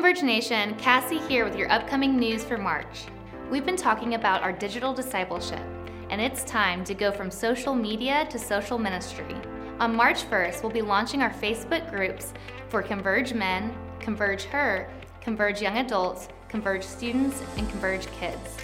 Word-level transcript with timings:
Converge 0.00 0.22
Nation. 0.22 0.74
Cassie 0.76 1.18
here 1.28 1.44
with 1.44 1.54
your 1.54 1.70
upcoming 1.70 2.16
news 2.16 2.42
for 2.42 2.56
March. 2.56 3.04
We've 3.50 3.66
been 3.66 3.76
talking 3.76 4.14
about 4.14 4.42
our 4.42 4.50
digital 4.50 4.94
discipleship, 4.94 5.60
and 6.08 6.22
it's 6.22 6.42
time 6.44 6.84
to 6.84 6.94
go 6.94 7.12
from 7.12 7.30
social 7.30 7.74
media 7.74 8.26
to 8.30 8.38
social 8.38 8.78
ministry. 8.78 9.36
On 9.78 9.94
March 9.94 10.22
1st, 10.30 10.62
we'll 10.62 10.72
be 10.72 10.80
launching 10.80 11.20
our 11.20 11.28
Facebook 11.28 11.90
groups 11.90 12.32
for 12.70 12.80
Converge 12.82 13.34
Men, 13.34 13.76
Converge 13.98 14.44
Her, 14.44 14.90
Converge 15.20 15.60
Young 15.60 15.76
Adults, 15.76 16.28
Converge 16.48 16.82
Students, 16.82 17.42
and 17.58 17.68
Converge 17.68 18.06
Kids. 18.12 18.56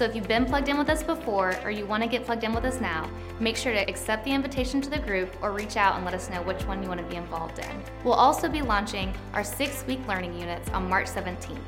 So 0.00 0.06
if 0.06 0.16
you've 0.16 0.26
been 0.26 0.46
plugged 0.46 0.70
in 0.70 0.78
with 0.78 0.88
us 0.88 1.02
before 1.02 1.54
or 1.62 1.70
you 1.70 1.84
want 1.84 2.02
to 2.02 2.08
get 2.08 2.24
plugged 2.24 2.42
in 2.42 2.54
with 2.54 2.64
us 2.64 2.80
now, 2.80 3.06
make 3.38 3.54
sure 3.54 3.74
to 3.74 3.86
accept 3.86 4.24
the 4.24 4.32
invitation 4.32 4.80
to 4.80 4.88
the 4.88 4.98
group 4.98 5.30
or 5.42 5.52
reach 5.52 5.76
out 5.76 5.96
and 5.96 6.06
let 6.06 6.14
us 6.14 6.30
know 6.30 6.40
which 6.40 6.62
one 6.62 6.82
you 6.82 6.88
want 6.88 7.02
to 7.02 7.06
be 7.06 7.16
involved 7.16 7.58
in. 7.58 7.82
We'll 8.02 8.14
also 8.14 8.48
be 8.48 8.62
launching 8.62 9.12
our 9.34 9.44
six 9.44 9.84
week 9.86 10.00
learning 10.08 10.40
units 10.40 10.70
on 10.70 10.88
March 10.88 11.04
17th. 11.04 11.58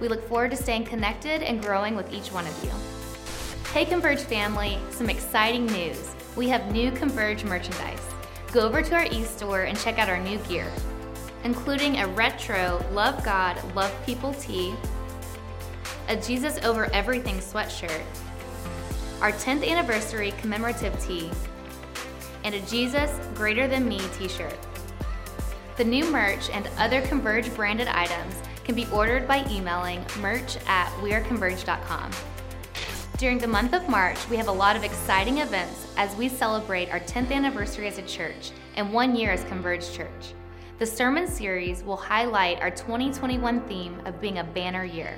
We 0.00 0.06
look 0.06 0.22
forward 0.28 0.52
to 0.52 0.56
staying 0.56 0.84
connected 0.84 1.42
and 1.42 1.60
growing 1.60 1.96
with 1.96 2.14
each 2.14 2.30
one 2.30 2.46
of 2.46 2.64
you. 2.64 2.70
Hey 3.72 3.84
Converge 3.84 4.20
family, 4.20 4.78
some 4.90 5.10
exciting 5.10 5.66
news. 5.66 6.14
We 6.36 6.48
have 6.48 6.70
new 6.70 6.92
Converge 6.92 7.42
merchandise. 7.42 8.06
Go 8.52 8.60
over 8.60 8.82
to 8.82 8.94
our 8.94 9.06
e-store 9.06 9.62
and 9.62 9.76
check 9.76 9.98
out 9.98 10.08
our 10.08 10.20
new 10.20 10.38
gear, 10.48 10.70
including 11.42 11.98
a 11.98 12.06
retro 12.06 12.86
Love 12.92 13.24
God, 13.24 13.60
Love 13.74 13.92
People 14.06 14.32
tee, 14.34 14.76
a 16.10 16.16
Jesus 16.16 16.58
Over 16.64 16.92
Everything 16.92 17.36
sweatshirt, 17.36 18.02
our 19.22 19.30
10th 19.30 19.64
anniversary 19.64 20.32
commemorative 20.40 21.00
tee, 21.00 21.30
and 22.42 22.52
a 22.52 22.60
Jesus 22.62 23.12
Greater 23.32 23.68
Than 23.68 23.88
Me 23.88 24.00
t 24.18 24.26
shirt. 24.26 24.58
The 25.76 25.84
new 25.84 26.10
merch 26.10 26.50
and 26.50 26.68
other 26.78 27.00
Converge 27.02 27.54
branded 27.54 27.86
items 27.86 28.34
can 28.64 28.74
be 28.74 28.88
ordered 28.92 29.28
by 29.28 29.48
emailing 29.48 30.04
merch 30.18 30.56
at 30.66 30.90
weareconverge.com. 30.94 32.10
During 33.16 33.38
the 33.38 33.46
month 33.46 33.72
of 33.72 33.88
March, 33.88 34.18
we 34.28 34.36
have 34.36 34.48
a 34.48 34.52
lot 34.52 34.74
of 34.74 34.82
exciting 34.82 35.38
events 35.38 35.86
as 35.96 36.16
we 36.16 36.28
celebrate 36.28 36.90
our 36.90 36.98
10th 36.98 37.30
anniversary 37.30 37.86
as 37.86 37.98
a 37.98 38.02
church 38.02 38.50
and 38.74 38.92
one 38.92 39.14
year 39.14 39.30
as 39.30 39.44
Converge 39.44 39.92
Church. 39.92 40.34
The 40.80 40.86
sermon 40.86 41.28
series 41.28 41.84
will 41.84 41.96
highlight 41.96 42.60
our 42.60 42.70
2021 42.72 43.60
theme 43.68 44.00
of 44.06 44.20
being 44.20 44.38
a 44.38 44.44
banner 44.44 44.84
year 44.84 45.16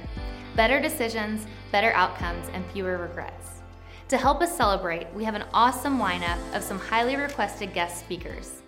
better 0.57 0.81
decisions, 0.81 1.47
better 1.71 1.93
outcomes, 1.93 2.49
and 2.53 2.65
fewer 2.67 2.99
regrets. 2.99 3.61
To 4.09 4.17
help 4.17 4.43
us 4.43 4.55
celebrate, 4.55 5.07
we 5.15 5.25
have 5.25 5.35
an 5.35 5.45
awesome 5.55 5.99
lineup 5.99 6.39
of 6.55 6.63
some 6.63 6.79
highly 6.79 7.17
requested 7.17 7.73
guest 7.73 8.01
speakers. 8.01 8.63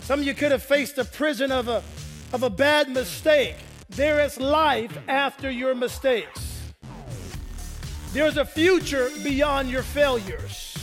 Some 0.00 0.20
of 0.20 0.26
you 0.26 0.34
could 0.34 0.52
have 0.52 0.62
faced 0.62 0.96
the 0.96 1.04
prison 1.04 1.50
of 1.50 1.68
a, 1.68 1.82
of 2.32 2.42
a 2.42 2.50
bad 2.50 2.88
mistake. 2.88 3.56
There 3.88 4.20
is 4.20 4.38
life 4.38 4.96
after 5.08 5.50
your 5.50 5.74
mistakes. 5.74 6.72
There's 8.12 8.36
a 8.36 8.44
future 8.44 9.10
beyond 9.22 9.68
your 9.68 9.82
failures. 9.82 10.76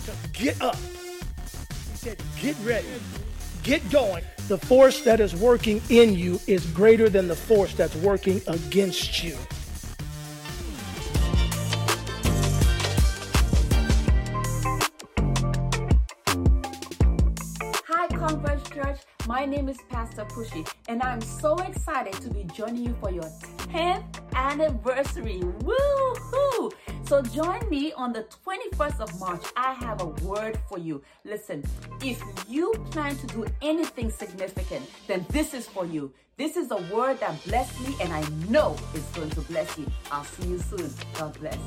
So 0.00 0.12
get 0.32 0.60
up. 0.60 0.76
He 0.76 1.96
said, 1.96 2.22
get 2.40 2.56
ready. 2.64 2.86
Get 3.62 3.88
going. 3.90 4.24
The 4.48 4.58
force 4.58 5.02
that 5.02 5.20
is 5.20 5.36
working 5.36 5.82
in 5.90 6.14
you 6.14 6.40
is 6.46 6.64
greater 6.66 7.08
than 7.08 7.28
the 7.28 7.36
force 7.36 7.74
that's 7.74 7.94
working 7.96 8.40
against 8.46 9.22
you. 9.22 9.36
My 19.28 19.44
name 19.44 19.68
is 19.68 19.76
Pastor 19.90 20.24
Pushy, 20.24 20.66
and 20.88 21.02
I'm 21.02 21.20
so 21.20 21.54
excited 21.58 22.14
to 22.14 22.30
be 22.30 22.44
joining 22.44 22.82
you 22.82 22.96
for 22.98 23.10
your 23.10 23.30
10th 23.74 24.02
anniversary. 24.34 25.40
Woohoo! 25.40 26.72
So 27.06 27.20
join 27.20 27.68
me 27.68 27.92
on 27.92 28.14
the 28.14 28.24
21st 28.46 29.00
of 29.00 29.20
March. 29.20 29.44
I 29.54 29.74
have 29.74 30.00
a 30.00 30.06
word 30.26 30.58
for 30.66 30.78
you. 30.78 31.02
Listen, 31.26 31.62
if 32.02 32.22
you 32.48 32.72
plan 32.90 33.18
to 33.18 33.26
do 33.26 33.44
anything 33.60 34.10
significant, 34.10 34.90
then 35.06 35.26
this 35.28 35.52
is 35.52 35.68
for 35.68 35.84
you. 35.84 36.10
This 36.38 36.56
is 36.56 36.70
a 36.70 36.78
word 36.90 37.20
that 37.20 37.44
blessed 37.44 37.78
me, 37.86 37.96
and 38.00 38.10
I 38.14 38.26
know 38.48 38.76
it's 38.94 39.10
going 39.10 39.28
to 39.28 39.42
bless 39.42 39.76
you. 39.76 39.86
I'll 40.10 40.24
see 40.24 40.48
you 40.48 40.58
soon. 40.58 40.90
God 41.12 41.38
bless. 41.38 41.58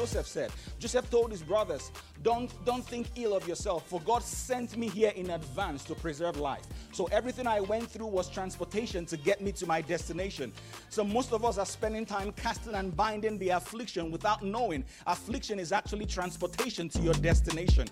Joseph 0.00 0.26
said. 0.26 0.50
Joseph 0.78 1.10
told 1.10 1.30
his 1.30 1.42
brothers, 1.42 1.92
don't, 2.22 2.50
don't 2.64 2.82
think 2.82 3.06
ill 3.16 3.34
of 3.36 3.46
yourself, 3.46 3.86
for 3.86 4.00
God 4.00 4.22
sent 4.22 4.74
me 4.78 4.88
here 4.88 5.12
in 5.14 5.28
advance 5.28 5.84
to 5.84 5.94
preserve 5.94 6.38
life. 6.38 6.64
So 6.90 7.04
everything 7.12 7.46
I 7.46 7.60
went 7.60 7.90
through 7.90 8.06
was 8.06 8.30
transportation 8.30 9.04
to 9.04 9.18
get 9.18 9.42
me 9.42 9.52
to 9.52 9.66
my 9.66 9.82
destination. 9.82 10.54
So 10.88 11.04
most 11.04 11.34
of 11.34 11.44
us 11.44 11.58
are 11.58 11.66
spending 11.66 12.06
time 12.06 12.32
casting 12.32 12.76
and 12.76 12.96
binding 12.96 13.36
the 13.36 13.50
affliction 13.50 14.10
without 14.10 14.42
knowing 14.42 14.86
affliction 15.06 15.60
is 15.60 15.70
actually 15.70 16.06
transportation 16.06 16.88
to 16.88 17.00
your 17.00 17.14
destination. 17.14 17.86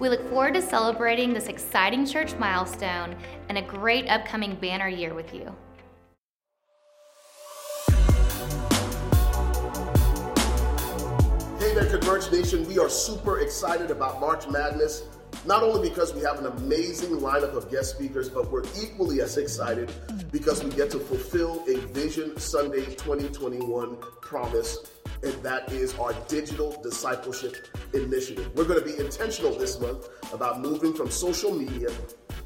We 0.00 0.08
look 0.08 0.28
forward 0.28 0.54
to 0.54 0.62
celebrating 0.62 1.34
this 1.34 1.48
exciting 1.48 2.06
church 2.06 2.32
milestone 2.36 3.16
and 3.48 3.58
a 3.58 3.62
great 3.62 4.08
upcoming 4.08 4.54
banner 4.54 4.86
year 4.88 5.12
with 5.12 5.34
you. 5.34 5.52
Hey 11.58 11.74
there, 11.74 11.86
Converge 11.86 12.30
Nation. 12.30 12.64
We 12.68 12.78
are 12.78 12.88
super 12.88 13.40
excited 13.40 13.90
about 13.90 14.20
March 14.20 14.48
Madness, 14.48 15.02
not 15.48 15.62
only 15.62 15.88
because 15.88 16.14
we 16.14 16.20
have 16.20 16.38
an 16.38 16.44
amazing 16.58 17.08
lineup 17.20 17.56
of 17.56 17.70
guest 17.70 17.96
speakers, 17.96 18.28
but 18.28 18.50
we're 18.50 18.64
equally 18.82 19.22
as 19.22 19.38
excited 19.38 19.90
because 20.30 20.62
we 20.62 20.68
get 20.70 20.90
to 20.90 20.98
fulfill 20.98 21.64
a 21.66 21.78
Vision 21.86 22.38
Sunday 22.38 22.84
2021 22.84 23.96
promise 24.20 24.76
and 25.22 25.32
that 25.42 25.72
is 25.72 25.98
our 25.98 26.12
digital 26.28 26.78
discipleship 26.82 27.56
initiative. 27.94 28.50
We're 28.54 28.66
going 28.66 28.78
to 28.78 28.84
be 28.84 28.98
intentional 29.02 29.58
this 29.58 29.80
month 29.80 30.10
about 30.34 30.60
moving 30.60 30.92
from 30.92 31.10
social 31.10 31.52
media 31.52 31.88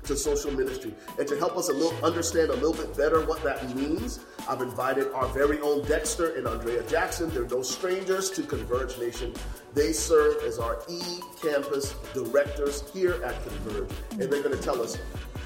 to 0.05 0.17
social 0.17 0.51
ministry. 0.51 0.95
And 1.19 1.27
to 1.29 1.37
help 1.37 1.57
us 1.57 1.69
a 1.69 1.73
little 1.73 1.93
understand 2.05 2.51
a 2.51 2.55
little 2.55 2.73
bit 2.73 2.97
better 2.97 3.25
what 3.25 3.43
that 3.43 3.75
means, 3.77 4.21
I've 4.49 4.61
invited 4.61 5.13
our 5.13 5.27
very 5.29 5.61
own 5.61 5.85
Dexter 5.87 6.35
and 6.37 6.47
Andrea 6.47 6.83
Jackson. 6.85 7.31
They're 7.31 7.47
no 7.47 7.63
strangers 7.63 8.31
to 8.33 8.43
Converge 8.43 8.99
Nation. 8.99 9.35
They 9.75 9.93
serve 9.93 10.43
as 10.45 10.59
our 10.59 10.83
e-campus 10.89 11.95
directors 12.15 12.91
here 12.93 13.23
at 13.25 13.43
Converge. 13.45 13.91
And 14.13 14.23
they're 14.23 14.43
going 14.43 14.57
to 14.57 14.63
tell 14.63 14.81
us 14.83 14.99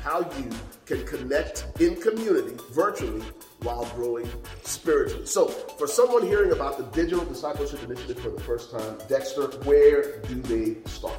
how 0.02 0.20
you 0.38 0.50
can 0.86 1.04
connect 1.04 1.66
in 1.80 2.00
community 2.00 2.56
virtually 2.70 3.24
while 3.62 3.84
growing 3.86 4.28
spiritually. 4.62 5.26
So, 5.26 5.48
for 5.48 5.88
someone 5.88 6.22
hearing 6.22 6.52
about 6.52 6.78
the 6.78 6.84
Digital 6.84 7.24
Discipleship 7.24 7.82
Initiative 7.82 8.20
for 8.20 8.30
the 8.30 8.40
first 8.40 8.70
time, 8.70 8.98
Dexter, 9.08 9.48
where 9.64 10.20
do 10.20 10.34
they 10.42 10.76
start? 10.88 11.18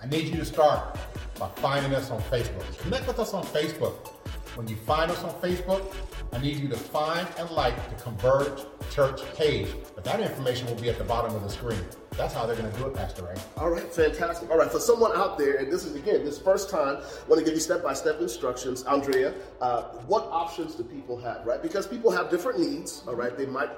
I 0.00 0.06
need 0.06 0.28
you 0.28 0.36
to 0.36 0.44
start 0.44 0.96
by 1.40 1.48
finding 1.56 1.92
us 1.92 2.12
on 2.12 2.20
Facebook. 2.22 2.78
Connect 2.78 3.08
with 3.08 3.18
us 3.18 3.34
on 3.34 3.42
Facebook. 3.44 4.12
When 4.54 4.68
you 4.68 4.76
find 4.76 5.10
us 5.10 5.24
on 5.24 5.32
Facebook, 5.40 5.92
I 6.32 6.38
need 6.38 6.58
you 6.58 6.68
to 6.68 6.76
find 6.76 7.26
and 7.36 7.50
like 7.50 7.74
the 7.90 8.00
Converge 8.02 8.60
Church 8.92 9.20
page. 9.34 9.68
But 9.96 10.04
that 10.04 10.20
information 10.20 10.68
will 10.68 10.76
be 10.76 10.88
at 10.88 10.98
the 10.98 11.04
bottom 11.04 11.34
of 11.34 11.42
the 11.42 11.48
screen. 11.48 11.84
That's 12.12 12.32
how 12.32 12.46
they're 12.46 12.56
going 12.56 12.70
to 12.70 12.78
do 12.78 12.86
it, 12.86 12.94
Pastor 12.94 13.24
Ray. 13.24 13.34
All 13.56 13.70
right, 13.70 13.92
fantastic. 13.92 14.50
All 14.50 14.58
right, 14.58 14.70
for 14.70 14.80
someone 14.80 15.16
out 15.16 15.36
there, 15.36 15.56
and 15.56 15.72
this 15.72 15.84
is 15.84 15.96
again 15.96 16.24
this 16.24 16.38
first 16.38 16.70
time, 16.70 16.98
I 16.98 17.28
want 17.28 17.40
to 17.40 17.44
give 17.44 17.54
you 17.54 17.60
step 17.60 17.82
by 17.82 17.94
step 17.94 18.20
instructions. 18.20 18.84
Andrea, 18.84 19.34
uh, 19.60 19.82
what 20.06 20.28
options 20.30 20.76
do 20.76 20.84
people 20.84 21.16
have, 21.18 21.44
right? 21.44 21.60
Because 21.60 21.88
people 21.88 22.10
have 22.12 22.30
different 22.30 22.60
needs, 22.60 23.02
all 23.08 23.14
right? 23.14 23.36
They 23.36 23.46
might 23.46 23.70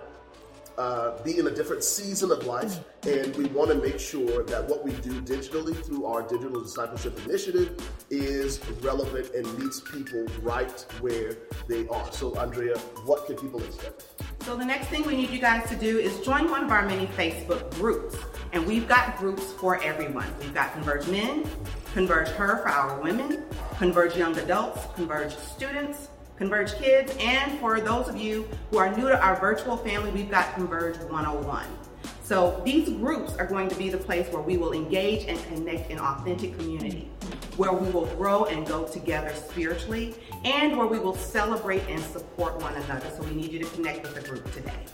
uh, 0.78 1.22
be 1.22 1.38
in 1.38 1.46
a 1.46 1.50
different 1.50 1.84
season 1.84 2.30
of 2.30 2.46
life, 2.46 2.78
and 3.06 3.34
we 3.36 3.44
want 3.46 3.70
to 3.70 3.76
make 3.76 3.98
sure 3.98 4.44
that 4.44 4.68
what 4.68 4.84
we 4.84 4.92
do 4.92 5.20
digitally 5.22 5.76
through 5.84 6.06
our 6.06 6.22
digital 6.22 6.60
discipleship 6.60 7.18
initiative 7.26 7.76
is 8.10 8.60
relevant 8.82 9.30
and 9.34 9.46
meets 9.58 9.80
people 9.80 10.26
right 10.42 10.86
where 11.00 11.36
they 11.68 11.86
are. 11.88 12.12
So, 12.12 12.36
Andrea, 12.36 12.78
what 13.04 13.26
can 13.26 13.36
people 13.36 13.62
expect? 13.62 14.04
So 14.42 14.56
the 14.56 14.64
next 14.64 14.86
thing 14.88 15.06
we 15.06 15.16
need 15.16 15.30
you 15.30 15.38
guys 15.38 15.68
to 15.68 15.76
do 15.76 15.98
is 15.98 16.18
join 16.20 16.50
one 16.50 16.64
of 16.64 16.70
our 16.70 16.86
many 16.86 17.06
Facebook 17.08 17.70
groups. 17.74 18.16
And 18.52 18.66
we've 18.66 18.88
got 18.88 19.18
groups 19.18 19.52
for 19.52 19.82
everyone. 19.82 20.26
We've 20.40 20.54
got 20.54 20.72
Converge 20.72 21.06
Men, 21.08 21.44
Converge 21.92 22.28
Her 22.28 22.56
for 22.58 22.68
our 22.68 23.00
women, 23.00 23.44
Converge 23.76 24.16
Young 24.16 24.36
Adults, 24.38 24.80
Converge 24.94 25.36
Students, 25.36 26.08
Converge 26.40 26.72
Kids, 26.78 27.14
and 27.20 27.60
for 27.60 27.82
those 27.82 28.08
of 28.08 28.16
you 28.16 28.48
who 28.70 28.78
are 28.78 28.90
new 28.96 29.08
to 29.10 29.22
our 29.22 29.38
virtual 29.38 29.76
family, 29.76 30.10
we've 30.10 30.30
got 30.30 30.54
Converge 30.54 30.96
101. 30.96 31.66
So 32.22 32.62
these 32.64 32.88
groups 32.88 33.36
are 33.36 33.44
going 33.44 33.68
to 33.68 33.74
be 33.74 33.90
the 33.90 33.98
place 33.98 34.26
where 34.32 34.40
we 34.40 34.56
will 34.56 34.72
engage 34.72 35.26
and 35.26 35.38
connect 35.48 35.90
in 35.90 35.98
authentic 35.98 36.56
community, 36.56 37.10
where 37.58 37.74
we 37.74 37.90
will 37.90 38.06
grow 38.16 38.46
and 38.46 38.66
go 38.66 38.84
together 38.84 39.34
spiritually, 39.34 40.14
and 40.46 40.78
where 40.78 40.86
we 40.86 40.98
will 40.98 41.14
celebrate 41.14 41.82
and 41.90 42.02
support 42.04 42.58
one 42.62 42.74
another. 42.74 43.10
So 43.14 43.22
we 43.24 43.34
need 43.34 43.52
you 43.52 43.58
to 43.58 43.70
connect 43.72 44.02
with 44.02 44.14
the 44.14 44.26
group 44.26 44.50
today. 44.54 44.86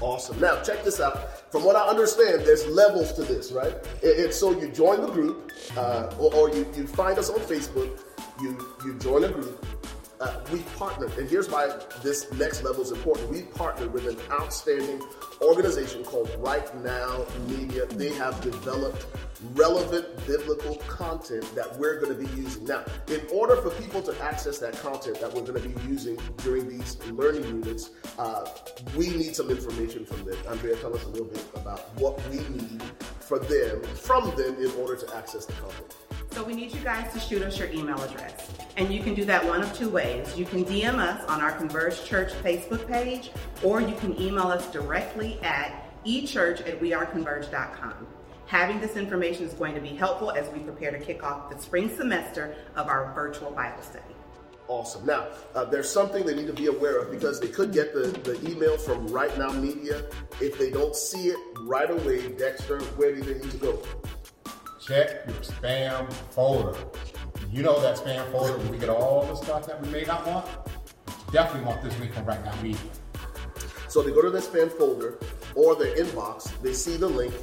Awesome. 0.00 0.38
Now, 0.38 0.62
check 0.62 0.84
this 0.84 1.00
out. 1.00 1.50
From 1.50 1.64
what 1.64 1.74
I 1.74 1.84
understand, 1.88 2.42
there's 2.42 2.64
levels 2.68 3.12
to 3.14 3.24
this, 3.24 3.50
right? 3.50 3.74
It's 4.02 4.38
so 4.38 4.52
you 4.52 4.68
join 4.68 5.00
the 5.00 5.08
group, 5.10 5.50
uh, 5.76 6.14
or, 6.20 6.32
or 6.32 6.50
you, 6.50 6.64
you 6.76 6.86
find 6.86 7.18
us 7.18 7.28
on 7.28 7.40
Facebook, 7.40 7.98
you, 8.40 8.56
you 8.84 8.94
join 9.00 9.24
a 9.24 9.28
group, 9.28 9.66
uh, 10.22 10.40
we've 10.52 10.76
partnered, 10.76 11.12
and 11.18 11.28
here's 11.28 11.50
why 11.50 11.68
this 12.00 12.30
next 12.34 12.62
level 12.62 12.82
is 12.82 12.92
important. 12.92 13.28
We've 13.28 13.52
partnered 13.54 13.92
with 13.92 14.06
an 14.06 14.16
outstanding 14.30 15.02
organization 15.40 16.04
called 16.04 16.30
Right 16.38 16.72
Now 16.84 17.26
Media. 17.48 17.86
They 17.86 18.10
have 18.10 18.40
developed 18.40 19.06
relevant 19.54 20.06
biblical 20.24 20.76
content 20.76 21.52
that 21.56 21.76
we're 21.76 21.98
going 22.00 22.16
to 22.16 22.24
be 22.26 22.40
using. 22.40 22.64
Now, 22.64 22.84
in 23.08 23.20
order 23.32 23.56
for 23.56 23.70
people 23.82 24.00
to 24.02 24.22
access 24.22 24.58
that 24.58 24.74
content 24.74 25.20
that 25.20 25.34
we're 25.34 25.42
going 25.42 25.60
to 25.60 25.68
be 25.68 25.88
using 25.88 26.16
during 26.38 26.68
these 26.68 27.04
learning 27.08 27.42
units, 27.44 27.90
uh, 28.16 28.48
we 28.96 29.08
need 29.10 29.34
some 29.34 29.50
information 29.50 30.06
from 30.06 30.24
them. 30.24 30.36
Andrea, 30.48 30.76
tell 30.76 30.94
us 30.94 31.02
a 31.02 31.08
little 31.08 31.26
bit 31.26 31.44
about 31.56 31.80
what 31.98 32.20
we 32.30 32.36
need 32.36 32.80
for 33.18 33.40
them, 33.40 33.82
from 33.82 34.30
them, 34.36 34.54
in 34.62 34.70
order 34.80 34.94
to 34.94 35.16
access 35.16 35.46
the 35.46 35.52
content. 35.54 35.96
So 36.32 36.42
we 36.42 36.54
need 36.54 36.72
you 36.72 36.80
guys 36.80 37.12
to 37.12 37.20
shoot 37.20 37.42
us 37.42 37.58
your 37.58 37.70
email 37.70 38.00
address. 38.00 38.50
And 38.78 38.92
you 38.92 39.02
can 39.02 39.14
do 39.14 39.24
that 39.26 39.44
one 39.44 39.62
of 39.62 39.76
two 39.76 39.90
ways. 39.90 40.34
You 40.36 40.46
can 40.46 40.64
DM 40.64 40.94
us 40.94 41.22
on 41.26 41.42
our 41.42 41.52
Converge 41.52 42.04
Church 42.04 42.32
Facebook 42.42 42.88
page, 42.88 43.30
or 43.62 43.82
you 43.82 43.94
can 43.96 44.18
email 44.18 44.46
us 44.46 44.66
directly 44.72 45.38
at 45.42 45.90
echurch 46.06 46.66
at 46.66 46.80
weareconverge.com. 46.80 48.06
Having 48.46 48.80
this 48.80 48.96
information 48.96 49.44
is 49.44 49.52
going 49.52 49.74
to 49.74 49.80
be 49.80 49.90
helpful 49.90 50.30
as 50.30 50.48
we 50.54 50.60
prepare 50.60 50.90
to 50.90 50.98
kick 50.98 51.22
off 51.22 51.50
the 51.50 51.58
spring 51.60 51.94
semester 51.94 52.56
of 52.76 52.88
our 52.88 53.12
virtual 53.14 53.50
Bible 53.50 53.82
study. 53.82 54.04
Awesome. 54.68 55.04
Now, 55.04 55.26
uh, 55.54 55.66
there's 55.66 55.90
something 55.90 56.24
they 56.24 56.34
need 56.34 56.46
to 56.46 56.52
be 56.54 56.66
aware 56.66 56.98
of 56.98 57.10
because 57.10 57.40
they 57.40 57.48
could 57.48 57.74
get 57.74 57.92
the, 57.92 58.08
the 58.24 58.50
email 58.50 58.78
from 58.78 59.06
Right 59.08 59.36
Now 59.36 59.52
Media. 59.52 60.04
If 60.40 60.58
they 60.58 60.70
don't 60.70 60.96
see 60.96 61.28
it 61.28 61.38
right 61.60 61.90
away, 61.90 62.28
Dexter, 62.30 62.80
where 62.96 63.14
do 63.14 63.20
they 63.20 63.34
need 63.34 63.50
to 63.50 63.58
go? 63.58 63.82
Check 64.86 65.26
your 65.26 65.36
spam 65.36 66.12
folder. 66.30 66.76
You 67.52 67.62
know 67.62 67.80
that 67.80 67.96
spam 67.96 68.30
folder 68.32 68.58
where 68.58 68.72
we 68.72 68.78
get 68.78 68.88
all 68.88 69.24
the 69.26 69.36
stuff 69.36 69.66
that 69.66 69.80
we 69.80 69.88
may 69.90 70.02
not 70.02 70.26
want. 70.26 70.46
Definitely 71.30 71.68
want 71.68 71.82
this 71.82 71.98
link 72.00 72.12
from 72.12 72.24
Right 72.24 72.44
Now 72.44 72.60
Media. 72.60 72.80
So 73.88 74.02
they 74.02 74.10
go 74.10 74.22
to 74.22 74.30
their 74.30 74.40
spam 74.40 74.72
folder 74.72 75.18
or 75.54 75.76
their 75.76 75.94
inbox, 75.96 76.50
they 76.62 76.72
see 76.72 76.96
the 76.96 77.08
link, 77.08 77.34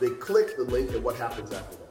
they 0.00 0.10
click 0.10 0.56
the 0.56 0.64
link, 0.64 0.90
and 0.90 1.04
what 1.04 1.16
happens 1.16 1.52
after 1.52 1.76
that? 1.76 1.84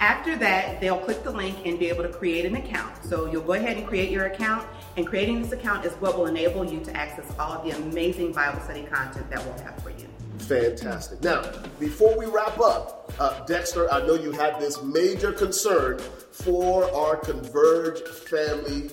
After 0.00 0.36
that, 0.36 0.80
they'll 0.80 0.98
click 0.98 1.22
the 1.24 1.30
link 1.30 1.56
and 1.64 1.78
be 1.78 1.88
able 1.88 2.02
to 2.02 2.08
create 2.08 2.44
an 2.44 2.56
account. 2.56 3.04
So 3.04 3.26
you'll 3.26 3.42
go 3.42 3.54
ahead 3.54 3.76
and 3.76 3.86
create 3.86 4.10
your 4.10 4.26
account, 4.26 4.68
and 4.96 5.06
creating 5.06 5.40
this 5.42 5.52
account 5.52 5.84
is 5.84 5.92
what 5.94 6.18
will 6.18 6.26
enable 6.26 6.64
you 6.64 6.80
to 6.80 6.96
access 6.96 7.26
all 7.38 7.52
of 7.52 7.64
the 7.64 7.76
amazing 7.76 8.32
Bible 8.32 8.60
study 8.60 8.82
content 8.84 9.30
that 9.30 9.44
we'll 9.44 9.58
have 9.64 9.80
for 9.82 9.90
you. 9.90 10.07
Fantastic. 10.48 11.22
Now, 11.22 11.42
before 11.78 12.16
we 12.16 12.24
wrap 12.24 12.58
up, 12.58 13.12
uh, 13.18 13.44
Dexter, 13.44 13.92
I 13.92 14.06
know 14.06 14.14
you 14.14 14.32
had 14.32 14.58
this 14.58 14.82
major 14.82 15.30
concern 15.30 15.98
for 15.98 16.90
our 16.94 17.16
Converge 17.16 18.00
family. 18.00 18.90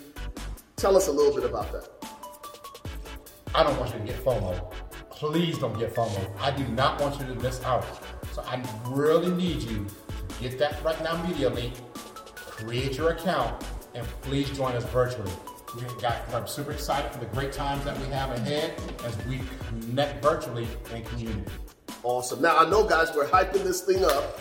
Tell 0.75 0.97
us 0.97 1.07
a 1.07 1.11
little 1.13 1.33
bit 1.33 1.49
about 1.49 1.71
that. 1.71 1.89
I 3.53 3.63
don't 3.63 3.79
want 3.79 3.93
you 3.93 3.99
to 3.99 4.05
get 4.05 4.21
FOMO. 4.25 4.73
Please 5.09 5.57
don't 5.57 5.79
get 5.79 5.95
FOMO. 5.95 6.29
I 6.41 6.51
do 6.51 6.67
not 6.67 6.99
want 6.99 7.21
you 7.21 7.25
to 7.27 7.35
miss 7.35 7.63
out. 7.63 7.85
So 8.33 8.41
I 8.41 8.61
really 8.87 9.31
need 9.31 9.61
you 9.61 9.87
to 10.27 10.41
get 10.41 10.59
that 10.59 10.83
right 10.83 11.01
now 11.01 11.23
immediately, 11.23 11.71
create 12.35 12.97
your 12.97 13.11
account, 13.11 13.63
and 13.93 14.05
please 14.23 14.49
join 14.49 14.73
us 14.73 14.83
virtually. 14.85 15.31
We 15.75 16.01
got, 16.01 16.33
I'm 16.33 16.47
super 16.47 16.71
excited 16.71 17.11
for 17.11 17.19
the 17.19 17.25
great 17.25 17.51
times 17.51 17.83
that 17.83 17.99
we 17.99 18.05
have 18.05 18.31
ahead 18.31 18.73
as 19.03 19.17
we 19.25 19.41
connect 19.67 20.23
virtually 20.23 20.67
in 20.93 21.03
community. 21.03 21.43
Awesome. 22.03 22.41
Now 22.41 22.57
I 22.57 22.69
know, 22.69 22.87
guys, 22.87 23.13
we're 23.13 23.27
hyping 23.27 23.63
this 23.63 23.81
thing 23.81 24.05
up, 24.05 24.39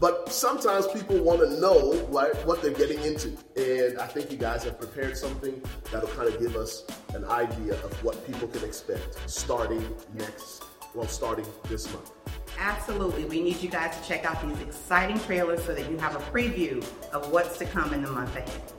but 0.00 0.32
sometimes 0.32 0.88
people 0.88 1.22
want 1.22 1.40
to 1.40 1.60
know 1.60 1.94
right 2.08 2.34
what 2.44 2.62
they're 2.62 2.72
getting 2.72 3.00
into, 3.02 3.36
and 3.56 3.98
I 4.00 4.06
think 4.06 4.32
you 4.32 4.36
guys 4.36 4.64
have 4.64 4.78
prepared 4.78 5.16
something 5.16 5.62
that'll 5.92 6.08
kind 6.10 6.28
of 6.28 6.40
give 6.40 6.56
us 6.56 6.84
an 7.14 7.24
idea 7.26 7.74
of 7.74 7.92
what 8.02 8.26
people 8.26 8.48
can 8.48 8.64
expect 8.64 9.30
starting 9.30 9.86
next, 10.14 10.64
well, 10.94 11.06
starting 11.06 11.46
this 11.68 11.92
month. 11.92 12.10
Absolutely. 12.58 13.24
We 13.26 13.40
need 13.40 13.62
you 13.62 13.70
guys 13.70 13.96
to 13.98 14.08
check 14.08 14.24
out 14.24 14.42
these 14.42 14.60
exciting 14.60 15.20
trailers 15.20 15.64
so 15.64 15.74
that 15.74 15.88
you 15.90 15.96
have 15.98 16.16
a 16.16 16.20
preview 16.30 16.78
of 17.12 17.30
what's 17.30 17.56
to 17.58 17.64
come 17.66 17.94
in 17.94 18.02
the 18.02 18.10
month 18.10 18.34
ahead. 18.36 18.72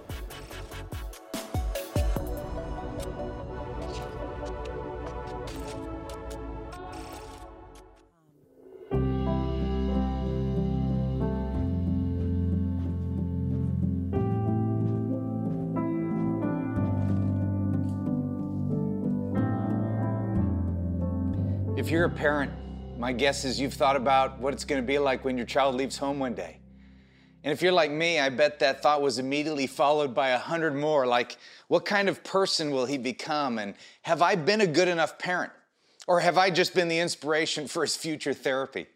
Parent, 22.13 22.51
my 22.97 23.11
guess 23.11 23.43
is 23.43 23.59
you've 23.59 23.73
thought 23.73 23.95
about 23.95 24.39
what 24.39 24.53
it's 24.53 24.65
going 24.65 24.81
to 24.81 24.85
be 24.85 24.99
like 24.99 25.25
when 25.25 25.35
your 25.35 25.45
child 25.45 25.75
leaves 25.75 25.97
home 25.97 26.19
one 26.19 26.33
day. 26.33 26.59
And 27.43 27.51
if 27.51 27.61
you're 27.61 27.73
like 27.73 27.91
me, 27.91 28.19
I 28.19 28.29
bet 28.29 28.59
that 28.59 28.81
thought 28.81 29.01
was 29.01 29.19
immediately 29.19 29.67
followed 29.67 30.15
by 30.15 30.29
a 30.29 30.37
hundred 30.37 30.75
more 30.75 31.05
like, 31.05 31.37
what 31.67 31.83
kind 31.83 32.07
of 32.07 32.23
person 32.23 32.71
will 32.71 32.85
he 32.85 32.97
become? 32.97 33.59
And 33.59 33.73
have 34.03 34.21
I 34.21 34.35
been 34.35 34.61
a 34.61 34.67
good 34.67 34.87
enough 34.87 35.19
parent? 35.19 35.51
Or 36.07 36.19
have 36.19 36.37
I 36.37 36.49
just 36.49 36.73
been 36.73 36.87
the 36.87 36.99
inspiration 36.99 37.67
for 37.67 37.83
his 37.83 37.95
future 37.95 38.33
therapy? 38.33 38.87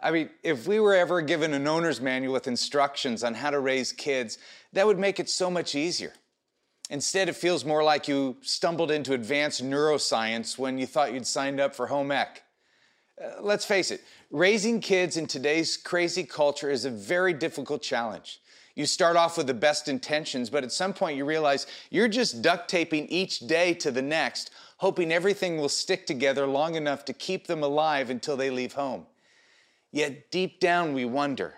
I 0.00 0.10
mean, 0.10 0.30
if 0.42 0.66
we 0.66 0.80
were 0.80 0.94
ever 0.94 1.22
given 1.22 1.54
an 1.54 1.66
owner's 1.66 2.00
manual 2.00 2.34
with 2.34 2.48
instructions 2.48 3.22
on 3.22 3.34
how 3.34 3.50
to 3.50 3.60
raise 3.60 3.92
kids, 3.92 4.36
that 4.72 4.86
would 4.86 4.98
make 4.98 5.20
it 5.20 5.30
so 5.30 5.48
much 5.48 5.74
easier. 5.74 6.12
Instead, 6.92 7.30
it 7.30 7.34
feels 7.34 7.64
more 7.64 7.82
like 7.82 8.06
you 8.06 8.36
stumbled 8.42 8.90
into 8.90 9.14
advanced 9.14 9.64
neuroscience 9.64 10.58
when 10.58 10.76
you 10.76 10.84
thought 10.86 11.14
you'd 11.14 11.26
signed 11.26 11.58
up 11.58 11.74
for 11.74 11.86
home 11.86 12.12
ec. 12.12 12.42
Uh, 13.18 13.30
let's 13.40 13.64
face 13.64 13.90
it, 13.90 14.02
raising 14.30 14.78
kids 14.78 15.16
in 15.16 15.26
today's 15.26 15.78
crazy 15.78 16.22
culture 16.22 16.68
is 16.68 16.84
a 16.84 16.90
very 16.90 17.32
difficult 17.32 17.80
challenge. 17.80 18.40
You 18.74 18.84
start 18.84 19.16
off 19.16 19.38
with 19.38 19.46
the 19.46 19.54
best 19.54 19.88
intentions, 19.88 20.50
but 20.50 20.64
at 20.64 20.70
some 20.70 20.92
point 20.92 21.16
you 21.16 21.24
realize 21.24 21.66
you're 21.88 22.08
just 22.08 22.42
duct 22.42 22.68
taping 22.68 23.06
each 23.06 23.38
day 23.38 23.72
to 23.72 23.90
the 23.90 24.02
next, 24.02 24.50
hoping 24.76 25.10
everything 25.10 25.56
will 25.56 25.70
stick 25.70 26.06
together 26.06 26.46
long 26.46 26.74
enough 26.74 27.06
to 27.06 27.14
keep 27.14 27.46
them 27.46 27.62
alive 27.62 28.10
until 28.10 28.36
they 28.36 28.50
leave 28.50 28.74
home. 28.74 29.06
Yet 29.92 30.30
deep 30.30 30.60
down 30.60 30.92
we 30.92 31.06
wonder 31.06 31.54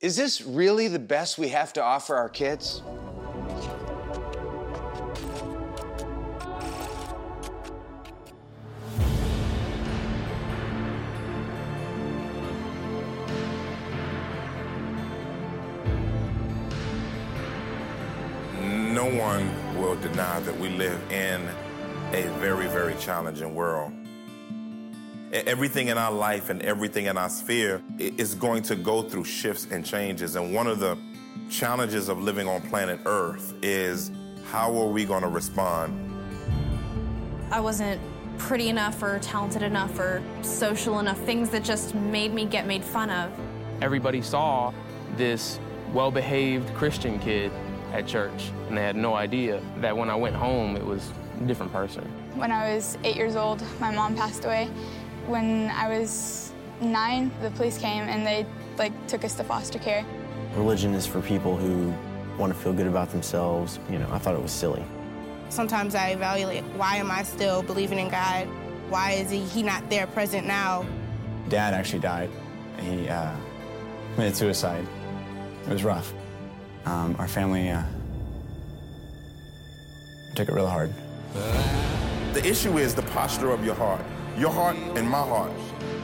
is 0.00 0.16
this 0.16 0.42
really 0.42 0.88
the 0.88 0.98
best 0.98 1.38
we 1.38 1.50
have 1.50 1.72
to 1.74 1.80
offer 1.80 2.16
our 2.16 2.28
kids? 2.28 2.82
No 19.02 19.18
one 19.18 19.50
will 19.80 19.96
deny 19.96 20.38
that 20.38 20.56
we 20.60 20.68
live 20.68 20.96
in 21.10 21.40
a 22.12 22.22
very, 22.38 22.68
very 22.68 22.94
challenging 23.00 23.52
world. 23.52 23.92
Everything 25.32 25.88
in 25.88 25.98
our 25.98 26.12
life 26.12 26.50
and 26.50 26.62
everything 26.62 27.06
in 27.06 27.18
our 27.18 27.28
sphere 27.28 27.82
is 27.98 28.36
going 28.36 28.62
to 28.62 28.76
go 28.76 29.02
through 29.02 29.24
shifts 29.24 29.66
and 29.72 29.84
changes. 29.84 30.36
And 30.36 30.54
one 30.54 30.68
of 30.68 30.78
the 30.78 30.96
challenges 31.50 32.08
of 32.08 32.22
living 32.22 32.46
on 32.46 32.62
planet 32.62 33.00
Earth 33.04 33.54
is 33.60 34.12
how 34.52 34.72
are 34.80 34.86
we 34.86 35.04
going 35.04 35.22
to 35.22 35.28
respond? 35.28 35.92
I 37.50 37.58
wasn't 37.58 38.00
pretty 38.38 38.68
enough 38.68 39.02
or 39.02 39.18
talented 39.18 39.62
enough 39.62 39.98
or 39.98 40.22
social 40.42 41.00
enough, 41.00 41.18
things 41.22 41.50
that 41.50 41.64
just 41.64 41.96
made 41.96 42.32
me 42.32 42.44
get 42.44 42.68
made 42.68 42.84
fun 42.84 43.10
of. 43.10 43.32
Everybody 43.80 44.22
saw 44.22 44.72
this 45.16 45.58
well 45.92 46.12
behaved 46.12 46.72
Christian 46.74 47.18
kid 47.18 47.50
at 47.92 48.06
church, 48.06 48.50
and 48.68 48.76
they 48.76 48.82
had 48.82 48.96
no 48.96 49.14
idea 49.14 49.62
that 49.78 49.96
when 49.96 50.10
I 50.10 50.14
went 50.14 50.34
home, 50.34 50.76
it 50.76 50.84
was 50.84 51.10
a 51.40 51.44
different 51.44 51.72
person. 51.72 52.04
When 52.34 52.50
I 52.50 52.74
was 52.74 52.98
eight 53.04 53.16
years 53.16 53.36
old, 53.36 53.62
my 53.80 53.90
mom 53.90 54.16
passed 54.16 54.44
away. 54.44 54.68
When 55.26 55.70
I 55.70 55.88
was 55.88 56.52
nine, 56.80 57.30
the 57.42 57.50
police 57.50 57.78
came 57.78 58.04
and 58.04 58.26
they 58.26 58.46
like 58.78 58.92
took 59.06 59.24
us 59.24 59.34
to 59.36 59.44
foster 59.44 59.78
care. 59.78 60.04
Religion 60.54 60.94
is 60.94 61.06
for 61.06 61.20
people 61.20 61.56
who 61.56 61.92
want 62.38 62.52
to 62.52 62.58
feel 62.58 62.72
good 62.72 62.86
about 62.86 63.10
themselves. 63.10 63.78
You 63.90 63.98
know, 63.98 64.08
I 64.10 64.18
thought 64.18 64.34
it 64.34 64.42
was 64.42 64.52
silly. 64.52 64.82
Sometimes 65.50 65.94
I 65.94 66.08
evaluate 66.08 66.64
why 66.76 66.96
am 66.96 67.10
I 67.10 67.22
still 67.22 67.62
believing 67.62 67.98
in 67.98 68.08
God? 68.08 68.48
Why 68.88 69.12
is 69.12 69.30
he, 69.30 69.40
he 69.40 69.62
not 69.62 69.88
there 69.90 70.06
present 70.06 70.46
now? 70.46 70.86
dad 71.48 71.74
actually 71.74 71.98
died. 71.98 72.30
He 72.80 73.08
uh, 73.08 73.34
committed 74.14 74.36
suicide. 74.36 74.86
It 75.66 75.72
was 75.72 75.84
rough. 75.84 76.12
Um, 76.84 77.16
our 77.18 77.28
family 77.28 77.70
uh, 77.70 77.82
took 80.34 80.48
it 80.48 80.52
real 80.52 80.66
hard. 80.66 80.92
The 82.34 82.44
issue 82.44 82.78
is 82.78 82.94
the 82.94 83.02
posture 83.02 83.50
of 83.50 83.64
your 83.64 83.74
heart. 83.74 84.04
Your 84.36 84.50
heart 84.50 84.76
and 84.96 85.08
my 85.08 85.20
heart 85.20 85.52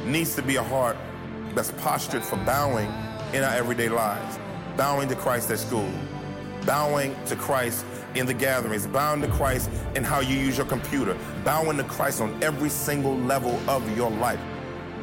needs 0.04 0.34
to 0.36 0.42
be 0.42 0.56
a 0.56 0.62
heart 0.62 0.96
that's 1.54 1.72
postured 1.72 2.22
for 2.22 2.36
bowing 2.36 2.88
in 3.32 3.42
our 3.42 3.54
everyday 3.54 3.88
lives. 3.88 4.38
Bowing 4.76 5.08
to 5.08 5.16
Christ 5.16 5.50
at 5.50 5.58
school, 5.58 5.90
bowing 6.64 7.16
to 7.26 7.34
Christ 7.34 7.84
in 8.14 8.26
the 8.26 8.34
gatherings, 8.34 8.86
bowing 8.86 9.20
to 9.22 9.28
Christ 9.28 9.70
in 9.96 10.04
how 10.04 10.20
you 10.20 10.36
use 10.36 10.56
your 10.56 10.66
computer, 10.66 11.16
bowing 11.44 11.76
to 11.78 11.84
Christ 11.84 12.20
on 12.20 12.40
every 12.42 12.68
single 12.68 13.16
level 13.16 13.58
of 13.68 13.96
your 13.96 14.10
life. 14.10 14.40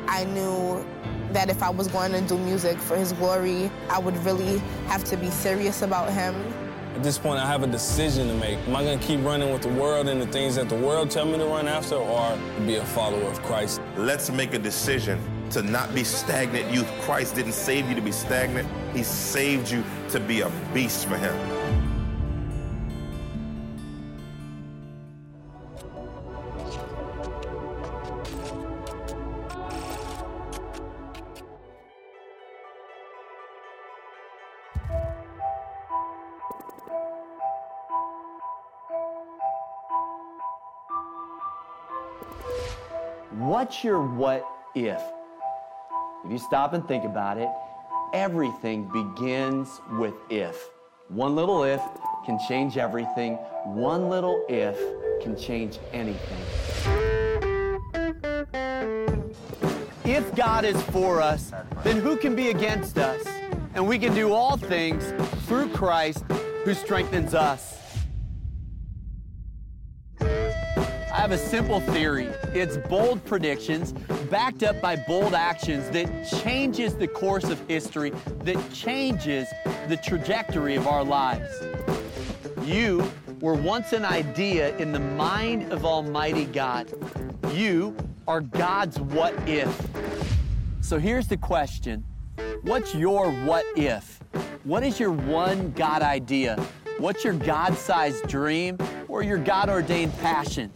I 0.07 0.23
knew 0.25 0.85
that 1.35 1.49
if 1.49 1.61
I 1.61 1.69
was 1.69 1.89
going 1.89 2.13
to 2.13 2.21
do 2.21 2.37
music 2.37 2.77
for 2.77 2.95
his 2.95 3.11
glory, 3.11 3.69
I 3.89 3.99
would 3.99 4.15
really 4.25 4.59
have 4.87 5.03
to 5.03 5.17
be 5.17 5.29
serious 5.29 5.81
about 5.81 6.09
him. 6.11 6.33
At 6.95 7.03
this 7.03 7.17
point, 7.17 7.39
I 7.39 7.45
have 7.45 7.61
a 7.61 7.67
decision 7.67 8.29
to 8.29 8.33
make. 8.35 8.57
Am 8.59 8.73
I 8.73 8.81
going 8.83 8.97
to 8.97 9.05
keep 9.05 9.21
running 9.21 9.51
with 9.51 9.61
the 9.61 9.67
world 9.67 10.07
and 10.07 10.21
the 10.21 10.27
things 10.27 10.55
that 10.55 10.69
the 10.69 10.77
world 10.77 11.11
tell 11.11 11.25
me 11.25 11.37
to 11.37 11.45
run 11.45 11.67
after, 11.67 11.95
or 11.95 12.37
be 12.65 12.75
a 12.75 12.85
follower 12.85 13.29
of 13.29 13.41
Christ? 13.43 13.81
Let's 13.97 14.29
make 14.29 14.53
a 14.53 14.59
decision 14.59 15.19
to 15.49 15.61
not 15.61 15.93
be 15.93 16.05
stagnant 16.05 16.73
youth. 16.73 16.89
Christ 17.01 17.35
didn't 17.35 17.51
save 17.51 17.89
you 17.89 17.95
to 17.95 18.01
be 18.01 18.13
stagnant. 18.13 18.69
He 18.93 19.03
saved 19.03 19.69
you 19.69 19.83
to 20.11 20.21
be 20.21 20.39
a 20.39 20.49
beast 20.73 21.05
for 21.05 21.17
him. 21.17 21.35
What's 43.65 43.83
your 43.83 43.99
what 43.99 44.47
if? 44.75 45.01
If 46.23 46.31
you 46.31 46.37
stop 46.37 46.73
and 46.73 46.87
think 46.87 47.03
about 47.03 47.39
it, 47.39 47.49
everything 48.13 48.87
begins 48.93 49.81
with 49.93 50.13
if. 50.29 50.69
One 51.07 51.35
little 51.35 51.63
if 51.63 51.81
can 52.27 52.37
change 52.47 52.77
everything. 52.77 53.37
One 53.63 54.07
little 54.07 54.45
if 54.49 54.77
can 55.23 55.35
change 55.35 55.79
anything. 55.93 56.43
If 60.03 60.35
God 60.35 60.63
is 60.63 60.79
for 60.83 61.19
us, 61.19 61.51
then 61.83 62.01
who 62.01 62.17
can 62.17 62.35
be 62.35 62.51
against 62.51 62.99
us? 62.99 63.25
And 63.73 63.87
we 63.87 63.97
can 63.97 64.13
do 64.13 64.31
all 64.31 64.57
things 64.57 65.11
through 65.47 65.69
Christ 65.69 66.23
who 66.65 66.75
strengthens 66.75 67.33
us. 67.33 67.84
I 71.15 71.19
have 71.19 71.31
a 71.31 71.37
simple 71.37 71.79
theory. 71.79 72.25
It's 72.53 72.75
bold 72.75 73.23
predictions 73.23 73.93
backed 74.29 74.63
up 74.63 74.81
by 74.81 74.97
bold 74.97 75.33
actions 75.33 75.89
that 75.91 76.27
changes 76.43 76.93
the 76.93 77.07
course 77.07 77.45
of 77.45 77.57
history, 77.69 78.11
that 78.43 78.73
changes 78.73 79.47
the 79.87 79.95
trajectory 79.95 80.75
of 80.75 80.87
our 80.87 81.05
lives. 81.05 81.49
You 82.65 83.09
were 83.39 83.53
once 83.53 83.93
an 83.93 84.03
idea 84.03 84.75
in 84.75 84.91
the 84.91 84.99
mind 84.99 85.71
of 85.71 85.85
Almighty 85.85 86.43
God. 86.43 86.91
You 87.53 87.95
are 88.27 88.41
God's 88.41 88.99
what 88.99 89.33
if. 89.47 89.73
So 90.81 90.99
here's 90.99 91.29
the 91.29 91.37
question. 91.37 92.03
What's 92.63 92.93
your 92.93 93.31
what 93.45 93.63
if? 93.77 94.19
What 94.65 94.83
is 94.83 94.99
your 94.99 95.11
one 95.11 95.71
God 95.71 96.01
idea? 96.01 96.61
What's 96.97 97.23
your 97.23 97.35
God-sized 97.35 98.27
dream 98.27 98.77
or 99.07 99.23
your 99.23 99.37
God-ordained 99.37 100.13
passion? 100.19 100.73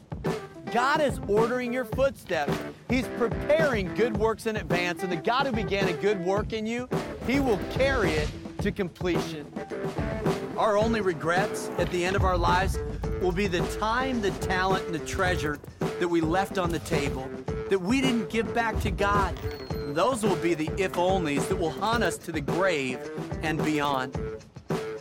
God 0.71 1.01
is 1.01 1.19
ordering 1.27 1.73
your 1.73 1.85
footsteps. 1.85 2.53
He's 2.89 3.07
preparing 3.17 3.93
good 3.95 4.15
works 4.15 4.45
in 4.45 4.57
advance, 4.57 5.01
and 5.01 5.11
the 5.11 5.15
God 5.15 5.47
who 5.47 5.51
began 5.51 5.87
a 5.87 5.93
good 5.93 6.23
work 6.23 6.53
in 6.53 6.67
you, 6.67 6.87
He 7.25 7.39
will 7.39 7.59
carry 7.71 8.11
it 8.11 8.29
to 8.59 8.71
completion. 8.71 9.51
Our 10.57 10.77
only 10.77 11.01
regrets 11.01 11.71
at 11.79 11.89
the 11.89 12.05
end 12.05 12.15
of 12.15 12.23
our 12.23 12.37
lives 12.37 12.77
will 13.19 13.31
be 13.31 13.47
the 13.47 13.65
time, 13.77 14.21
the 14.21 14.31
talent, 14.31 14.85
and 14.85 14.93
the 14.93 15.05
treasure 15.05 15.57
that 15.79 16.07
we 16.07 16.21
left 16.21 16.59
on 16.59 16.69
the 16.69 16.79
table, 16.79 17.27
that 17.69 17.79
we 17.79 17.99
didn't 17.99 18.29
give 18.29 18.53
back 18.53 18.79
to 18.81 18.91
God. 18.91 19.35
Those 19.95 20.21
will 20.21 20.35
be 20.35 20.53
the 20.53 20.69
if 20.77 20.93
onlys 20.93 21.47
that 21.47 21.55
will 21.55 21.71
haunt 21.71 22.03
us 22.03 22.17
to 22.19 22.31
the 22.31 22.41
grave 22.41 22.99
and 23.41 23.63
beyond. 23.63 24.19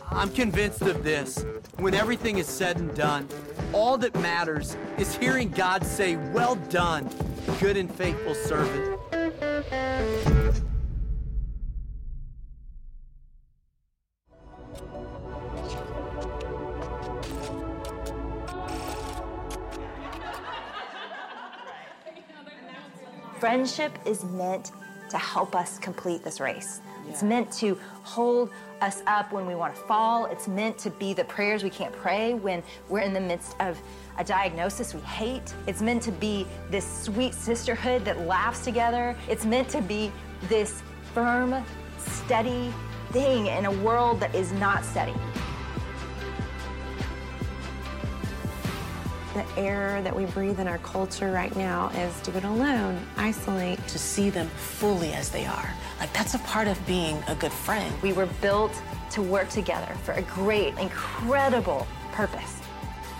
I'm 0.09 0.31
convinced 0.31 0.81
of 0.81 1.03
this. 1.03 1.45
When 1.77 1.93
everything 1.93 2.39
is 2.39 2.47
said 2.47 2.77
and 2.77 2.93
done, 2.95 3.27
all 3.73 3.97
that 3.97 4.15
matters 4.15 4.75
is 4.97 5.15
hearing 5.15 5.49
God 5.49 5.85
say, 5.85 6.15
Well 6.15 6.55
done, 6.55 7.09
good 7.59 7.77
and 7.77 7.93
faithful 7.93 8.35
servant. 8.35 8.99
Friendship 23.39 23.97
is 24.05 24.25
meant 24.25 24.71
to 25.09 25.17
help 25.17 25.55
us 25.55 25.79
complete 25.79 26.23
this 26.23 26.41
race. 26.41 26.81
It's 27.09 27.23
meant 27.23 27.51
to 27.53 27.77
hold 28.03 28.51
us 28.81 29.01
up 29.07 29.33
when 29.33 29.45
we 29.45 29.55
want 29.55 29.75
to 29.75 29.81
fall. 29.81 30.25
It's 30.25 30.47
meant 30.47 30.77
to 30.79 30.89
be 30.91 31.13
the 31.13 31.25
prayers 31.25 31.63
we 31.63 31.69
can't 31.69 31.91
pray 31.91 32.35
when 32.35 32.63
we're 32.87 32.99
in 32.99 33.13
the 33.13 33.19
midst 33.19 33.55
of 33.59 33.81
a 34.17 34.23
diagnosis 34.23 34.93
we 34.93 35.01
hate. 35.01 35.53
It's 35.67 35.81
meant 35.81 36.03
to 36.03 36.11
be 36.11 36.45
this 36.69 36.85
sweet 36.85 37.33
sisterhood 37.33 38.05
that 38.05 38.27
laughs 38.27 38.63
together. 38.63 39.17
It's 39.27 39.45
meant 39.45 39.69
to 39.69 39.81
be 39.81 40.11
this 40.47 40.83
firm, 41.13 41.63
steady 41.97 42.71
thing 43.11 43.47
in 43.47 43.65
a 43.65 43.71
world 43.71 44.19
that 44.19 44.33
is 44.35 44.51
not 44.53 44.85
steady. 44.85 45.15
The 49.39 49.61
air 49.61 50.01
that 50.01 50.13
we 50.13 50.25
breathe 50.25 50.59
in 50.59 50.67
our 50.67 50.79
culture 50.79 51.31
right 51.31 51.55
now 51.55 51.87
is 51.95 52.13
do 52.23 52.31
it 52.33 52.43
alone, 52.43 52.99
isolate. 53.15 53.79
To 53.87 53.97
see 53.97 54.29
them 54.29 54.49
fully 54.49 55.13
as 55.13 55.29
they 55.29 55.45
are. 55.45 55.73
Like, 55.97 56.11
that's 56.11 56.33
a 56.33 56.39
part 56.39 56.67
of 56.67 56.85
being 56.85 57.23
a 57.29 57.35
good 57.35 57.53
friend. 57.53 57.93
We 58.01 58.11
were 58.11 58.25
built 58.41 58.73
to 59.11 59.21
work 59.21 59.47
together 59.47 59.93
for 60.03 60.11
a 60.11 60.23
great, 60.23 60.77
incredible 60.77 61.87
purpose. 62.11 62.59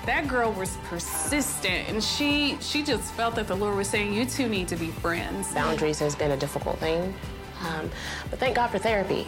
That 0.05 0.27
girl 0.27 0.51
was 0.51 0.75
persistent 0.89 1.87
and 1.87 2.03
she 2.03 2.57
she 2.59 2.83
just 2.83 3.13
felt 3.13 3.35
that 3.35 3.47
the 3.47 3.55
Lord 3.55 3.77
was 3.77 3.87
saying, 3.87 4.13
You 4.13 4.25
two 4.25 4.49
need 4.49 4.67
to 4.67 4.75
be 4.75 4.87
friends. 4.87 5.53
Boundaries 5.53 5.99
has 5.99 6.15
been 6.15 6.31
a 6.31 6.37
difficult 6.37 6.79
thing. 6.79 7.13
Um, 7.61 7.89
but 8.29 8.39
thank 8.39 8.57
God 8.57 8.67
for 8.67 8.77
therapy. 8.77 9.25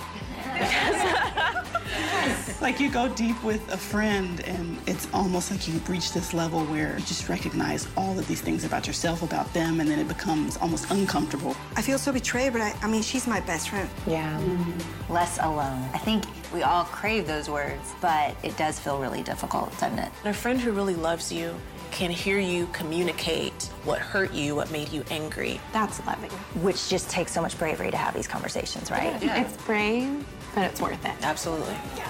like 2.62 2.80
you 2.80 2.92
go 2.92 3.08
deep 3.10 3.42
with 3.44 3.72
a 3.74 3.78
friend 3.78 4.42
and 4.42 4.78
it's 4.88 5.08
almost 5.14 5.52
like 5.52 5.68
you 5.68 5.74
reach 5.88 6.14
this 6.14 6.34
level 6.34 6.64
where 6.66 6.98
you 6.98 7.06
just 7.06 7.28
recognize 7.28 7.88
all 7.98 8.18
of 8.18 8.28
these 8.28 8.42
things 8.42 8.64
about 8.64 8.86
yourself 8.86 9.24
about 9.24 9.52
them 9.54 9.80
and 9.80 9.90
then 9.90 10.00
it 10.00 10.08
becomes 10.08 10.58
almost 10.58 10.90
uncomfortable 10.92 11.56
i 11.76 11.82
feel 11.82 11.98
so 11.98 12.12
betrayed 12.12 12.54
but 12.54 12.62
i, 12.62 12.76
I 12.82 12.88
mean 12.88 13.02
she's 13.02 13.28
my 13.28 13.40
best 13.42 13.70
friend 13.70 13.90
yeah 14.06 14.40
mm-hmm. 14.40 15.14
less 15.14 15.38
alone 15.40 15.90
i 15.94 15.98
think 15.98 16.24
we 16.54 16.64
all 16.64 16.84
crave 16.86 17.28
those 17.28 17.50
words 17.50 17.94
but 18.00 18.36
it 18.44 18.56
does 18.58 18.80
feel 18.80 19.00
really 19.00 19.24
difficult 19.24 19.72
doesn't 19.80 20.00
it 20.00 20.12
a 20.26 20.34
friend 20.34 20.60
who 20.60 20.72
really 20.72 20.96
loves 20.96 21.32
you 21.32 21.56
can 21.92 22.10
hear 22.10 22.40
you 22.40 22.68
communicate 22.72 23.54
what 23.84 24.00
hurt 24.00 24.34
you, 24.34 24.56
what 24.56 24.72
made 24.72 24.90
you 24.90 25.04
angry. 25.12 25.60
That's 25.74 26.04
loving. 26.06 26.32
Which 26.62 26.90
just 26.90 27.10
takes 27.10 27.34
so 27.34 27.42
much 27.42 27.58
bravery 27.60 27.92
to 27.92 27.98
have 27.98 28.14
these 28.14 28.28
conversations, 28.28 28.90
right? 28.90 29.22
Yeah. 29.22 29.42
It's 29.42 29.58
brave, 29.66 30.26
but 30.54 30.66
it's 30.66 30.82
worth 30.82 31.04
it. 31.06 31.16
Absolutely. 31.22 31.76
Yeah. 31.96 32.10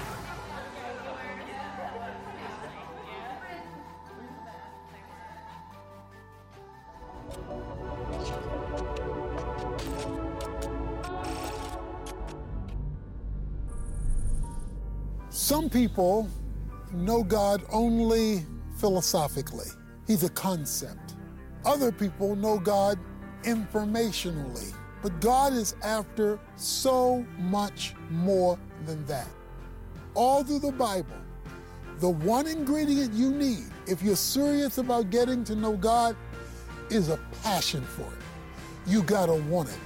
Some 15.30 15.70
people 15.70 16.30
know 16.94 17.24
God 17.24 17.64
only 17.72 18.46
philosophically. 18.78 19.68
He's 20.08 20.24
a 20.24 20.30
concept. 20.30 21.16
Other 21.66 21.92
people 21.92 22.36
know 22.36 22.58
God 22.58 22.98
informationally. 23.44 24.74
But 25.02 25.20
God 25.20 25.54
is 25.54 25.76
after 25.84 26.40
so 26.56 27.26
much 27.40 27.96
more 28.10 28.58
than 28.86 29.06
that. 29.06 29.28
All 30.14 30.44
through 30.44 30.60
the 30.60 30.72
Bible, 30.72 31.16
the 32.00 32.10
one 32.10 32.48
ingredient 32.48 33.14
you 33.14 33.32
need 33.32 33.66
if 33.88 34.02
you're 34.02 34.16
serious 34.16 34.78
about 34.78 35.10
getting 35.10 35.44
to 35.46 35.56
know 35.56 35.76
God 35.76 36.16
is 36.90 37.10
a 37.10 37.18
passion 37.44 37.82
for 37.82 38.04
it. 38.04 38.20
you 38.88 39.04
gotta 39.04 39.34
want 39.34 39.70
it. 39.70 39.80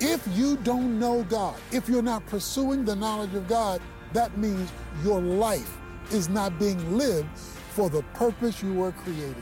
If 0.00 0.26
you 0.36 0.56
don't 0.58 0.98
know 0.98 1.22
God, 1.24 1.56
if 1.72 1.88
you're 1.88 2.02
not 2.02 2.26
pursuing 2.26 2.84
the 2.84 2.94
knowledge 2.94 3.34
of 3.34 3.48
God, 3.48 3.80
that 4.12 4.36
means 4.36 4.70
your 5.04 5.20
life 5.20 5.78
is 6.10 6.28
not 6.28 6.58
being 6.58 6.98
lived 6.98 7.28
for 7.70 7.88
the 7.88 8.02
purpose 8.14 8.62
you 8.62 8.74
were 8.74 8.92
created. 8.92 9.36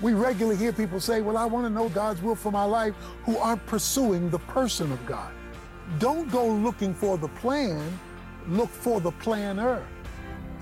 We 0.00 0.14
regularly 0.14 0.56
hear 0.56 0.72
people 0.72 1.00
say, 1.00 1.20
Well, 1.20 1.36
I 1.36 1.44
want 1.44 1.66
to 1.66 1.70
know 1.70 1.88
God's 1.90 2.22
will 2.22 2.34
for 2.34 2.50
my 2.50 2.64
life, 2.64 2.94
who 3.24 3.36
aren't 3.36 3.64
pursuing 3.66 4.30
the 4.30 4.38
person 4.38 4.90
of 4.92 5.04
God. 5.06 5.32
Don't 5.98 6.30
go 6.30 6.46
looking 6.46 6.94
for 6.94 7.18
the 7.18 7.28
plan, 7.28 7.98
look 8.48 8.70
for 8.70 9.00
the 9.00 9.10
planner. 9.12 9.86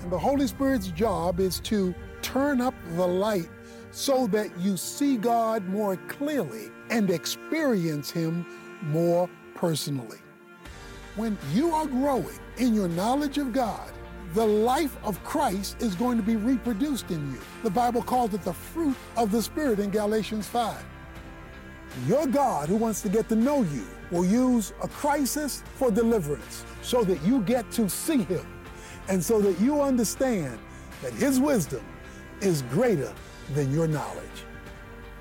And 0.01 0.11
the 0.11 0.19
Holy 0.19 0.47
Spirit's 0.47 0.87
job 0.87 1.39
is 1.39 1.59
to 1.61 1.93
turn 2.21 2.61
up 2.61 2.73
the 2.95 3.07
light 3.07 3.49
so 3.91 4.27
that 4.27 4.57
you 4.59 4.77
see 4.77 5.17
God 5.17 5.65
more 5.67 5.95
clearly 6.07 6.69
and 6.89 7.09
experience 7.09 8.09
Him 8.11 8.45
more 8.83 9.29
personally. 9.55 10.19
When 11.15 11.37
you 11.53 11.73
are 11.73 11.85
growing 11.85 12.39
in 12.57 12.73
your 12.73 12.87
knowledge 12.87 13.37
of 13.37 13.51
God, 13.51 13.91
the 14.33 14.45
life 14.45 14.95
of 15.03 15.23
Christ 15.23 15.81
is 15.81 15.95
going 15.95 16.17
to 16.17 16.23
be 16.23 16.35
reproduced 16.35 17.09
in 17.09 17.31
you. 17.31 17.39
The 17.63 17.69
Bible 17.69 18.03
calls 18.03 18.33
it 18.33 18.43
the 18.43 18.53
fruit 18.53 18.95
of 19.17 19.31
the 19.31 19.41
Spirit 19.41 19.79
in 19.79 19.89
Galatians 19.89 20.47
5. 20.47 20.83
Your 22.07 22.27
God, 22.27 22.69
who 22.69 22.75
wants 22.75 23.01
to 23.01 23.09
get 23.09 23.27
to 23.29 23.35
know 23.35 23.63
you, 23.63 23.87
will 24.11 24.25
use 24.25 24.73
a 24.83 24.87
crisis 24.87 25.63
for 25.75 25.89
deliverance 25.89 26.63
so 26.81 27.03
that 27.03 27.21
you 27.23 27.41
get 27.41 27.71
to 27.71 27.89
see 27.89 28.23
Him 28.23 28.45
and 29.07 29.23
so 29.23 29.41
that 29.41 29.59
you 29.59 29.81
understand 29.81 30.59
that 31.01 31.13
His 31.13 31.39
wisdom 31.39 31.83
is 32.41 32.61
greater 32.63 33.11
than 33.53 33.73
your 33.73 33.87
knowledge. 33.87 34.25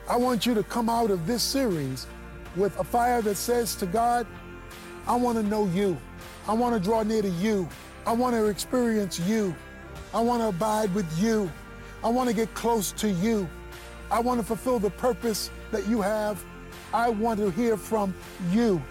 I 0.08 0.16
want 0.16 0.44
you 0.44 0.54
to 0.54 0.62
come 0.62 0.90
out 0.90 1.10
of 1.10 1.26
this 1.26 1.42
series 1.42 2.06
with 2.56 2.78
a 2.78 2.84
fire 2.84 3.22
that 3.22 3.36
says 3.36 3.74
to 3.76 3.86
God, 3.86 4.26
I 5.06 5.16
want 5.16 5.38
to 5.38 5.42
know 5.42 5.66
you. 5.66 5.96
I 6.46 6.52
want 6.52 6.74
to 6.74 6.80
draw 6.80 7.02
near 7.02 7.22
to 7.22 7.28
you. 7.28 7.68
I 8.06 8.12
want 8.12 8.34
to 8.34 8.46
experience 8.46 9.20
you. 9.20 9.54
I 10.14 10.20
want 10.20 10.42
to 10.42 10.48
abide 10.48 10.94
with 10.94 11.06
you. 11.18 11.50
I 12.02 12.08
want 12.08 12.28
to 12.28 12.34
get 12.34 12.52
close 12.54 12.92
to 12.92 13.10
you. 13.10 13.48
I 14.10 14.20
want 14.20 14.40
to 14.40 14.46
fulfill 14.46 14.78
the 14.78 14.90
purpose 14.90 15.50
that 15.70 15.86
you 15.86 16.00
have. 16.00 16.42
I 16.94 17.10
want 17.10 17.38
to 17.40 17.50
hear 17.50 17.76
from 17.76 18.14
you. 18.50 18.82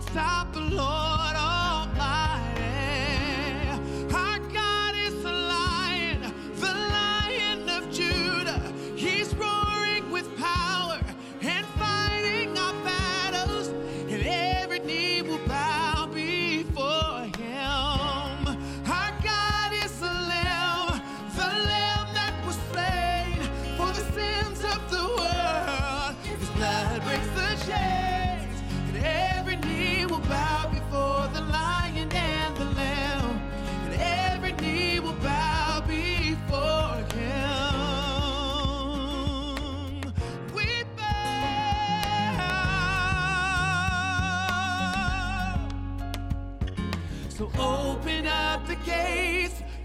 Stop 0.00 0.52
the 0.52 0.60
Lord 0.60 1.09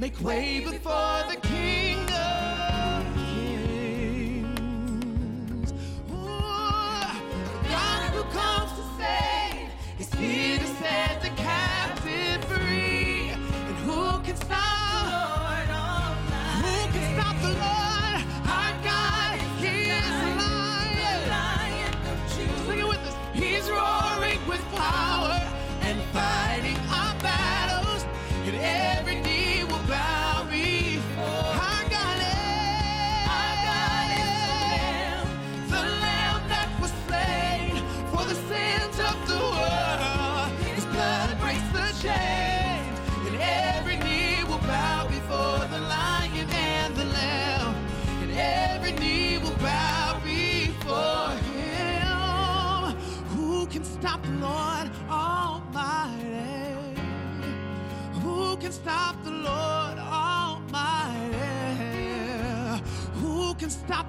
make 0.06 0.22
way 0.22 0.60
before 0.60 1.24
the 1.32 1.45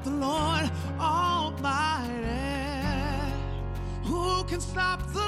the 0.07 0.13
Lord 0.13 0.71
Almighty? 1.01 2.13
Who 4.05 4.45
can 4.45 4.61
stop 4.61 5.01
the 5.13 5.26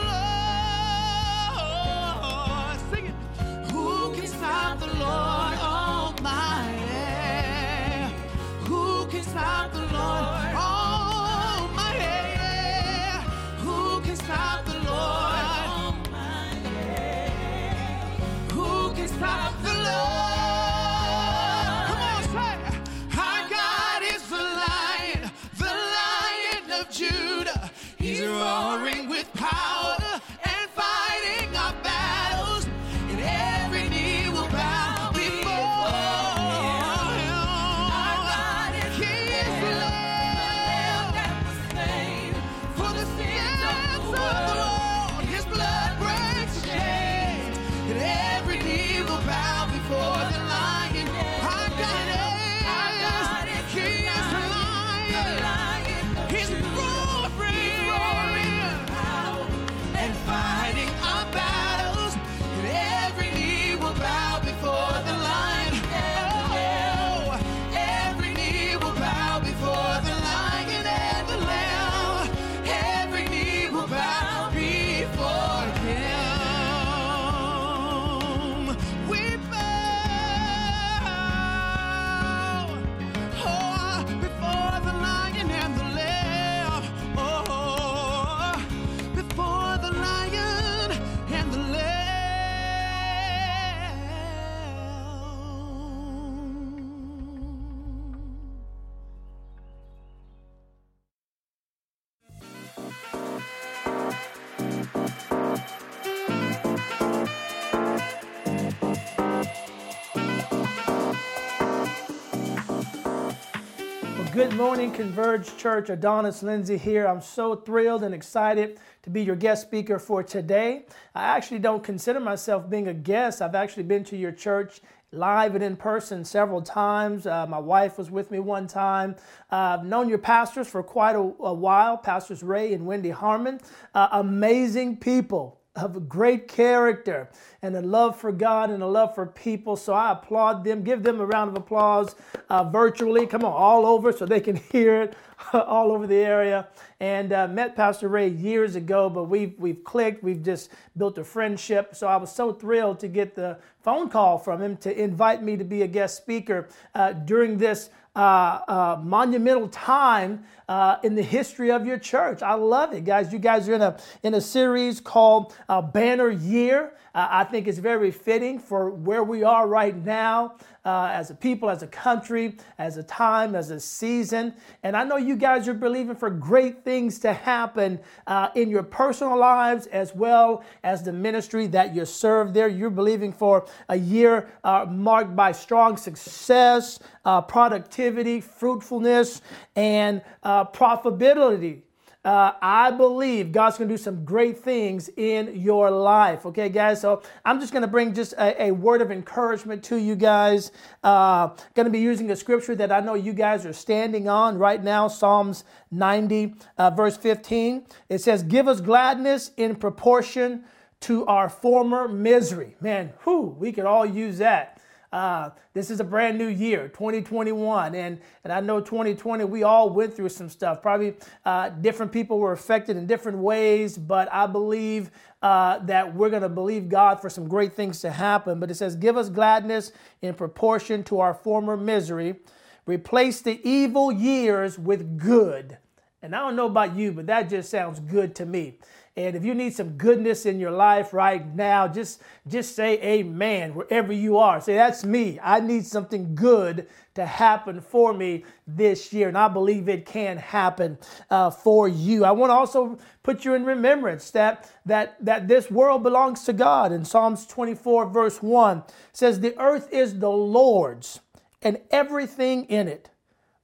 morning, 114.58 114.90
Converge 114.90 115.56
Church. 115.56 115.88
Adonis 115.88 116.42
Lindsay 116.42 116.76
here. 116.76 117.06
I'm 117.06 117.20
so 117.20 117.54
thrilled 117.54 118.02
and 118.02 118.12
excited 118.12 118.80
to 119.04 119.08
be 119.08 119.22
your 119.22 119.36
guest 119.36 119.62
speaker 119.62 120.00
for 120.00 120.24
today. 120.24 120.84
I 121.14 121.22
actually 121.36 121.60
don't 121.60 121.84
consider 121.84 122.18
myself 122.18 122.68
being 122.68 122.88
a 122.88 122.92
guest. 122.92 123.40
I've 123.40 123.54
actually 123.54 123.84
been 123.84 124.02
to 124.02 124.16
your 124.16 124.32
church 124.32 124.80
live 125.12 125.54
and 125.54 125.62
in 125.62 125.76
person 125.76 126.24
several 126.24 126.60
times. 126.60 127.24
Uh, 127.24 127.46
my 127.46 127.60
wife 127.60 127.98
was 127.98 128.10
with 128.10 128.32
me 128.32 128.40
one 128.40 128.66
time. 128.66 129.14
Uh, 129.52 129.78
I've 129.78 129.84
known 129.84 130.08
your 130.08 130.18
pastors 130.18 130.66
for 130.66 130.82
quite 130.82 131.14
a, 131.14 131.20
a 131.20 131.54
while, 131.54 131.96
Pastors 131.96 132.42
Ray 132.42 132.74
and 132.74 132.84
Wendy 132.84 133.10
Harmon. 133.10 133.60
Uh, 133.94 134.08
amazing 134.10 134.96
people 134.96 135.57
of 135.84 136.08
great 136.08 136.48
character 136.48 137.28
and 137.62 137.76
a 137.76 137.80
love 137.80 138.18
for 138.18 138.32
God 138.32 138.70
and 138.70 138.82
a 138.82 138.86
love 138.86 139.14
for 139.14 139.26
people. 139.26 139.76
So 139.76 139.92
I 139.92 140.12
applaud 140.12 140.64
them. 140.64 140.82
Give 140.82 141.02
them 141.02 141.20
a 141.20 141.26
round 141.26 141.50
of 141.50 141.56
applause 141.56 142.14
uh, 142.48 142.64
virtually. 142.64 143.26
Come 143.26 143.44
on, 143.44 143.52
all 143.52 143.86
over 143.86 144.12
so 144.12 144.26
they 144.26 144.40
can 144.40 144.56
hear 144.72 145.02
it 145.02 145.16
all 145.52 145.92
over 145.92 146.06
the 146.06 146.16
area. 146.16 146.68
And 147.00 147.32
uh, 147.32 147.48
met 147.48 147.76
Pastor 147.76 148.08
Ray 148.08 148.28
years 148.28 148.76
ago, 148.76 149.08
but 149.08 149.24
we've 149.24 149.54
we've 149.58 149.82
clicked. 149.84 150.22
We've 150.22 150.42
just 150.42 150.70
built 150.96 151.18
a 151.18 151.24
friendship. 151.24 151.94
So 151.94 152.06
I 152.06 152.16
was 152.16 152.32
so 152.32 152.52
thrilled 152.52 153.00
to 153.00 153.08
get 153.08 153.34
the 153.34 153.58
phone 153.82 154.08
call 154.08 154.38
from 154.38 154.60
him 154.60 154.76
to 154.78 155.00
invite 155.00 155.42
me 155.42 155.56
to 155.56 155.64
be 155.64 155.82
a 155.82 155.86
guest 155.86 156.16
speaker 156.16 156.68
uh, 156.94 157.12
during 157.12 157.58
this 157.58 157.90
uh, 158.14 158.18
uh, 158.18 159.00
monumental 159.02 159.68
time 159.68 160.44
uh, 160.68 160.96
in 161.02 161.14
the 161.14 161.22
history 161.22 161.70
of 161.70 161.86
your 161.86 161.98
church. 161.98 162.42
I 162.42 162.54
love 162.54 162.92
it, 162.92 163.04
guys. 163.04 163.32
You 163.32 163.38
guys 163.38 163.68
are 163.68 163.74
in 163.74 163.82
a 163.82 163.98
in 164.22 164.34
a 164.34 164.40
series 164.40 165.00
called 165.00 165.54
uh, 165.68 165.82
Banner 165.82 166.30
Year. 166.30 166.92
Uh, 167.18 167.26
I 167.32 167.42
think 167.42 167.66
it's 167.66 167.80
very 167.80 168.12
fitting 168.12 168.60
for 168.60 168.90
where 168.90 169.24
we 169.24 169.42
are 169.42 169.66
right 169.66 169.96
now 170.04 170.54
uh, 170.84 171.10
as 171.12 171.30
a 171.30 171.34
people, 171.34 171.68
as 171.68 171.82
a 171.82 171.88
country, 171.88 172.56
as 172.78 172.96
a 172.96 173.02
time, 173.02 173.56
as 173.56 173.72
a 173.72 173.80
season. 173.80 174.54
And 174.84 174.96
I 174.96 175.02
know 175.02 175.16
you 175.16 175.34
guys 175.34 175.66
are 175.66 175.74
believing 175.74 176.14
for 176.14 176.30
great 176.30 176.84
things 176.84 177.18
to 177.18 177.32
happen 177.32 177.98
uh, 178.28 178.50
in 178.54 178.70
your 178.70 178.84
personal 178.84 179.36
lives 179.36 179.86
as 179.86 180.14
well 180.14 180.62
as 180.84 181.02
the 181.02 181.12
ministry 181.12 181.66
that 181.66 181.92
you 181.92 182.04
serve 182.04 182.54
there. 182.54 182.68
You're 182.68 182.88
believing 182.88 183.32
for 183.32 183.66
a 183.88 183.96
year 183.96 184.48
uh, 184.62 184.86
marked 184.88 185.34
by 185.34 185.50
strong 185.50 185.96
success, 185.96 187.00
uh, 187.24 187.42
productivity, 187.42 188.40
fruitfulness, 188.40 189.42
and 189.74 190.22
uh, 190.44 190.66
profitability 190.66 191.82
uh, 192.28 192.52
I 192.60 192.90
believe 192.90 193.52
God's 193.52 193.78
going 193.78 193.88
to 193.88 193.94
do 193.94 194.02
some 194.02 194.22
great 194.22 194.58
things 194.58 195.08
in 195.16 195.58
your 195.58 195.90
life. 195.90 196.44
Okay, 196.44 196.68
guys. 196.68 197.00
So 197.00 197.22
I'm 197.42 197.58
just 197.58 197.72
going 197.72 197.80
to 197.80 197.88
bring 197.88 198.12
just 198.12 198.34
a, 198.34 198.64
a, 198.64 198.70
word 198.70 199.00
of 199.00 199.10
encouragement 199.10 199.82
to 199.84 199.96
you 199.96 200.14
guys. 200.14 200.70
Uh, 201.02 201.46
going 201.74 201.86
to 201.86 201.90
be 201.90 202.00
using 202.00 202.30
a 202.30 202.36
scripture 202.36 202.74
that 202.74 202.92
I 202.92 203.00
know 203.00 203.14
you 203.14 203.32
guys 203.32 203.64
are 203.64 203.72
standing 203.72 204.28
on 204.28 204.58
right 204.58 204.84
now 204.84 205.08
Psalms 205.08 205.64
90, 205.90 206.52
uh, 206.76 206.90
verse 206.90 207.16
15. 207.16 207.86
It 208.10 208.18
says, 208.18 208.42
Give 208.42 208.68
us 208.68 208.82
gladness 208.82 209.52
in 209.56 209.74
proportion 209.76 210.64
to 211.00 211.24
our 211.24 211.48
former 211.48 212.08
misery. 212.08 212.76
Man, 212.82 213.14
who 213.20 213.56
we 213.58 213.72
could 213.72 213.86
all 213.86 214.04
use 214.04 214.36
that. 214.36 214.77
Uh, 215.10 215.50
this 215.72 215.90
is 215.90 216.00
a 216.00 216.04
brand 216.04 216.36
new 216.36 216.48
year, 216.48 216.88
2021, 216.88 217.94
and 217.94 218.20
and 218.44 218.52
I 218.52 218.60
know 218.60 218.80
2020 218.80 219.44
we 219.44 219.62
all 219.62 219.88
went 219.88 220.14
through 220.14 220.28
some 220.28 220.50
stuff. 220.50 220.82
Probably 220.82 221.14
uh, 221.46 221.70
different 221.70 222.12
people 222.12 222.38
were 222.38 222.52
affected 222.52 222.96
in 222.96 223.06
different 223.06 223.38
ways, 223.38 223.96
but 223.96 224.28
I 224.30 224.46
believe 224.46 225.10
uh, 225.40 225.78
that 225.86 226.14
we're 226.14 226.28
going 226.28 226.42
to 226.42 226.48
believe 226.50 226.90
God 226.90 227.20
for 227.20 227.30
some 227.30 227.48
great 227.48 227.74
things 227.74 228.00
to 228.00 228.10
happen. 228.10 228.60
But 228.60 228.70
it 228.70 228.74
says, 228.74 228.96
"Give 228.96 229.16
us 229.16 229.30
gladness 229.30 229.92
in 230.20 230.34
proportion 230.34 231.02
to 231.04 231.20
our 231.20 231.32
former 231.32 231.76
misery, 231.76 232.36
replace 232.84 233.40
the 233.40 233.60
evil 233.66 234.12
years 234.12 234.78
with 234.78 235.18
good." 235.18 235.78
And 236.20 236.34
I 236.34 236.40
don't 236.40 236.56
know 236.56 236.66
about 236.66 236.96
you, 236.96 237.12
but 237.12 237.26
that 237.26 237.48
just 237.48 237.70
sounds 237.70 238.00
good 238.00 238.34
to 238.36 238.46
me. 238.46 238.78
And 239.18 239.34
if 239.34 239.44
you 239.44 239.52
need 239.52 239.74
some 239.74 239.96
goodness 239.96 240.46
in 240.46 240.60
your 240.60 240.70
life 240.70 241.12
right 241.12 241.44
now, 241.56 241.88
just, 241.88 242.22
just 242.46 242.76
say 242.76 243.02
amen 243.02 243.74
wherever 243.74 244.12
you 244.12 244.38
are. 244.38 244.60
Say, 244.60 244.74
that's 244.76 245.04
me. 245.04 245.40
I 245.42 245.58
need 245.58 245.84
something 245.84 246.36
good 246.36 246.86
to 247.14 247.26
happen 247.26 247.80
for 247.80 248.14
me 248.14 248.44
this 248.64 249.12
year. 249.12 249.26
And 249.26 249.36
I 249.36 249.48
believe 249.48 249.88
it 249.88 250.06
can 250.06 250.36
happen 250.36 250.98
uh, 251.30 251.50
for 251.50 251.88
you. 251.88 252.24
I 252.24 252.30
want 252.30 252.50
to 252.50 252.54
also 252.54 252.96
put 253.24 253.44
you 253.44 253.54
in 253.54 253.64
remembrance 253.64 254.30
that, 254.30 254.70
that, 254.86 255.16
that 255.24 255.48
this 255.48 255.68
world 255.68 256.04
belongs 256.04 256.44
to 256.44 256.52
God. 256.52 256.92
In 256.92 257.04
Psalms 257.04 257.44
24, 257.44 258.10
verse 258.10 258.40
1 258.40 258.84
says, 259.12 259.40
The 259.40 259.58
earth 259.58 259.92
is 259.92 260.20
the 260.20 260.30
Lord's 260.30 261.18
and 261.60 261.78
everything 261.90 262.66
in 262.66 262.86
it. 262.86 263.10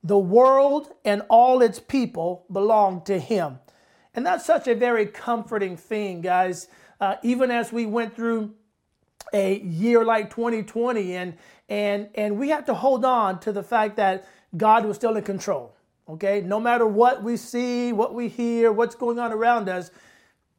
The 0.03 0.19
world 0.19 0.89
and 1.05 1.23
all 1.29 1.63
its 1.63 1.79
people 1.79 2.45
belong 2.51 3.03
to 3.03 3.21
Him. 3.21 3.61
And 4.15 4.25
that's 4.25 4.45
such 4.45 4.69
a 4.69 4.75
very 4.75 5.07
comforting 5.07 5.77
thing, 5.77 6.21
guys. 6.21 6.69
Uh, 7.01 7.17
even 7.23 7.51
as 7.51 7.73
we 7.73 7.87
went 7.87 8.15
through 8.15 8.55
a 9.33 9.61
year 9.61 10.05
like 10.05 10.31
2020, 10.31 11.15
and 11.15 11.35
and 11.69 12.09
and 12.15 12.39
we 12.39 12.51
have 12.51 12.65
to 12.67 12.75
hold 12.75 13.05
on 13.05 13.41
to 13.41 13.53
the 13.53 13.63
fact 13.63 13.97
that 13.97 14.27
God 14.57 14.85
was 14.85 14.97
still 14.97 15.17
in 15.17 15.25
control. 15.25 15.75
Okay, 16.09 16.43
no 16.43 16.61
matter 16.61 16.87
what 16.87 17.23
we 17.23 17.37
see, 17.37 17.93
what 17.93 18.15
we 18.15 18.29
hear, 18.29 18.71
what's 18.71 18.95
going 18.95 19.19
on 19.19 19.33
around 19.33 19.69
us, 19.69 19.91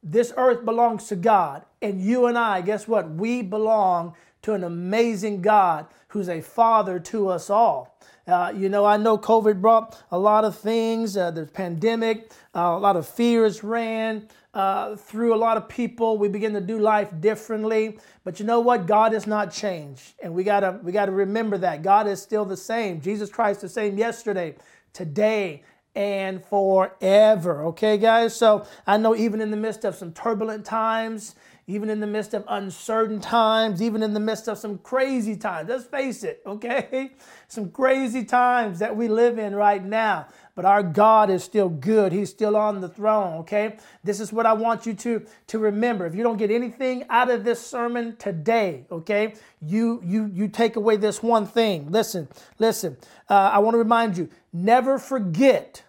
this 0.04 0.34
earth 0.38 0.66
belongs 0.66 1.08
to 1.08 1.16
God, 1.16 1.64
and 1.82 2.02
you 2.02 2.26
and 2.26 2.38
I, 2.38 2.62
guess 2.62 2.88
what? 2.88 3.10
We 3.10 3.42
belong 3.42 4.16
to 4.42 4.54
an 4.54 4.64
amazing 4.64 5.42
God 5.42 5.88
who's 6.10 6.30
a 6.30 6.42
father 6.42 7.00
to 7.00 7.30
us 7.30 7.50
all. 7.50 7.95
Uh, 8.28 8.52
you 8.56 8.70
know, 8.70 8.86
I 8.86 8.98
know 8.98 9.18
COVID 9.18 9.62
brought 9.62 10.02
a 10.12 10.18
lot 10.18 10.46
of 10.46 10.58
things. 10.58 11.16
Uh, 11.16 11.46
pandemic, 11.54 12.32
uh, 12.56 12.60
a 12.60 12.80
lot 12.80 12.96
of 12.96 13.08
fears 13.08 13.64
ran 13.64 14.28
uh, 14.56 14.96
through 14.96 15.36
a 15.36 15.38
lot 15.38 15.58
of 15.58 15.70
people. 15.70 16.18
We 16.18 16.28
begin 16.28 16.54
to 16.54 16.62
do 16.62 16.80
life 16.80 17.10
differently. 17.20 18.00
But 18.24 18.40
you 18.40 18.46
know 18.46 18.60
what? 18.62 18.88
God 18.88 19.14
has 19.14 19.28
not 19.28 19.54
changed, 19.54 20.16
and 20.24 20.34
we 20.34 20.44
gotta 20.44 20.80
we 20.82 20.92
gotta 20.92 21.12
remember 21.12 21.58
that 21.60 21.84
God 21.84 22.08
is 22.08 22.22
still 22.22 22.46
the 22.46 22.58
same. 22.58 23.00
Jesus 23.00 23.30
Christ 23.30 23.62
the 23.62 23.70
same 23.70 23.98
yesterday, 23.98 24.56
today, 24.94 25.62
and 25.94 26.44
forever. 26.44 27.66
Okay, 27.68 27.98
guys? 27.98 28.36
So 28.36 28.66
I 28.88 28.98
know 28.98 29.16
even 29.16 29.40
in 29.40 29.52
the 29.52 29.58
midst 29.58 29.86
of 29.86 29.96
some 29.96 30.12
turbulent 30.12 30.66
times, 30.66 31.36
even 31.68 31.90
in 31.90 32.00
the 32.00 32.08
midst 32.08 32.36
of 32.36 32.44
uncertain 32.48 33.20
times, 33.20 33.82
even 33.82 34.04
in 34.04 34.14
the 34.14 34.20
midst 34.20 34.48
of 34.48 34.58
some 34.58 34.78
crazy 34.78 35.36
times. 35.36 35.68
Let's 35.68 35.86
face 35.86 36.24
it, 36.24 36.42
okay? 36.46 37.14
Some 37.48 37.72
crazy 37.72 38.24
times 38.24 38.80
that 38.80 38.96
we 38.96 39.08
live 39.08 39.40
in 39.40 39.56
right 39.56 39.84
now. 39.84 40.28
But 40.54 40.66
our 40.66 40.84
God 40.84 41.30
is 41.30 41.44
still 41.44 41.70
good. 41.70 42.12
He's 42.12 42.30
still 42.30 42.56
on 42.56 42.82
the 42.82 42.90
throne, 42.90 43.40
okay? 43.40 43.78
This 44.04 44.20
is 44.20 44.32
what 44.32 44.46
I 44.46 44.54
want 44.54 44.86
you 44.86 44.94
to, 44.94 45.26
to 45.48 45.60
remember. 45.60 46.06
If 46.06 46.16
you 46.16 46.24
don't 46.24 46.38
get 46.38 46.52
anything 46.52 47.04
out 47.10 47.30
of 47.30 47.44
this 47.44 47.66
sermon 47.66 48.16
today, 48.18 48.86
okay, 48.92 49.34
you, 49.60 50.02
you, 50.04 50.30
you 50.34 50.48
take 50.48 50.76
away 50.76 50.98
this 50.98 51.22
one 51.22 51.46
thing. 51.46 51.92
Listen, 51.92 52.28
listen. 52.60 52.98
Uh, 53.30 53.34
I 53.34 53.60
want 53.60 53.74
to 53.74 53.80
remind 53.80 54.18
you 54.18 54.30
never 54.54 55.00
forget 55.00 55.84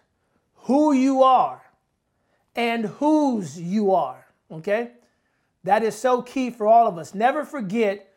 who 0.55 0.93
you 0.93 1.23
are 1.23 1.63
and 2.55 2.87
whose 2.87 3.61
you 3.61 3.93
are, 3.93 4.27
okay? 4.51 4.91
That 5.67 5.83
is 5.83 5.97
so 5.97 6.23
key 6.23 6.51
for 6.51 6.69
all 6.69 6.87
of 6.87 6.97
us. 6.97 7.13
Never 7.13 7.45
forget 7.45 8.15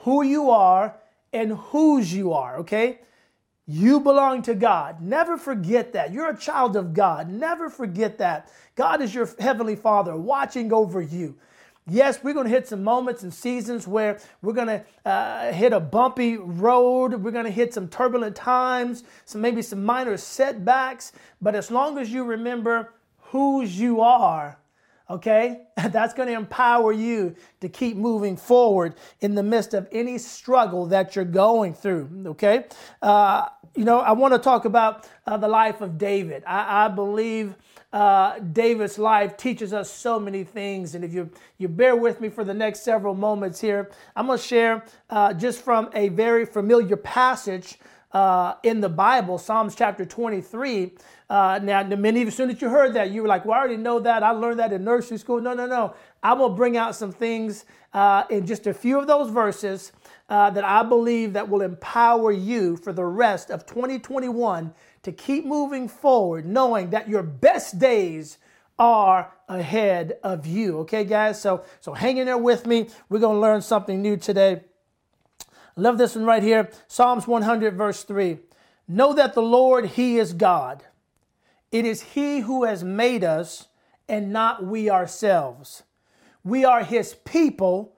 who 0.00 0.24
you 0.24 0.50
are 0.50 0.96
and 1.32 1.52
whose 1.52 2.12
you 2.12 2.32
are, 2.32 2.58
okay? 2.58 2.98
You 3.64 4.00
belong 4.00 4.42
to 4.42 4.56
God. 4.56 5.00
Never 5.00 5.38
forget 5.38 5.92
that. 5.92 6.12
You're 6.12 6.30
a 6.30 6.36
child 6.36 6.74
of 6.74 6.92
God. 6.92 7.28
Never 7.28 7.70
forget 7.70 8.18
that. 8.18 8.50
God 8.74 9.00
is 9.00 9.14
your 9.14 9.28
heavenly 9.38 9.76
Father 9.76 10.16
watching 10.16 10.72
over 10.72 11.00
you. 11.00 11.36
Yes, 11.86 12.24
we're 12.24 12.34
going 12.34 12.46
to 12.46 12.52
hit 12.52 12.66
some 12.66 12.82
moments 12.82 13.22
and 13.22 13.32
seasons 13.32 13.86
where 13.86 14.18
we're 14.42 14.52
going 14.52 14.66
to 14.66 14.84
uh, 15.08 15.52
hit 15.52 15.72
a 15.72 15.78
bumpy 15.78 16.38
road. 16.38 17.14
We're 17.14 17.30
going 17.30 17.44
to 17.44 17.52
hit 17.52 17.72
some 17.72 17.86
turbulent 17.86 18.34
times, 18.34 19.04
some 19.26 19.40
maybe 19.40 19.62
some 19.62 19.84
minor 19.84 20.16
setbacks. 20.16 21.12
But 21.40 21.54
as 21.54 21.70
long 21.70 21.98
as 21.98 22.12
you 22.12 22.24
remember 22.24 22.94
whose 23.18 23.78
you 23.78 24.00
are, 24.00 24.58
okay? 25.10 25.62
That's 25.76 26.14
going 26.14 26.28
to 26.28 26.34
empower 26.34 26.92
you 26.92 27.34
to 27.60 27.68
keep 27.68 27.96
moving 27.96 28.36
forward 28.36 28.94
in 29.20 29.34
the 29.34 29.42
midst 29.42 29.74
of 29.74 29.88
any 29.92 30.16
struggle 30.16 30.86
that 30.86 31.16
you're 31.16 31.24
going 31.24 31.74
through, 31.74 32.08
okay? 32.26 32.66
Uh, 33.02 33.48
you 33.74 33.84
know, 33.84 33.98
I 33.98 34.12
want 34.12 34.34
to 34.34 34.38
talk 34.38 34.64
about 34.64 35.08
uh, 35.26 35.36
the 35.36 35.48
life 35.48 35.80
of 35.80 35.98
David. 35.98 36.42
I, 36.46 36.86
I 36.86 36.88
believe 36.88 37.54
uh, 37.92 38.38
David's 38.38 38.98
life 38.98 39.36
teaches 39.36 39.72
us 39.72 39.90
so 39.90 40.18
many 40.20 40.44
things. 40.44 40.94
And 40.94 41.04
if 41.04 41.12
you, 41.12 41.30
you 41.58 41.68
bear 41.68 41.96
with 41.96 42.20
me 42.20 42.28
for 42.28 42.44
the 42.44 42.54
next 42.54 42.82
several 42.82 43.14
moments 43.14 43.60
here, 43.60 43.90
I'm 44.14 44.26
going 44.26 44.38
to 44.38 44.44
share 44.44 44.84
uh, 45.08 45.34
just 45.34 45.62
from 45.62 45.90
a 45.94 46.08
very 46.08 46.46
familiar 46.46 46.96
passage 46.96 47.78
uh, 48.12 48.54
in 48.62 48.80
the 48.80 48.88
Bible, 48.88 49.38
Psalms 49.38 49.74
chapter 49.74 50.04
23. 50.04 50.92
Uh, 51.30 51.60
now, 51.62 51.80
many 51.84 52.22
of 52.22 52.26
you, 52.26 52.30
soon 52.32 52.50
as 52.50 52.60
you 52.60 52.68
heard 52.68 52.92
that, 52.94 53.12
you 53.12 53.22
were 53.22 53.28
like, 53.28 53.44
well, 53.44 53.56
I 53.56 53.60
already 53.60 53.76
know 53.76 54.00
that. 54.00 54.24
I 54.24 54.32
learned 54.32 54.58
that 54.58 54.72
in 54.72 54.82
nursery 54.82 55.16
school. 55.16 55.40
No, 55.40 55.54
no, 55.54 55.64
no. 55.64 55.94
I'm 56.24 56.38
going 56.38 56.50
to 56.50 56.56
bring 56.56 56.76
out 56.76 56.96
some 56.96 57.12
things 57.12 57.66
uh, 57.94 58.24
in 58.30 58.46
just 58.48 58.66
a 58.66 58.74
few 58.74 58.98
of 58.98 59.06
those 59.06 59.30
verses 59.30 59.92
uh, 60.28 60.50
that 60.50 60.64
I 60.64 60.82
believe 60.82 61.34
that 61.34 61.48
will 61.48 61.62
empower 61.62 62.32
you 62.32 62.76
for 62.76 62.92
the 62.92 63.04
rest 63.04 63.48
of 63.50 63.64
2021 63.64 64.74
to 65.04 65.12
keep 65.12 65.46
moving 65.46 65.88
forward, 65.88 66.46
knowing 66.46 66.90
that 66.90 67.08
your 67.08 67.22
best 67.22 67.78
days 67.78 68.38
are 68.76 69.32
ahead 69.48 70.18
of 70.24 70.46
you. 70.46 70.78
Okay, 70.80 71.04
guys? 71.04 71.40
So, 71.40 71.62
so 71.80 71.94
hang 71.94 72.16
in 72.16 72.26
there 72.26 72.38
with 72.38 72.66
me. 72.66 72.88
We're 73.08 73.20
going 73.20 73.36
to 73.36 73.40
learn 73.40 73.62
something 73.62 74.02
new 74.02 74.16
today. 74.16 74.62
Love 75.76 75.96
this 75.96 76.16
one 76.16 76.24
right 76.24 76.42
here 76.42 76.70
Psalms 76.88 77.28
100, 77.28 77.76
verse 77.76 78.02
3. 78.02 78.38
Know 78.88 79.12
that 79.12 79.34
the 79.34 79.42
Lord, 79.42 79.86
He 79.86 80.18
is 80.18 80.32
God. 80.32 80.82
It 81.72 81.84
is 81.84 82.02
He 82.02 82.40
who 82.40 82.64
has 82.64 82.82
made 82.84 83.24
us 83.24 83.68
and 84.08 84.32
not 84.32 84.64
we 84.64 84.90
ourselves. 84.90 85.82
We 86.44 86.64
are 86.64 86.82
His 86.82 87.14
people 87.24 87.94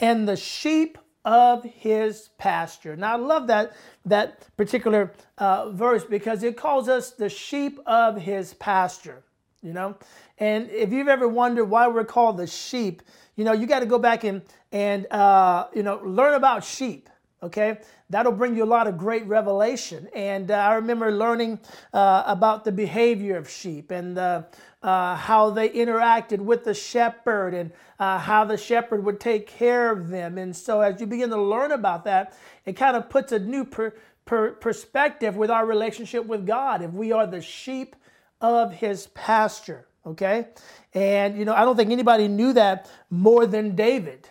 and 0.00 0.28
the 0.28 0.36
sheep 0.36 0.98
of 1.24 1.64
His 1.64 2.30
pasture. 2.38 2.96
Now, 2.96 3.14
I 3.14 3.16
love 3.16 3.46
that, 3.48 3.72
that 4.04 4.46
particular 4.56 5.12
uh, 5.36 5.70
verse 5.70 6.04
because 6.04 6.42
it 6.42 6.56
calls 6.56 6.88
us 6.88 7.10
the 7.10 7.28
sheep 7.28 7.80
of 7.86 8.16
His 8.16 8.54
pasture 8.54 9.24
you 9.62 9.72
know 9.72 9.96
and 10.38 10.70
if 10.70 10.92
you've 10.92 11.08
ever 11.08 11.26
wondered 11.26 11.64
why 11.64 11.88
we're 11.88 12.04
called 12.04 12.36
the 12.36 12.46
sheep 12.46 13.02
you 13.36 13.44
know 13.44 13.52
you 13.52 13.66
got 13.66 13.80
to 13.80 13.86
go 13.86 13.98
back 13.98 14.24
and 14.24 14.42
and 14.72 15.06
uh, 15.10 15.66
you 15.74 15.82
know 15.82 16.00
learn 16.04 16.34
about 16.34 16.62
sheep 16.64 17.08
okay 17.42 17.78
that'll 18.10 18.32
bring 18.32 18.56
you 18.56 18.64
a 18.64 18.66
lot 18.66 18.86
of 18.86 18.96
great 18.96 19.26
revelation 19.26 20.08
and 20.14 20.50
uh, 20.50 20.54
i 20.54 20.74
remember 20.74 21.10
learning 21.10 21.58
uh, 21.92 22.22
about 22.26 22.64
the 22.64 22.72
behavior 22.72 23.36
of 23.36 23.48
sheep 23.48 23.90
and 23.90 24.18
uh, 24.18 24.42
how 24.82 25.50
they 25.50 25.68
interacted 25.70 26.38
with 26.38 26.64
the 26.64 26.74
shepherd 26.74 27.54
and 27.54 27.72
uh, 27.98 28.18
how 28.18 28.44
the 28.44 28.56
shepherd 28.56 29.04
would 29.04 29.20
take 29.20 29.46
care 29.46 29.90
of 29.90 30.08
them 30.08 30.38
and 30.38 30.56
so 30.56 30.80
as 30.80 31.00
you 31.00 31.06
begin 31.06 31.30
to 31.30 31.40
learn 31.40 31.72
about 31.72 32.04
that 32.04 32.36
it 32.64 32.74
kind 32.74 32.96
of 32.96 33.08
puts 33.10 33.32
a 33.32 33.38
new 33.38 33.64
per, 33.64 33.94
per 34.24 34.52
perspective 34.52 35.36
with 35.36 35.50
our 35.50 35.66
relationship 35.66 36.24
with 36.26 36.46
god 36.46 36.82
if 36.82 36.92
we 36.92 37.12
are 37.12 37.26
the 37.26 37.40
sheep 37.42 37.94
of 38.40 38.72
his 38.72 39.08
pasture. 39.08 39.86
Okay? 40.06 40.48
And, 40.94 41.38
you 41.38 41.44
know, 41.44 41.54
I 41.54 41.64
don't 41.64 41.76
think 41.76 41.90
anybody 41.90 42.28
knew 42.28 42.52
that 42.54 42.90
more 43.10 43.46
than 43.46 43.74
David. 43.76 44.28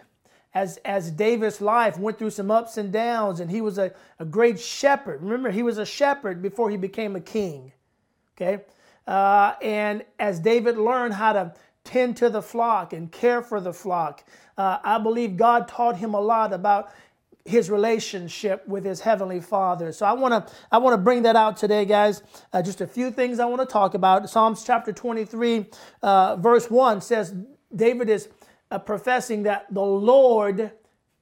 As, 0.57 0.77
as 0.77 1.11
David's 1.11 1.61
life 1.61 1.99
went 1.99 2.17
through 2.17 2.31
some 2.31 2.49
ups 2.49 2.77
and 2.77 2.91
downs, 2.91 3.39
and 3.39 3.51
he 3.51 3.61
was 3.61 3.77
a, 3.77 3.91
a 4.17 4.25
great 4.25 4.59
shepherd. 4.59 5.21
Remember, 5.21 5.51
he 5.51 5.61
was 5.61 5.77
a 5.77 5.85
shepherd 5.85 6.41
before 6.41 6.71
he 6.71 6.77
became 6.77 7.15
a 7.15 7.19
king. 7.19 7.71
Okay? 8.35 8.63
Uh, 9.05 9.53
and 9.61 10.03
as 10.17 10.39
David 10.39 10.79
learned 10.79 11.13
how 11.13 11.33
to 11.33 11.53
tend 11.83 12.17
to 12.17 12.29
the 12.31 12.41
flock 12.41 12.91
and 12.91 13.11
care 13.11 13.43
for 13.43 13.61
the 13.61 13.71
flock, 13.71 14.23
uh, 14.57 14.79
I 14.83 14.97
believe 14.97 15.37
God 15.37 15.67
taught 15.67 15.97
him 15.97 16.15
a 16.15 16.19
lot 16.19 16.51
about 16.51 16.89
his 17.45 17.69
relationship 17.69 18.67
with 18.67 18.83
his 18.83 18.99
heavenly 18.99 19.39
father 19.39 19.93
so 19.93 20.05
i 20.05 20.11
want 20.11 20.33
to 20.33 20.53
i 20.69 20.77
want 20.77 20.93
to 20.93 20.97
bring 20.97 21.23
that 21.23 21.37
out 21.37 21.55
today 21.55 21.85
guys 21.85 22.21
uh, 22.51 22.61
just 22.61 22.81
a 22.81 22.87
few 22.87 23.09
things 23.09 23.39
i 23.39 23.45
want 23.45 23.61
to 23.61 23.65
talk 23.65 23.93
about 23.93 24.29
psalms 24.29 24.65
chapter 24.65 24.91
23 24.91 25.65
uh, 26.03 26.35
verse 26.35 26.69
1 26.69 26.99
says 26.99 27.33
david 27.73 28.09
is 28.09 28.27
uh, 28.71 28.79
professing 28.79 29.43
that 29.43 29.71
the 29.73 29.81
lord 29.81 30.71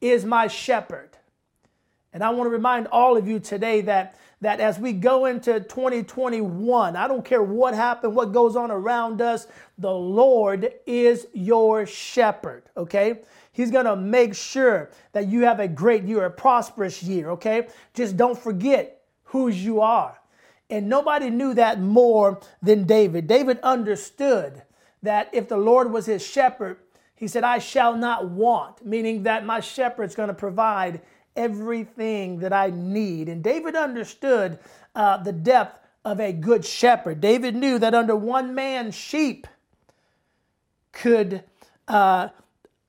is 0.01 0.25
my 0.25 0.47
shepherd 0.47 1.17
and 2.13 2.23
i 2.23 2.29
want 2.29 2.45
to 2.47 2.51
remind 2.51 2.87
all 2.87 3.17
of 3.17 3.27
you 3.27 3.39
today 3.39 3.81
that 3.81 4.17
that 4.41 4.59
as 4.59 4.77
we 4.77 4.93
go 4.93 5.25
into 5.25 5.59
2021 5.59 6.95
i 6.95 7.07
don't 7.07 7.25
care 7.25 7.41
what 7.41 7.73
happened 7.73 8.15
what 8.15 8.31
goes 8.31 8.55
on 8.55 8.71
around 8.71 9.21
us 9.21 9.47
the 9.77 9.91
lord 9.91 10.71
is 10.85 11.27
your 11.33 11.85
shepherd 11.85 12.63
okay 12.75 13.19
He's 13.55 13.71
to 13.71 13.95
make 13.95 14.35
sure 14.35 14.89
that 15.13 15.29
you 15.29 15.45
have 15.45 15.61
a 15.61 15.67
great 15.69 16.03
year, 16.03 16.25
a 16.25 16.29
prosperous 16.29 17.01
year, 17.01 17.29
okay? 17.29 17.67
Just 17.93 18.17
don't 18.17 18.37
forget 18.37 19.01
whose 19.23 19.63
you 19.63 19.79
are. 19.79 20.19
And 20.69 20.89
nobody 20.89 21.29
knew 21.29 21.53
that 21.53 21.79
more 21.79 22.41
than 22.61 22.83
David. 22.83 23.27
David 23.27 23.61
understood 23.63 24.63
that 25.03 25.29
if 25.31 25.47
the 25.47 25.55
Lord 25.55 25.89
was 25.89 26.05
his 26.05 26.25
shepherd, 26.25 26.79
he 27.15 27.27
said, 27.27 27.43
I 27.43 27.59
shall 27.59 27.95
not 27.95 28.29
want, 28.29 28.85
meaning 28.85 29.23
that 29.23 29.45
my 29.45 29.59
shepherd's 29.59 30.15
going 30.15 30.27
to 30.27 30.33
provide 30.33 31.01
everything 31.35 32.39
that 32.39 32.53
I 32.53 32.71
need. 32.71 33.29
And 33.29 33.43
David 33.43 33.75
understood 33.75 34.59
uh, 34.95 35.17
the 35.17 35.31
depth 35.31 35.79
of 36.03 36.19
a 36.19 36.31
good 36.33 36.65
shepherd. 36.65 37.21
David 37.21 37.55
knew 37.55 37.79
that 37.79 37.93
under 37.93 38.15
one 38.15 38.53
man, 38.53 38.91
sheep 38.91 39.47
could 40.91 41.43
uh, 41.87 42.29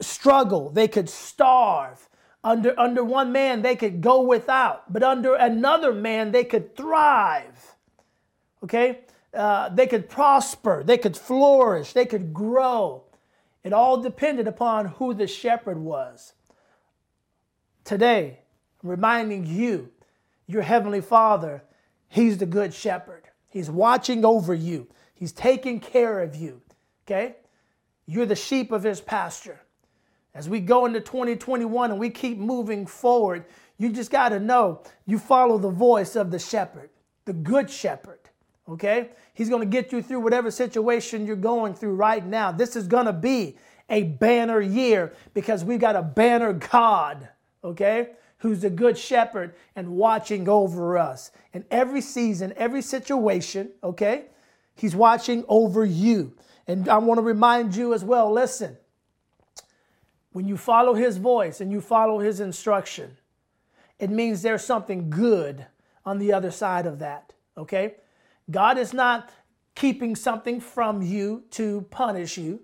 struggle, 0.01 0.71
they 0.71 0.89
could 0.89 1.09
starve. 1.09 2.09
Under, 2.45 2.79
under 2.79 3.03
one 3.03 3.33
man, 3.33 3.63
they 3.63 3.75
could 3.75 4.01
go 4.01 4.23
without, 4.23 4.93
but 4.93 5.03
under 5.03 5.35
another 5.35 5.93
man, 5.93 6.31
they 6.31 6.45
could 6.45 6.77
thrive. 6.77 7.75
Okay? 8.63 9.01
Uh, 9.35 9.69
they 9.71 9.87
could 9.87 10.09
prosper, 10.09 10.85
they 10.85 10.97
could 10.97 11.17
flourish, 11.17 11.93
they 11.93 12.07
could 12.07 12.33
grow. 12.33 13.03
It 13.67 13.73
all 13.73 14.01
depended 14.01 14.47
upon 14.47 14.87
who 14.87 15.13
the 15.13 15.27
shepherd 15.27 15.77
was. 15.77 16.35
Today, 17.83 18.39
I'm 18.81 18.91
reminding 18.91 19.45
you, 19.45 19.91
your 20.47 20.63
heavenly 20.63 21.01
Father, 21.01 21.65
He's 22.09 22.39
the 22.39 22.47
good 22.47 22.73
shepherd. 22.73 23.25
He's 23.49 23.69
watching 23.69 24.25
over 24.25 24.55
you, 24.55 24.87
He's 25.17 25.33
taking 25.33 25.81
care 25.81 26.21
of 26.23 26.37
you. 26.37 26.63
Okay? 27.05 27.39
You're 28.07 28.25
the 28.25 28.37
sheep 28.37 28.71
of 28.71 28.85
His 28.85 29.01
pasture. 29.01 29.59
As 30.33 30.49
we 30.49 30.61
go 30.61 30.87
into 30.87 31.01
2021 31.01 31.91
and 31.91 31.99
we 31.99 32.09
keep 32.09 32.39
moving 32.39 32.87
forward, 32.87 33.47
you 33.79 33.91
just 33.91 34.13
got 34.13 34.29
to 34.29 34.39
know 34.39 34.83
you 35.07 35.19
follow 35.19 35.59
the 35.59 35.71
voice 35.71 36.15
of 36.15 36.31
the 36.31 36.39
shepherd, 36.39 36.91
the 37.25 37.33
good 37.33 37.69
shepherd. 37.69 38.26
Okay? 38.69 39.11
He's 39.35 39.49
going 39.49 39.63
to 39.63 39.67
get 39.67 39.93
you 39.93 40.03
through 40.03 40.21
whatever 40.21 40.51
situation 40.51 41.27
you're 41.27 41.37
going 41.37 41.75
through 41.75 41.95
right 41.95 42.25
now. 42.25 42.53
This 42.53 42.77
is 42.77 42.87
going 42.87 43.07
to 43.07 43.13
be 43.13 43.57
a 43.89 44.03
banner 44.03 44.61
year 44.61 45.13
because 45.35 45.65
we've 45.65 45.81
got 45.81 45.97
a 45.97 46.03
banner 46.03 46.53
God, 46.53 47.29
okay, 47.63 48.11
who's 48.39 48.65
a 48.65 48.71
good 48.71 48.99
shepherd 48.99 49.55
and 49.77 49.89
watching 49.91 50.49
over 50.49 50.99
us. 50.99 51.31
In 51.53 51.65
every 51.71 52.01
season, 52.01 52.53
every 52.57 52.83
situation, 52.83 53.71
okay, 53.83 54.27
he's 54.75 54.97
watching 54.97 55.45
over 55.49 55.85
you. 55.85 56.35
And 56.67 56.89
I 56.89 56.99
want 56.99 57.19
to 57.19 57.23
remind 57.23 57.77
you 57.77 57.95
as 57.95 58.05
well 58.05 58.33
listen, 58.33 58.77
when 60.33 60.47
you 60.47 60.57
follow 60.57 60.95
his 60.95 61.17
voice 61.17 61.61
and 61.61 61.73
you 61.73 61.81
follow 61.81 62.19
his 62.19 62.41
instruction, 62.41 63.17
it 63.99 64.11
means 64.11 64.43
there's 64.43 64.65
something 64.65 65.09
good 65.09 65.65
on 66.05 66.19
the 66.19 66.33
other 66.33 66.51
side 66.51 66.87
of 66.87 66.99
that. 66.99 67.33
Okay? 67.57 67.95
God 68.51 68.79
is 68.79 68.93
not 68.93 69.31
keeping 69.75 70.17
something 70.17 70.61
from 70.61 71.03
you 71.03 71.45
to 71.51 71.83
punish 71.91 72.39
you. 72.39 72.61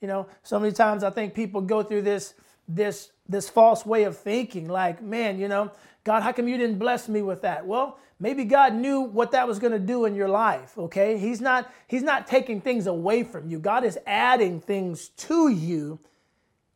You 0.00 0.08
know, 0.08 0.26
so 0.42 0.58
many 0.58 0.72
times 0.72 1.02
I 1.02 1.10
think 1.10 1.34
people 1.34 1.60
go 1.60 1.82
through 1.82 2.02
this 2.02 2.34
this 2.68 3.10
this 3.28 3.48
false 3.48 3.84
way 3.86 4.04
of 4.04 4.16
thinking 4.16 4.68
like, 4.68 5.02
man, 5.02 5.38
you 5.38 5.48
know, 5.48 5.72
God, 6.04 6.22
how 6.22 6.32
come 6.32 6.46
you 6.46 6.58
didn't 6.58 6.78
bless 6.78 7.08
me 7.08 7.22
with 7.22 7.42
that? 7.42 7.66
Well, 7.66 7.98
maybe 8.20 8.44
God 8.44 8.74
knew 8.74 9.00
what 9.00 9.32
that 9.32 9.48
was 9.48 9.58
going 9.58 9.72
to 9.72 9.78
do 9.78 10.04
in 10.04 10.14
your 10.14 10.28
life, 10.28 10.76
okay? 10.76 11.16
He's 11.18 11.40
not 11.40 11.70
he's 11.88 12.02
not 12.02 12.26
taking 12.26 12.60
things 12.60 12.86
away 12.86 13.22
from 13.22 13.48
you. 13.50 13.58
God 13.58 13.84
is 13.84 13.98
adding 14.06 14.60
things 14.60 15.08
to 15.08 15.48
you 15.48 15.98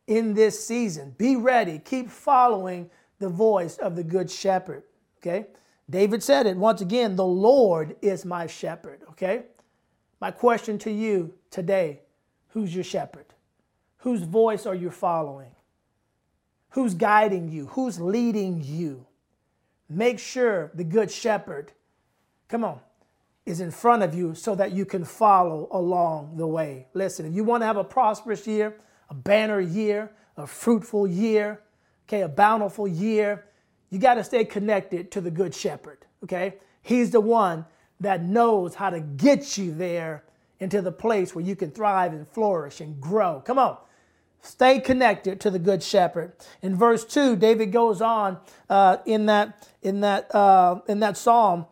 in 0.07 0.33
this 0.33 0.65
season. 0.65 1.13
Be 1.17 1.35
ready. 1.35 1.79
Keep 1.79 2.09
following 2.09 2.89
the 3.19 3.29
voice 3.29 3.77
of 3.77 3.95
the 3.95 4.03
good 4.03 4.29
shepherd. 4.29 4.83
Okay? 5.19 5.47
David 5.89 6.21
said 6.21 6.45
it 6.45 6.57
once 6.57 6.81
again 6.81 7.15
the 7.15 7.25
Lord 7.25 7.95
is 8.01 8.25
my 8.25 8.47
shepherd. 8.47 9.01
Okay? 9.11 9.43
My 10.21 10.31
question 10.31 10.77
to 10.79 10.91
you 10.91 11.33
today 11.49 12.01
who's 12.49 12.73
your 12.73 12.83
shepherd? 12.83 13.25
Whose 13.99 14.21
voice 14.21 14.65
are 14.65 14.75
you 14.75 14.91
following? 14.91 15.51
Who's 16.71 16.93
guiding 16.93 17.49
you? 17.49 17.67
Who's 17.67 17.99
leading 17.99 18.61
you? 18.63 19.05
Make 19.89 20.19
sure 20.19 20.71
the 20.75 20.83
good 20.83 21.09
shepherd, 21.09 21.71
come 22.47 22.63
on, 22.63 22.79
is 23.45 23.59
in 23.59 23.71
front 23.71 24.03
of 24.03 24.13
you 24.13 24.35
so 24.35 24.53
that 24.55 24.71
you 24.71 24.85
can 24.85 25.03
follow 25.03 25.67
along 25.71 26.37
the 26.37 26.45
way. 26.45 26.87
Listen, 26.93 27.25
if 27.25 27.33
you 27.33 27.43
want 27.43 27.61
to 27.61 27.65
have 27.65 27.77
a 27.77 27.83
prosperous 27.83 28.45
year, 28.45 28.75
a 29.09 29.15
banner 29.15 29.59
year, 29.59 30.11
a 30.37 30.45
fruitful 30.45 31.07
year, 31.07 31.61
okay, 32.07 32.21
a 32.21 32.29
bountiful 32.29 32.87
year, 32.87 33.45
you 33.89 33.99
got 33.99 34.15
to 34.15 34.23
stay 34.23 34.45
connected 34.45 35.11
to 35.11 35.21
the 35.21 35.31
Good 35.31 35.53
Shepherd, 35.53 36.05
okay? 36.23 36.55
He's 36.81 37.11
the 37.11 37.21
one 37.21 37.65
that 37.99 38.23
knows 38.23 38.75
how 38.75 38.89
to 38.89 38.99
get 38.99 39.57
you 39.57 39.73
there 39.73 40.23
into 40.59 40.81
the 40.81 40.91
place 40.91 41.33
where 41.33 41.43
you 41.43 41.55
can 41.55 41.71
thrive 41.71 42.13
and 42.13 42.27
flourish 42.27 42.81
and 42.81 42.99
grow. 43.01 43.41
Come 43.45 43.57
on. 43.57 43.77
Stay 44.41 44.79
connected 44.79 45.39
to 45.41 45.49
the 45.49 45.59
Good 45.59 45.83
Shepherd. 45.83 46.33
In 46.61 46.75
verse 46.75 47.03
2, 47.03 47.35
David 47.35 47.71
goes 47.71 48.01
on 48.01 48.37
uh, 48.69 48.97
in, 49.05 49.25
that, 49.25 49.67
in, 49.81 50.01
that, 50.01 50.33
uh, 50.33 50.79
in 50.87 50.99
that 51.01 51.17
psalm. 51.17 51.65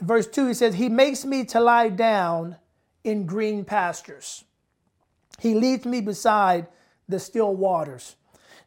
Verse 0.00 0.26
2, 0.26 0.48
he 0.48 0.54
says, 0.54 0.74
He 0.74 0.88
makes 0.88 1.24
me 1.24 1.44
to 1.46 1.60
lie 1.60 1.88
down 1.88 2.56
in 3.02 3.26
green 3.26 3.64
pastures. 3.64 4.44
He 5.40 5.54
leads 5.54 5.84
me 5.84 6.00
beside 6.00 6.68
the 7.08 7.18
still 7.18 7.54
waters. 7.54 8.14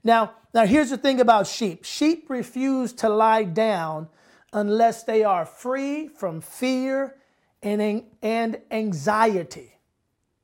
Now, 0.06 0.36
now 0.54 0.66
here's 0.66 0.92
the 0.92 0.98
thing 0.98 1.20
about 1.20 1.48
sheep. 1.48 1.84
Sheep 1.84 2.30
refuse 2.30 2.94
to 2.94 3.10
lie 3.10 3.44
down 3.44 4.08
unless 4.54 5.04
they 5.04 5.26
are 5.26 5.46
free 5.46 6.08
from 6.08 6.40
fear 6.40 7.16
and, 7.62 8.04
and 8.22 8.62
anxiety. 8.72 9.74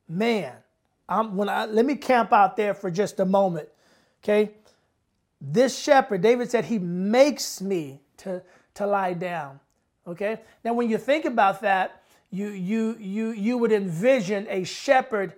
Man, 0.08 0.52
I'm, 1.08 1.36
when 1.36 1.48
I, 1.48 1.64
let 1.64 1.86
me 1.86 1.94
camp 1.94 2.32
out 2.32 2.56
there 2.56 2.74
for 2.74 2.90
just 2.90 3.20
a 3.20 3.24
moment. 3.24 3.68
Okay? 4.22 4.50
This 5.40 5.78
shepherd, 5.78 6.22
David 6.22 6.50
said, 6.50 6.64
he 6.64 6.78
makes 6.78 7.60
me 7.60 8.00
to, 8.18 8.42
to 8.74 8.86
lie 8.86 9.14
down. 9.14 9.60
Okay? 10.06 10.40
Now, 10.64 10.72
when 10.74 10.90
you 10.90 10.98
think 10.98 11.24
about 11.24 11.60
that, 11.62 12.02
you, 12.30 12.48
you, 12.48 12.96
you, 12.98 13.30
you 13.30 13.58
would 13.58 13.72
envision 13.72 14.46
a 14.48 14.64
shepherd 14.64 15.34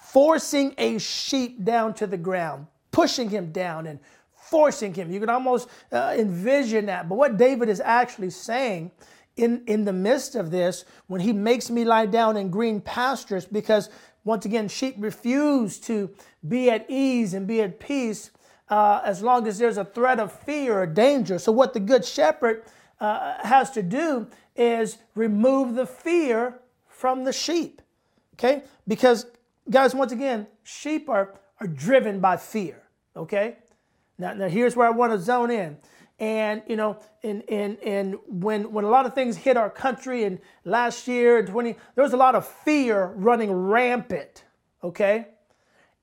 forcing 0.00 0.74
a 0.78 0.98
sheep 0.98 1.64
down 1.64 1.94
to 1.94 2.06
the 2.06 2.18
ground, 2.18 2.66
pushing 2.92 3.28
him 3.28 3.50
down 3.50 3.86
and 3.86 3.98
forcing 4.34 4.94
him. 4.94 5.10
You 5.10 5.18
can 5.18 5.30
almost 5.30 5.68
uh, 5.90 6.14
envision 6.16 6.86
that. 6.86 7.08
But 7.08 7.16
what 7.16 7.36
David 7.36 7.68
is 7.68 7.80
actually 7.80 8.30
saying 8.30 8.90
in, 9.36 9.62
in 9.66 9.84
the 9.84 9.92
midst 9.92 10.34
of 10.34 10.50
this, 10.50 10.84
when 11.06 11.20
he 11.20 11.32
makes 11.32 11.70
me 11.70 11.84
lie 11.84 12.06
down 12.06 12.36
in 12.36 12.50
green 12.50 12.80
pastures, 12.80 13.46
because 13.46 13.88
once 14.24 14.44
again, 14.44 14.68
sheep 14.68 14.94
refuse 14.98 15.80
to 15.80 16.10
be 16.46 16.70
at 16.70 16.86
ease 16.88 17.34
and 17.34 17.46
be 17.46 17.60
at 17.62 17.80
peace 17.80 18.30
uh, 18.68 19.00
as 19.04 19.22
long 19.22 19.46
as 19.46 19.58
there's 19.58 19.78
a 19.78 19.84
threat 19.84 20.20
of 20.20 20.32
fear 20.32 20.80
or 20.80 20.86
danger. 20.86 21.38
So, 21.38 21.50
what 21.50 21.72
the 21.74 21.80
good 21.80 22.04
shepherd 22.04 22.64
uh, 23.00 23.34
has 23.42 23.70
to 23.72 23.82
do 23.82 24.28
is 24.54 24.98
remove 25.14 25.74
the 25.74 25.86
fear 25.86 26.60
from 26.88 27.24
the 27.24 27.32
sheep. 27.32 27.82
Okay? 28.34 28.62
Because, 28.86 29.26
guys, 29.68 29.94
once 29.94 30.12
again, 30.12 30.46
sheep 30.62 31.08
are, 31.08 31.34
are 31.60 31.66
driven 31.66 32.20
by 32.20 32.36
fear. 32.36 32.81
Okay? 33.16 33.56
Now, 34.18 34.34
now 34.34 34.48
here's 34.48 34.76
where 34.76 34.86
I 34.86 34.90
want 34.90 35.12
to 35.12 35.18
zone 35.18 35.50
in. 35.50 35.76
And 36.18 36.62
you 36.68 36.76
know, 36.76 36.98
and 37.24 37.42
and 37.48 37.78
and 37.78 38.16
when 38.28 38.70
when 38.72 38.84
a 38.84 38.88
lot 38.88 39.06
of 39.06 39.14
things 39.14 39.36
hit 39.36 39.56
our 39.56 39.70
country 39.70 40.24
and 40.24 40.38
last 40.64 41.08
year 41.08 41.44
20, 41.44 41.74
there 41.94 42.04
was 42.04 42.12
a 42.12 42.16
lot 42.16 42.34
of 42.34 42.46
fear 42.46 43.06
running 43.16 43.50
rampant. 43.50 44.44
Okay? 44.84 45.26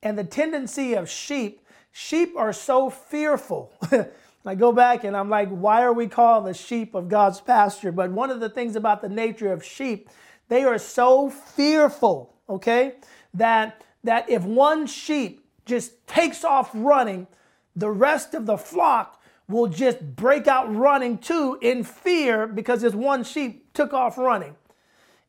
And 0.02 0.18
the 0.18 0.24
tendency 0.24 0.94
of 0.94 1.08
sheep, 1.08 1.66
sheep 1.92 2.34
are 2.36 2.52
so 2.52 2.90
fearful. 2.90 3.72
I 4.44 4.54
go 4.54 4.72
back 4.72 5.04
and 5.04 5.16
I'm 5.16 5.28
like, 5.28 5.50
why 5.50 5.82
are 5.82 5.92
we 5.92 6.06
called 6.06 6.46
the 6.46 6.54
sheep 6.54 6.94
of 6.94 7.08
God's 7.08 7.40
pasture? 7.40 7.92
But 7.92 8.10
one 8.10 8.30
of 8.30 8.40
the 8.40 8.48
things 8.48 8.74
about 8.74 9.02
the 9.02 9.08
nature 9.08 9.52
of 9.52 9.62
sheep, 9.62 10.08
they 10.48 10.64
are 10.64 10.78
so 10.78 11.28
fearful, 11.28 12.34
okay, 12.48 12.94
that 13.34 13.84
that 14.02 14.30
if 14.30 14.42
one 14.42 14.86
sheep 14.86 15.39
just 15.70 16.06
takes 16.06 16.44
off 16.44 16.70
running, 16.74 17.26
the 17.74 17.90
rest 17.90 18.34
of 18.34 18.44
the 18.44 18.58
flock 18.58 19.22
will 19.48 19.68
just 19.68 20.16
break 20.16 20.46
out 20.46 20.74
running 20.74 21.16
too 21.16 21.58
in 21.62 21.82
fear 21.82 22.46
because 22.46 22.82
this 22.82 22.92
one 22.92 23.24
sheep 23.24 23.72
took 23.72 23.94
off 23.94 24.18
running. 24.18 24.54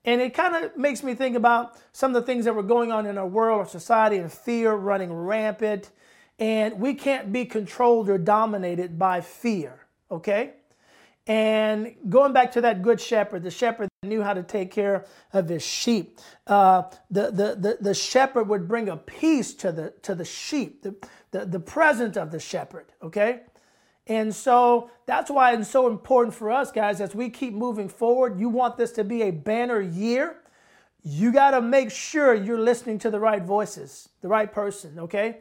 And 0.03 0.19
it 0.19 0.33
kind 0.33 0.65
of 0.65 0.75
makes 0.75 1.03
me 1.03 1.13
think 1.13 1.35
about 1.35 1.77
some 1.93 2.15
of 2.15 2.21
the 2.21 2.25
things 2.25 2.45
that 2.45 2.55
were 2.55 2.63
going 2.63 2.91
on 2.91 3.05
in 3.05 3.17
our 3.17 3.27
world 3.27 3.61
or 3.61 3.65
society 3.69 4.17
and 4.17 4.31
fear 4.31 4.73
running 4.73 5.13
rampant. 5.13 5.91
And 6.39 6.79
we 6.79 6.95
can't 6.95 7.31
be 7.31 7.45
controlled 7.45 8.09
or 8.09 8.17
dominated 8.17 8.97
by 8.97 9.21
fear, 9.21 9.85
okay? 10.09 10.53
And 11.27 11.95
going 12.09 12.33
back 12.33 12.51
to 12.53 12.61
that 12.61 12.81
good 12.81 12.99
shepherd, 12.99 13.43
the 13.43 13.51
shepherd 13.51 13.89
knew 14.03 14.23
how 14.23 14.33
to 14.33 14.41
take 14.41 14.71
care 14.71 15.05
of 15.33 15.47
his 15.47 15.63
sheep. 15.63 16.19
Uh, 16.47 16.83
the, 17.11 17.29
the, 17.31 17.55
the, 17.55 17.77
the 17.79 17.93
shepherd 17.93 18.49
would 18.49 18.67
bring 18.67 18.89
a 18.89 18.97
peace 18.97 19.53
to 19.53 19.71
the, 19.71 19.93
to 20.01 20.15
the 20.15 20.25
sheep, 20.25 20.81
the, 20.81 20.95
the, 21.29 21.45
the 21.45 21.59
presence 21.59 22.17
of 22.17 22.31
the 22.31 22.39
shepherd, 22.39 22.87
okay? 23.03 23.41
And 24.07 24.33
so 24.33 24.89
that's 25.05 25.29
why 25.29 25.53
it's 25.53 25.69
so 25.69 25.87
important 25.87 26.33
for 26.33 26.49
us, 26.49 26.71
guys, 26.71 26.99
as 26.99 27.13
we 27.13 27.29
keep 27.29 27.53
moving 27.53 27.87
forward. 27.87 28.39
You 28.39 28.49
want 28.49 28.77
this 28.77 28.91
to 28.93 29.03
be 29.03 29.21
a 29.21 29.31
banner 29.31 29.79
year. 29.79 30.37
You 31.03 31.31
got 31.31 31.51
to 31.51 31.61
make 31.61 31.91
sure 31.91 32.33
you're 32.33 32.59
listening 32.59 32.97
to 32.99 33.11
the 33.11 33.19
right 33.19 33.43
voices, 33.43 34.09
the 34.21 34.27
right 34.27 34.51
person, 34.51 34.97
okay? 34.99 35.37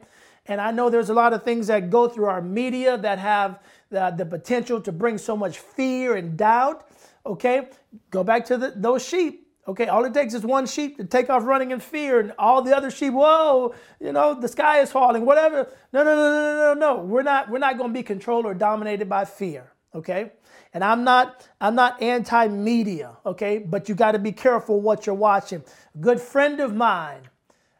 And 0.47 0.59
I 0.59 0.71
know 0.71 0.89
there's 0.89 1.09
a 1.09 1.13
lot 1.13 1.33
of 1.33 1.43
things 1.43 1.67
that 1.67 1.89
go 1.89 2.07
through 2.07 2.25
our 2.25 2.41
media 2.41 2.97
that 2.97 3.19
have 3.19 3.59
the, 3.89 4.13
the 4.17 4.25
potential 4.25 4.81
to 4.81 4.91
bring 4.91 5.17
so 5.17 5.37
much 5.37 5.59
fear 5.59 6.15
and 6.15 6.35
doubt, 6.35 6.89
okay? 7.25 7.69
Go 8.09 8.23
back 8.23 8.45
to 8.45 8.57
the, 8.57 8.73
those 8.75 9.05
sheep. 9.07 9.47
Okay, 9.67 9.87
all 9.87 10.03
it 10.05 10.13
takes 10.13 10.33
is 10.33 10.43
one 10.43 10.65
sheep 10.65 10.97
to 10.97 11.03
take 11.03 11.29
off 11.29 11.43
running 11.45 11.69
in 11.69 11.79
fear, 11.79 12.19
and 12.19 12.33
all 12.39 12.63
the 12.63 12.75
other 12.75 12.89
sheep, 12.89 13.13
whoa, 13.13 13.75
you 13.99 14.11
know, 14.11 14.33
the 14.33 14.47
sky 14.47 14.79
is 14.79 14.91
falling, 14.91 15.23
whatever. 15.23 15.71
No, 15.93 16.03
no, 16.03 16.15
no, 16.15 16.31
no, 16.31 16.73
no, 16.73 16.95
no. 16.95 17.03
We're 17.03 17.21
not, 17.21 17.47
we're 17.47 17.59
not 17.59 17.77
going 17.77 17.91
to 17.91 17.93
be 17.93 18.01
controlled 18.01 18.45
or 18.47 18.55
dominated 18.55 19.07
by 19.07 19.23
fear. 19.23 19.71
Okay, 19.93 20.31
and 20.73 20.83
I'm 20.83 21.03
not, 21.03 21.47
I'm 21.61 21.75
not 21.75 22.01
anti-media. 22.01 23.17
Okay, 23.23 23.59
but 23.59 23.87
you 23.87 23.93
got 23.93 24.13
to 24.13 24.19
be 24.19 24.31
careful 24.31 24.81
what 24.81 25.05
you're 25.05 25.13
watching. 25.13 25.63
A 25.93 25.97
good 25.99 26.19
friend 26.19 26.59
of 26.59 26.75
mine 26.75 27.29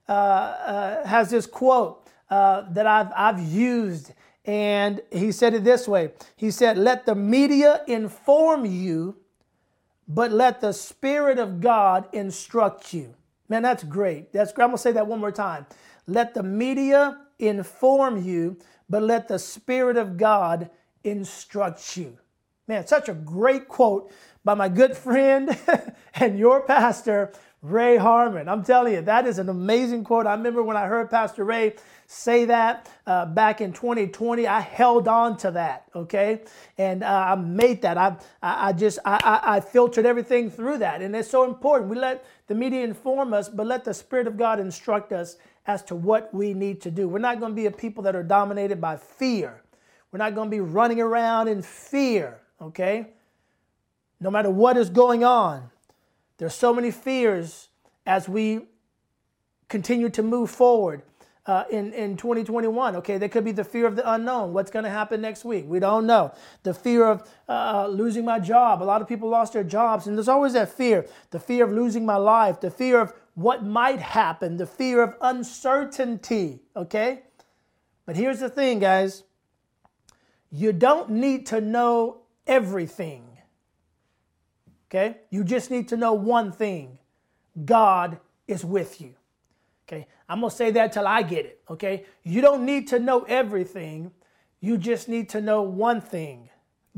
uh, 0.08 0.12
uh, 0.12 1.08
has 1.08 1.32
this 1.32 1.48
quote 1.48 2.01
uh, 2.32 2.64
that 2.72 2.88
I've, 2.88 3.12
I've 3.16 3.42
used, 3.42 4.14
and 4.46 5.02
he 5.12 5.32
said 5.32 5.54
it 5.54 5.64
this 5.64 5.88
way. 5.88 6.14
He 6.36 6.50
said, 6.50 6.80
"Let 6.80 7.06
the 7.06 7.16
media 7.16 7.84
inform 7.88 8.66
you." 8.66 9.18
but 10.08 10.32
let 10.32 10.60
the 10.62 10.74
Spirit 10.74 11.40
of 11.40 11.62
God 11.62 12.08
instruct 12.14 12.94
you. 12.94 13.16
Man, 13.48 13.64
that's 13.64 13.84
great. 13.84 14.34
That's 14.34 14.52
great. 14.52 14.66
I'm 14.66 14.72
going 14.72 14.78
to 14.78 14.82
say 14.82 14.92
that 14.94 15.08
one 15.08 15.20
more 15.20 15.32
time. 15.32 15.66
Let 16.08 16.34
the 16.34 16.44
media 16.44 17.20
inform 17.40 18.22
you, 18.24 18.58
but 18.90 19.04
let 19.04 19.28
the 19.30 19.40
Spirit 19.40 19.98
of 19.98 20.18
God 20.18 20.70
instruct 21.04 21.96
you. 21.98 22.18
Man, 22.68 22.86
such 22.88 23.10
a 23.10 23.14
great 23.14 23.68
quote 23.70 24.12
by 24.44 24.54
my 24.54 24.70
good 24.70 24.98
friend 24.98 25.58
and 26.16 26.38
your 26.38 26.62
pastor, 26.62 27.34
Ray 27.62 27.98
Harmon. 27.98 28.50
I'm 28.50 28.64
telling 28.64 28.94
you, 28.94 29.02
that 29.02 29.28
is 29.28 29.38
an 29.38 29.48
amazing 29.48 30.04
quote. 30.04 30.26
I 30.26 30.34
remember 30.34 30.64
when 30.64 30.78
I 30.78 30.88
heard 30.88 31.12
Pastor 31.12 31.44
Ray 31.44 31.76
say 32.08 32.46
that 32.46 32.90
uh, 33.06 33.28
back 33.28 33.62
in 33.62 33.72
2020. 33.72 34.48
I 34.48 34.60
held 34.60 35.08
on 35.08 35.38
to 35.38 35.52
that, 35.52 35.86
okay? 35.96 36.42
And 36.78 37.04
uh, 37.04 37.26
I 37.30 37.36
made 37.36 37.84
that. 37.84 37.98
I, 37.98 38.18
I, 38.42 38.70
I 38.70 38.74
just, 38.74 39.00
I, 39.06 39.40
I, 39.44 39.60
filtered 39.60 40.06
everything 40.06 40.50
through 40.50 40.80
that. 40.80 41.02
And 41.02 41.16
it's 41.16 41.30
so 41.30 41.46
important. 41.46 41.90
We 41.90 41.98
let 41.98 42.26
the 42.48 42.56
media 42.56 42.84
inform 42.84 43.32
us, 43.32 43.48
but 43.48 43.68
let 43.68 43.86
the 43.86 43.94
Spirit 43.94 44.28
of 44.28 44.38
God 44.38 44.60
instruct 44.60 45.14
us 45.14 45.38
as 45.68 45.84
to 45.84 45.96
what 45.96 46.34
we 46.34 46.54
need 46.54 46.82
to 46.82 46.92
do. 46.92 47.08
We're 47.08 47.20
not 47.20 47.40
going 47.40 47.54
to 47.54 47.56
be 47.56 47.68
a 47.68 47.72
people 47.72 48.04
that 48.04 48.16
are 48.16 48.24
dominated 48.24 48.82
by 48.82 48.98
fear. 48.98 49.62
We're 50.12 50.18
not 50.18 50.36
going 50.36 50.50
to 50.50 50.52
be 50.52 50.60
running 50.60 51.00
around 51.00 51.48
in 51.48 51.62
fear, 51.62 52.42
okay? 52.60 53.08
No 54.20 54.30
matter 54.32 54.50
what 54.50 54.76
is 54.76 54.90
going 54.90 55.24
on, 55.24 55.71
there's 56.42 56.56
so 56.56 56.74
many 56.74 56.90
fears 56.90 57.70
as 58.04 58.28
we 58.28 58.62
continue 59.70 60.10
to 60.10 60.24
move 60.24 60.50
forward 60.50 61.04
uh, 61.46 61.66
in, 61.70 61.94
in 61.94 62.18
2021. 62.18 62.96
Okay, 62.96 63.20
there 63.20 63.30
could 63.30 63.46
be 63.46 63.52
the 63.52 63.64
fear 63.64 63.86
of 63.86 63.96
the 63.96 64.12
unknown. 64.12 64.52
What's 64.52 64.72
going 64.72 64.86
to 64.86 64.90
happen 64.90 65.22
next 65.22 65.46
week? 65.46 65.66
We 65.68 65.78
don't 65.80 66.08
know. 66.08 66.34
The 66.64 66.74
fear 66.74 67.06
of 67.06 67.30
uh, 67.48 67.86
losing 67.90 68.26
my 68.26 68.40
job. 68.40 68.82
A 68.82 68.86
lot 68.86 69.04
of 69.04 69.08
people 69.08 69.30
lost 69.30 69.54
their 69.54 69.64
jobs, 69.64 70.08
and 70.08 70.18
there's 70.18 70.28
always 70.28 70.54
that 70.54 70.70
fear 70.70 71.06
the 71.30 71.40
fear 71.40 71.64
of 71.64 71.72
losing 71.74 72.08
my 72.08 72.18
life, 72.18 72.60
the 72.60 72.72
fear 72.72 73.00
of 73.00 73.14
what 73.36 73.64
might 73.64 74.00
happen, 74.00 74.58
the 74.58 74.66
fear 74.66 75.04
of 75.04 75.14
uncertainty. 75.22 76.64
Okay? 76.76 77.22
But 78.08 78.16
here's 78.16 78.40
the 78.40 78.50
thing, 78.50 78.80
guys 78.80 79.26
you 80.52 80.74
don't 80.74 81.12
need 81.12 81.46
to 81.46 81.62
know 81.62 82.22
everything. 82.48 83.31
Okay? 84.92 85.18
You 85.30 85.44
just 85.46 85.72
need 85.72 85.88
to 85.90 85.98
know 85.98 86.14
one 86.14 86.52
thing 86.52 87.00
God 87.64 88.20
is 88.48 88.66
with 88.66 89.00
you. 89.00 89.16
Okay, 89.88 90.08
I'm 90.30 90.40
gonna 90.40 90.52
say 90.52 90.72
that 90.72 90.94
till 90.94 91.08
I 91.08 91.22
get 91.22 91.46
it. 91.46 91.62
Okay, 91.70 92.06
you 92.24 92.42
don't 92.42 92.66
need 92.66 92.88
to 92.90 93.00
know 93.00 93.24
everything, 93.24 94.12
you 94.60 94.78
just 94.78 95.10
need 95.10 95.30
to 95.30 95.42
know 95.42 95.62
one 95.64 96.00
thing 96.02 96.50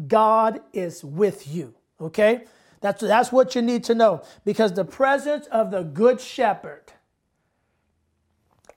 God 0.07 0.61
is 0.73 1.03
with 1.03 1.47
you. 1.47 1.73
Okay, 1.99 2.43
that's, 2.81 3.01
that's 3.01 3.31
what 3.31 3.55
you 3.55 3.61
need 3.61 3.83
to 3.85 3.95
know 3.95 4.23
because 4.43 4.73
the 4.73 4.85
presence 4.85 5.47
of 5.47 5.71
the 5.71 5.83
Good 5.83 6.19
Shepherd 6.19 6.91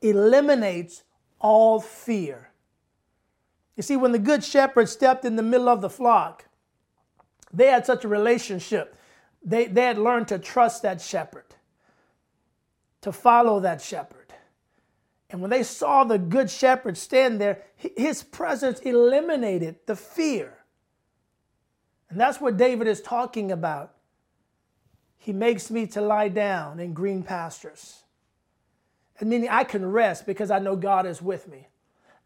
eliminates 0.01 1.03
all 1.41 1.81
fear. 1.81 2.51
You 3.77 3.83
see, 3.83 3.97
when 3.97 4.13
the 4.13 4.19
Good 4.19 4.45
Shepherd 4.45 4.89
stepped 4.89 5.25
in 5.25 5.37
the 5.37 5.43
middle 5.43 5.69
of 5.69 5.81
the 5.81 5.91
flock, 5.91 6.47
they 7.53 7.67
had 7.67 7.85
such 7.85 8.05
a 8.05 8.09
relationship. 8.09 8.97
They, 9.47 9.67
they 9.67 9.85
had 9.85 9.97
learned 9.97 10.29
to 10.29 10.39
trust 10.41 10.83
that 10.83 11.01
shepherd 11.01 11.45
to 13.01 13.13
follow 13.13 13.61
that 13.61 13.81
shepherd. 13.81 14.35
And 15.31 15.41
when 15.41 15.51
they 15.51 15.63
saw 15.63 16.03
the 16.03 16.19
good 16.19 16.51
shepherd 16.51 16.99
stand 16.99 17.41
there, 17.41 17.63
his 17.77 18.25
presence 18.25 18.81
eliminated 18.81 19.77
the 19.87 19.95
fear. 19.95 20.59
And 22.11 22.21
that's 22.21 22.41
what 22.41 22.57
David 22.57 22.89
is 22.89 23.01
talking 23.01 23.53
about. 23.53 23.95
He 25.17 25.33
makes 25.33 25.71
me 25.71 25.87
to 25.89 26.01
lie 26.01 26.29
down 26.29 26.81
in 26.81 26.93
green 26.93 27.23
pastures. 27.23 28.03
And 29.19 29.31
meaning 29.31 29.49
I 29.49 29.65
can 29.65 29.87
rest 29.87 30.27
because 30.27 30.51
I 30.51 30.59
know 30.59 30.77
God 30.77 31.07
is 31.07 31.23
with 31.23 31.49
me. 31.49 31.69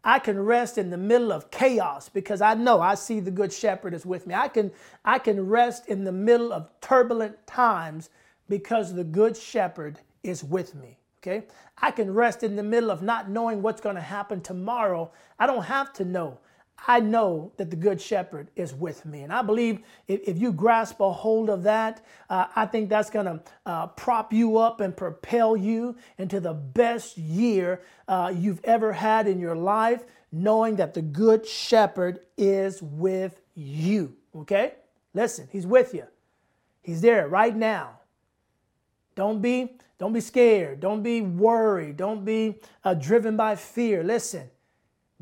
I 0.03 0.19
can 0.19 0.39
rest 0.39 0.77
in 0.77 0.89
the 0.89 0.97
middle 0.97 1.31
of 1.31 1.51
chaos 1.51 2.09
because 2.09 2.41
I 2.41 2.55
know 2.55 2.81
I 2.81 2.95
see 2.95 3.19
the 3.19 3.31
good 3.31 3.53
shepherd 3.53 3.93
is 3.93 4.05
with 4.05 4.25
me. 4.25 4.33
I 4.33 4.47
can 4.47 4.71
I 5.05 5.19
can 5.19 5.47
rest 5.47 5.87
in 5.87 6.03
the 6.03 6.11
middle 6.11 6.51
of 6.51 6.69
turbulent 6.81 7.45
times 7.45 8.09
because 8.49 8.93
the 8.93 9.03
good 9.03 9.37
shepherd 9.37 9.99
is 10.23 10.43
with 10.43 10.73
me. 10.75 10.97
Okay? 11.21 11.45
I 11.77 11.91
can 11.91 12.13
rest 12.13 12.43
in 12.43 12.55
the 12.55 12.63
middle 12.63 12.89
of 12.89 13.03
not 13.03 13.29
knowing 13.29 13.61
what's 13.61 13.81
going 13.81 13.95
to 13.95 14.01
happen 14.01 14.41
tomorrow. 14.41 15.11
I 15.37 15.45
don't 15.45 15.63
have 15.63 15.93
to 15.93 16.05
know. 16.05 16.39
I 16.87 16.99
know 16.99 17.51
that 17.57 17.69
the 17.69 17.75
Good 17.75 18.01
Shepherd 18.01 18.49
is 18.55 18.73
with 18.73 19.05
me. 19.05 19.21
And 19.21 19.31
I 19.31 19.41
believe 19.41 19.79
if, 20.07 20.21
if 20.27 20.37
you 20.39 20.51
grasp 20.51 20.99
a 20.99 21.11
hold 21.11 21.49
of 21.49 21.63
that, 21.63 22.03
uh, 22.29 22.47
I 22.55 22.65
think 22.65 22.89
that's 22.89 23.09
going 23.09 23.27
to 23.27 23.41
uh, 23.65 23.87
prop 23.87 24.33
you 24.33 24.57
up 24.57 24.81
and 24.81 24.95
propel 24.95 25.55
you 25.55 25.95
into 26.17 26.39
the 26.39 26.53
best 26.53 27.17
year 27.17 27.81
uh, 28.07 28.33
you've 28.35 28.61
ever 28.63 28.93
had 28.93 29.27
in 29.27 29.39
your 29.39 29.55
life, 29.55 30.03
knowing 30.31 30.77
that 30.77 30.93
the 30.93 31.01
Good 31.01 31.45
Shepherd 31.45 32.21
is 32.37 32.81
with 32.81 33.41
you. 33.53 34.15
Okay? 34.35 34.73
Listen, 35.13 35.47
He's 35.51 35.67
with 35.67 35.93
you, 35.93 36.07
He's 36.81 37.01
there 37.01 37.27
right 37.27 37.55
now. 37.55 37.99
Don't 39.15 39.41
be 39.41 39.77
don't 39.99 40.13
be 40.13 40.21
scared. 40.21 40.79
Don't 40.79 41.03
be 41.03 41.21
worried. 41.21 41.97
Don't 41.97 42.25
be 42.25 42.59
uh, 42.83 42.95
driven 42.95 43.37
by 43.37 43.55
fear. 43.55 44.01
Listen, 44.03 44.49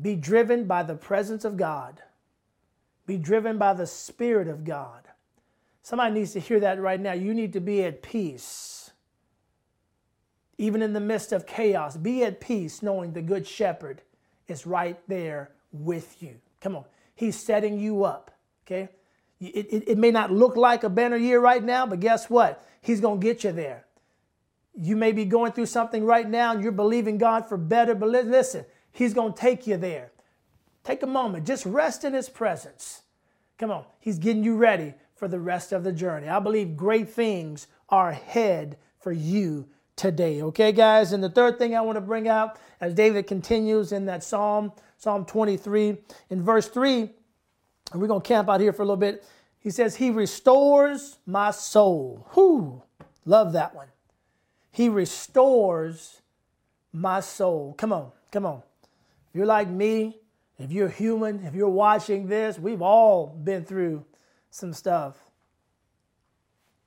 be 0.00 0.16
driven 0.16 0.64
by 0.64 0.82
the 0.82 0.94
presence 0.94 1.44
of 1.44 1.56
God. 1.56 2.02
Be 3.06 3.16
driven 3.16 3.58
by 3.58 3.74
the 3.74 3.86
Spirit 3.86 4.48
of 4.48 4.64
God. 4.64 5.08
Somebody 5.82 6.14
needs 6.14 6.32
to 6.32 6.40
hear 6.40 6.60
that 6.60 6.80
right 6.80 7.00
now. 7.00 7.12
You 7.12 7.34
need 7.34 7.52
to 7.54 7.60
be 7.60 7.82
at 7.84 8.02
peace. 8.02 8.90
Even 10.58 10.82
in 10.82 10.92
the 10.92 11.00
midst 11.00 11.32
of 11.32 11.46
chaos, 11.46 11.96
be 11.96 12.22
at 12.22 12.40
peace 12.40 12.82
knowing 12.82 13.12
the 13.12 13.22
Good 13.22 13.46
Shepherd 13.46 14.02
is 14.46 14.66
right 14.66 14.98
there 15.08 15.50
with 15.72 16.22
you. 16.22 16.36
Come 16.60 16.76
on. 16.76 16.84
He's 17.14 17.36
setting 17.36 17.78
you 17.78 18.04
up. 18.04 18.30
Okay? 18.66 18.90
It, 19.40 19.66
it, 19.70 19.88
it 19.88 19.98
may 19.98 20.10
not 20.10 20.30
look 20.30 20.56
like 20.56 20.84
a 20.84 20.90
banner 20.90 21.16
year 21.16 21.40
right 21.40 21.62
now, 21.62 21.86
but 21.86 22.00
guess 22.00 22.28
what? 22.28 22.66
He's 22.82 23.00
going 23.00 23.20
to 23.20 23.26
get 23.26 23.42
you 23.42 23.52
there. 23.52 23.86
You 24.74 24.96
may 24.96 25.12
be 25.12 25.24
going 25.24 25.52
through 25.52 25.66
something 25.66 26.04
right 26.04 26.28
now 26.28 26.52
and 26.52 26.62
you're 26.62 26.72
believing 26.72 27.18
God 27.18 27.46
for 27.46 27.56
better, 27.56 27.94
but 27.94 28.08
listen, 28.08 28.64
He's 28.92 29.14
going 29.14 29.32
to 29.32 29.38
take 29.38 29.66
you 29.66 29.76
there. 29.76 30.10
Take 30.84 31.02
a 31.02 31.06
moment, 31.06 31.46
just 31.46 31.66
rest 31.66 32.04
in 32.04 32.14
His 32.14 32.28
presence. 32.28 33.02
Come 33.58 33.70
on, 33.70 33.84
He's 33.98 34.18
getting 34.18 34.44
you 34.44 34.56
ready 34.56 34.94
for 35.14 35.28
the 35.28 35.38
rest 35.38 35.72
of 35.72 35.84
the 35.84 35.92
journey. 35.92 36.28
I 36.28 36.38
believe 36.38 36.76
great 36.76 37.08
things 37.10 37.66
are 37.90 38.10
ahead 38.10 38.78
for 38.98 39.12
you 39.12 39.68
today. 39.96 40.40
Okay, 40.40 40.72
guys? 40.72 41.12
And 41.12 41.22
the 41.22 41.28
third 41.28 41.58
thing 41.58 41.74
I 41.74 41.82
want 41.82 41.96
to 41.96 42.00
bring 42.00 42.26
out 42.26 42.58
as 42.80 42.94
David 42.94 43.26
continues 43.26 43.92
in 43.92 44.06
that 44.06 44.24
Psalm, 44.24 44.72
Psalm 44.96 45.26
23, 45.26 45.98
in 46.30 46.42
verse 46.42 46.68
3, 46.68 47.10
and 47.92 48.00
we're 48.00 48.08
going 48.08 48.22
to 48.22 48.26
camp 48.26 48.48
out 48.48 48.60
here 48.60 48.72
for 48.72 48.82
a 48.82 48.86
little 48.86 48.96
bit. 48.96 49.24
He 49.58 49.70
says, 49.70 49.96
He 49.96 50.10
restores 50.10 51.18
my 51.26 51.50
soul. 51.50 52.26
Whoo, 52.34 52.82
love 53.26 53.52
that 53.52 53.74
one. 53.74 53.88
He 54.72 54.88
restores 54.88 56.22
my 56.92 57.20
soul. 57.20 57.74
Come 57.76 57.92
on, 57.92 58.10
come 58.32 58.46
on. 58.46 58.62
If 59.30 59.36
you're 59.36 59.46
like 59.46 59.68
me, 59.68 60.18
if 60.58 60.72
you're 60.72 60.88
human, 60.88 61.44
if 61.46 61.54
you're 61.54 61.68
watching 61.68 62.26
this, 62.26 62.58
we've 62.58 62.82
all 62.82 63.26
been 63.28 63.64
through 63.64 64.04
some 64.50 64.72
stuff. 64.72 65.16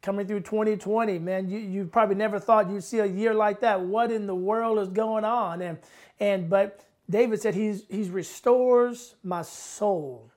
Coming 0.01 0.27
through 0.27 0.41
2020, 0.41 1.19
man, 1.19 1.49
you, 1.49 1.57
you 1.57 1.85
probably 1.85 2.15
never 2.15 2.37
thought 2.37 2.69
you'd 2.69 2.83
see 2.83 2.99
a 2.99 3.05
year 3.05 3.33
like 3.33 3.61
that. 3.61 3.79
What 3.79 4.11
in 4.11 4.27
the 4.27 4.35
world 4.35 4.77
is 4.79 4.89
going 4.89 5.23
on? 5.23 5.61
And 5.61 5.77
and 6.19 6.49
but 6.49 6.85
David 7.09 7.41
said 7.41 7.55
he's 7.55 7.85
he's 7.89 8.09
restores 8.09 9.15
my 9.23 9.41
soul. 9.41 10.29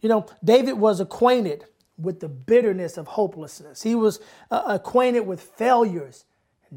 You 0.00 0.08
know, 0.08 0.26
David 0.42 0.74
was 0.74 1.00
acquainted 1.00 1.66
with 1.98 2.20
the 2.20 2.28
bitterness 2.28 2.96
of 2.96 3.06
hopelessness. 3.06 3.82
He 3.82 3.94
was 3.94 4.20
uh, 4.50 4.62
acquainted 4.66 5.20
with 5.20 5.42
failures 5.42 6.24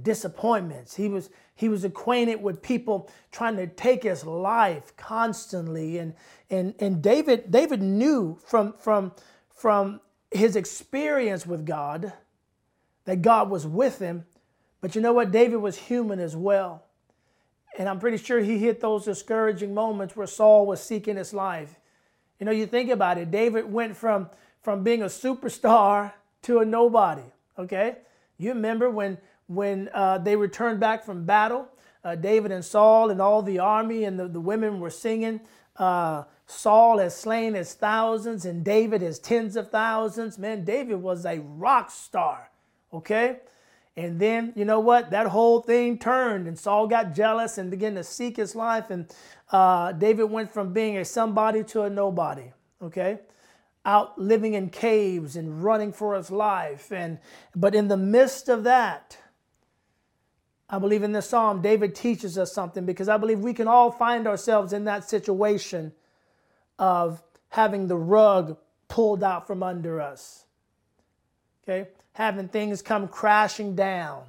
disappointments. 0.03 0.95
He 0.95 1.07
was 1.07 1.29
he 1.55 1.69
was 1.69 1.83
acquainted 1.83 2.41
with 2.41 2.61
people 2.61 3.09
trying 3.31 3.55
to 3.57 3.67
take 3.67 4.03
his 4.03 4.25
life 4.25 4.95
constantly 4.95 5.97
and 5.97 6.13
and 6.49 6.75
and 6.79 7.01
David 7.01 7.51
David 7.51 7.81
knew 7.81 8.37
from 8.45 8.73
from 8.73 9.11
from 9.53 9.99
his 10.31 10.55
experience 10.55 11.45
with 11.45 11.65
God 11.65 12.13
that 13.05 13.21
God 13.21 13.49
was 13.49 13.65
with 13.65 13.99
him. 13.99 14.25
But 14.81 14.93
you 14.95 15.01
know 15.01 15.13
what? 15.13 15.31
David 15.31 15.57
was 15.57 15.77
human 15.77 16.19
as 16.19 16.35
well. 16.35 16.83
And 17.77 17.87
I'm 17.87 17.99
pretty 17.99 18.17
sure 18.17 18.39
he 18.39 18.57
hit 18.57 18.81
those 18.81 19.05
discouraging 19.05 19.73
moments 19.73 20.15
where 20.15 20.27
Saul 20.27 20.65
was 20.65 20.81
seeking 20.81 21.15
his 21.15 21.33
life. 21.33 21.79
You 22.39 22.45
know, 22.45 22.51
you 22.51 22.65
think 22.65 22.89
about 22.89 23.17
it. 23.17 23.31
David 23.31 23.71
went 23.71 23.95
from 23.95 24.29
from 24.61 24.83
being 24.83 25.01
a 25.01 25.05
superstar 25.05 26.11
to 26.43 26.59
a 26.59 26.65
nobody. 26.65 27.23
Okay? 27.57 27.97
You 28.37 28.49
remember 28.49 28.89
when 28.89 29.17
when 29.47 29.89
uh, 29.93 30.17
they 30.19 30.35
returned 30.35 30.79
back 30.79 31.03
from 31.03 31.25
battle. 31.25 31.67
Uh, 32.03 32.15
David 32.15 32.51
and 32.51 32.63
Saul 32.63 33.09
and 33.09 33.21
all 33.21 33.41
the 33.41 33.59
army 33.59 34.05
and 34.05 34.19
the, 34.19 34.27
the 34.27 34.39
women 34.39 34.79
were 34.79 34.89
singing. 34.89 35.41
Uh, 35.75 36.23
Saul 36.45 36.99
has 36.99 37.15
slain 37.15 37.53
his 37.53 37.73
thousands 37.73 38.45
and 38.45 38.63
David 38.63 39.01
his 39.01 39.19
tens 39.19 39.55
of 39.55 39.69
thousands. 39.69 40.37
Man, 40.37 40.63
David 40.63 41.01
was 41.01 41.25
a 41.25 41.39
rock 41.39 41.91
star. 41.91 42.49
Okay? 42.93 43.37
And 43.97 44.19
then, 44.19 44.53
you 44.55 44.63
know 44.63 44.79
what? 44.79 45.09
That 45.09 45.25
whole 45.25 45.59
thing 45.59 45.97
turned, 45.97 46.47
and 46.47 46.57
Saul 46.57 46.85
got 46.85 47.15
jealous 47.15 47.57
and 47.57 47.71
began 47.71 47.95
to 47.95 48.03
seek 48.03 48.37
his 48.37 48.55
life. 48.55 48.91
And 48.91 49.11
uh, 49.51 49.91
David 49.93 50.25
went 50.25 50.51
from 50.51 50.71
being 50.71 50.97
a 50.97 51.03
somebody 51.03 51.63
to 51.65 51.81
a 51.81 51.89
nobody. 51.89 52.51
Okay? 52.81 53.19
Out 53.85 54.19
living 54.21 54.53
in 54.53 54.69
caves 54.69 55.35
and 55.35 55.63
running 55.63 55.91
for 55.91 56.15
his 56.15 56.29
life. 56.29 56.91
And 56.91 57.17
but 57.55 57.73
in 57.73 57.87
the 57.87 57.97
midst 57.97 58.49
of 58.49 58.63
that, 58.65 59.17
I 60.69 60.79
believe 60.79 61.03
in 61.03 61.13
this 61.13 61.29
psalm, 61.29 61.61
David 61.61 61.95
teaches 61.95 62.37
us 62.37 62.53
something 62.53 62.85
because 62.85 63.07
I 63.07 63.17
believe 63.17 63.39
we 63.39 63.53
can 63.53 63.67
all 63.67 63.89
find 63.89 64.27
ourselves 64.27 64.73
in 64.73 64.83
that 64.85 65.09
situation 65.09 65.93
of 66.77 67.23
having 67.49 67.87
the 67.87 67.95
rug 67.95 68.57
pulled 68.89 69.23
out 69.23 69.47
from 69.47 69.63
under 69.63 70.01
us. 70.01 70.45
Okay? 71.63 71.89
Having 72.13 72.49
things 72.49 72.81
come 72.81 73.07
crashing 73.07 73.75
down. 73.75 74.23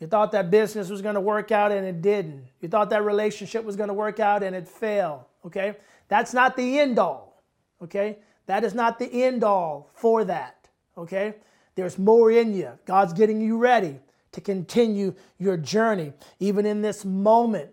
You 0.00 0.06
thought 0.06 0.32
that 0.32 0.50
business 0.50 0.90
was 0.90 1.00
going 1.00 1.14
to 1.14 1.20
work 1.22 1.50
out 1.50 1.72
and 1.72 1.86
it 1.86 2.02
didn't. 2.02 2.44
You 2.60 2.68
thought 2.68 2.90
that 2.90 3.02
relationship 3.04 3.64
was 3.64 3.76
going 3.76 3.88
to 3.88 3.94
work 3.94 4.20
out 4.20 4.42
and 4.42 4.54
it 4.54 4.68
failed. 4.68 5.22
Okay? 5.46 5.76
That's 6.08 6.34
not 6.34 6.56
the 6.56 6.78
end 6.78 6.98
all. 6.98 7.42
Okay? 7.82 8.18
That 8.44 8.64
is 8.64 8.74
not 8.74 8.98
the 8.98 9.24
end 9.24 9.42
all 9.42 9.90
for 9.94 10.24
that. 10.24 10.68
Okay? 10.98 11.36
There's 11.74 11.98
more 11.98 12.30
in 12.30 12.52
you. 12.52 12.72
God's 12.84 13.14
getting 13.14 13.40
you 13.40 13.56
ready 13.56 14.00
to 14.36 14.42
continue 14.42 15.14
your 15.38 15.56
journey, 15.56 16.12
even 16.38 16.66
in 16.66 16.82
this 16.82 17.06
moment 17.06 17.70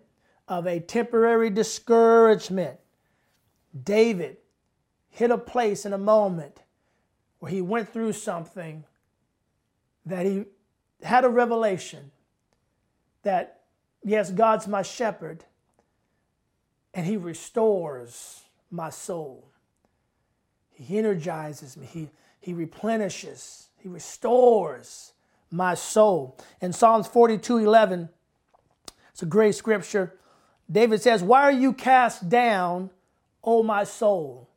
of 0.47 0.66
a 0.66 0.80
temporary 0.80 1.49
discouragement. 1.49 2.80
David 3.84 4.38
hit 5.09 5.30
a 5.30 5.38
place 5.38 5.86
in 5.86 5.91
a 5.91 5.97
moment 5.97 6.64
where 7.39 7.51
he 7.51 7.61
went 7.61 7.91
through 7.91 8.14
something 8.14 8.86
that 10.05 10.26
he 10.26 10.45
had 11.01 11.26
a 11.26 11.30
revelation 11.30 12.11
that, 13.24 13.64
yes, 14.01 14.32
God's 14.32 14.66
my 14.66 14.84
shepherd 14.84 15.43
and 16.93 17.05
he 17.05 17.18
restores 17.18 18.43
my 18.72 18.89
soul. 18.89 19.49
He 20.72 20.97
energizes 20.97 21.76
me, 21.76 21.88
he, 21.88 22.09
he 22.39 22.53
replenishes, 22.53 23.68
he 23.76 23.89
restores 23.89 25.12
my 25.54 25.76
soul. 25.76 26.36
In 26.62 26.74
Psalms 26.74 27.08
42 27.08 27.60
11, 27.60 28.10
it's 29.12 29.22
a 29.22 29.28
great 29.28 29.56
scripture. 29.56 30.16
David 30.70 31.01
says, 31.01 31.22
Why 31.22 31.43
are 31.43 31.51
you 31.51 31.74
cast 31.74 32.28
down, 32.28 32.89
O 33.43 33.62
my 33.62 33.84
soul? 33.84 34.49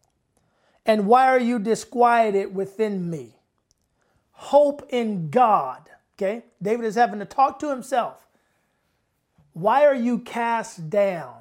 And 0.87 1.07
why 1.07 1.27
are 1.27 1.39
you 1.39 1.59
disquieted 1.59 2.55
within 2.55 3.11
me? 3.11 3.35
Hope 4.33 4.87
in 4.89 5.29
God. 5.31 5.91
Okay? 6.17 6.45
David 6.63 6.87
is 6.87 6.95
having 6.95 7.19
to 7.19 7.27
talk 7.27 7.59
to 7.59 7.69
himself. 7.69 8.27
Why 9.53 9.85
are 9.85 9.95
you 9.95 10.19
cast 10.21 10.89
down? 10.89 11.35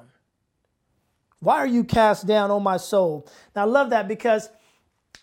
Why 1.40 1.56
are 1.56 1.66
you 1.66 1.84
cast 1.84 2.26
down, 2.26 2.50
O 2.50 2.60
my 2.60 2.76
soul? 2.76 3.26
Now, 3.54 3.62
I 3.62 3.64
love 3.64 3.90
that 3.90 4.08
because 4.08 4.50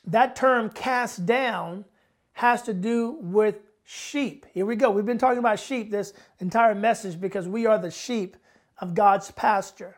that 0.05 0.35
term 0.35 0.69
cast 0.69 1.25
down 1.25 1.85
has 2.33 2.61
to 2.63 2.73
do 2.73 3.17
with 3.21 3.57
sheep. 3.83 4.45
Here 4.53 4.65
we 4.65 4.75
go. 4.75 4.91
We've 4.91 5.05
been 5.05 5.17
talking 5.17 5.39
about 5.39 5.59
sheep 5.59 5.91
this 5.91 6.13
entire 6.39 6.75
message 6.75 7.19
because 7.19 7.47
we 7.47 7.65
are 7.65 7.77
the 7.77 7.91
sheep 7.91 8.37
of 8.79 8.93
God's 8.93 9.31
pasture. 9.31 9.97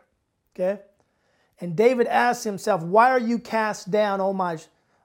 Okay? 0.54 0.80
And 1.60 1.76
David 1.76 2.06
asks 2.06 2.44
himself, 2.44 2.82
Why 2.82 3.10
are 3.10 3.18
you 3.18 3.38
cast 3.38 3.90
down, 3.90 4.20
O 4.20 4.32
my, 4.32 4.58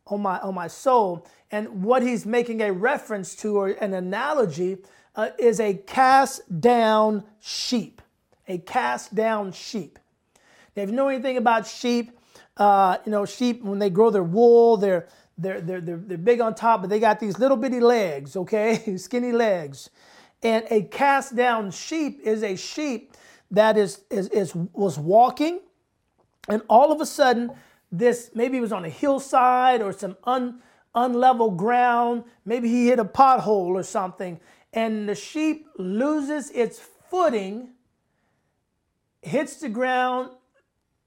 on 0.08 0.22
my 0.22 0.40
on 0.40 0.56
my 0.56 0.68
soul. 0.68 1.26
And 1.50 1.84
what 1.84 2.04
he's 2.04 2.26
making 2.26 2.62
a 2.62 2.72
reference 2.72 3.36
to 3.38 3.58
or 3.58 3.70
an 3.70 3.94
analogy 3.94 4.78
uh, 5.16 5.30
is 5.38 5.60
a 5.60 5.74
cast 5.74 6.62
down 6.62 7.24
sheep. 7.40 8.02
A 8.48 8.58
cast 8.58 9.16
down 9.16 9.52
sheep. 9.52 10.00
Now, 10.76 10.84
if 10.84 10.90
you 10.90 10.96
know 10.96 11.10
anything 11.10 11.38
about 11.38 11.68
sheep, 11.68 12.12
uh, 12.58 12.98
you 13.06 13.12
know 13.12 13.26
sheep 13.26 13.64
when 13.64 13.80
they 13.80 13.90
grow 13.90 14.10
their 14.10 14.24
wool, 14.24 14.78
they're 14.78 15.08
they're, 15.42 15.60
they're, 15.60 15.82
they're, 15.82 15.98
they're 15.98 16.18
big 16.18 16.39
on 16.39 16.54
top, 16.54 16.82
but 16.82 16.89
they 16.89 17.00
got 17.00 17.20
these 17.20 17.39
little 17.39 17.58
bitty 17.58 17.80
legs, 17.80 18.36
okay? 18.36 18.96
Skinny 18.98 19.32
legs. 19.32 19.89
And 20.44 20.66
a 20.70 20.84
cast 20.84 21.36
down 21.36 21.72
sheep 21.72 22.20
is 22.24 22.44
a 22.44 22.56
sheep 22.56 23.16
that 23.50 23.78
is, 23.78 24.04
is, 24.10 24.28
is 24.30 24.56
was 24.56 24.98
walking, 24.98 25.60
and 26.48 26.62
all 26.70 26.92
of 26.92 27.02
a 27.02 27.06
sudden, 27.06 27.52
this 27.92 28.32
maybe 28.34 28.58
it 28.58 28.62
was 28.62 28.72
on 28.72 28.86
a 28.86 28.89
hillside 28.89 29.82
or 29.82 29.92
some 29.92 30.16
un, 30.24 30.62
unlevel 30.96 31.56
ground. 31.56 32.24
Maybe 32.46 32.70
he 32.70 32.88
hit 32.88 32.98
a 32.98 33.06
pothole 33.06 33.76
or 33.76 33.84
something, 33.84 34.39
and 34.74 35.08
the 35.08 35.16
sheep 35.16 35.68
loses 35.78 36.50
its 36.52 36.80
footing, 37.10 37.70
hits 39.22 39.58
the 39.58 39.70
ground, 39.70 40.32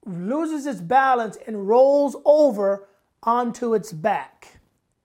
loses 0.05 0.65
its 0.65 0.79
balance, 0.79 1.37
and 1.47 1.67
rolls 1.67 2.15
over 2.23 2.87
onto 3.25 3.73
its 3.73 3.91
back. 3.91 4.59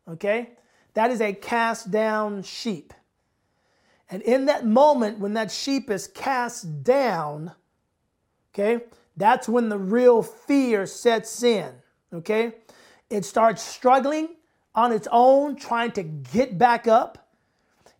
Okay? 0.09 0.51
That 0.95 1.11
is 1.11 1.21
a 1.21 1.33
cast 1.33 1.91
down 1.91 2.43
sheep. 2.43 2.93
And 4.11 4.23
in 4.23 4.47
that 4.47 4.67
moment, 4.67 5.19
when 5.19 5.35
that 5.35 5.51
sheep 5.51 5.89
is 5.91 6.07
cast 6.09 6.83
down, 6.83 7.53
okay, 8.53 8.85
that's 9.17 9.49
when 9.49 9.69
the 9.69 9.79
real 9.79 10.23
fear 10.23 10.85
sets 10.87 11.43
in. 11.43 11.73
Okay? 12.13 12.55
It 13.09 13.25
starts 13.25 13.63
struggling 13.63 14.29
on 14.75 14.93
its 14.93 15.09
own, 15.11 15.57
trying 15.57 15.93
to 15.93 16.03
get 16.03 16.59
back 16.59 16.89
up. 16.89 17.29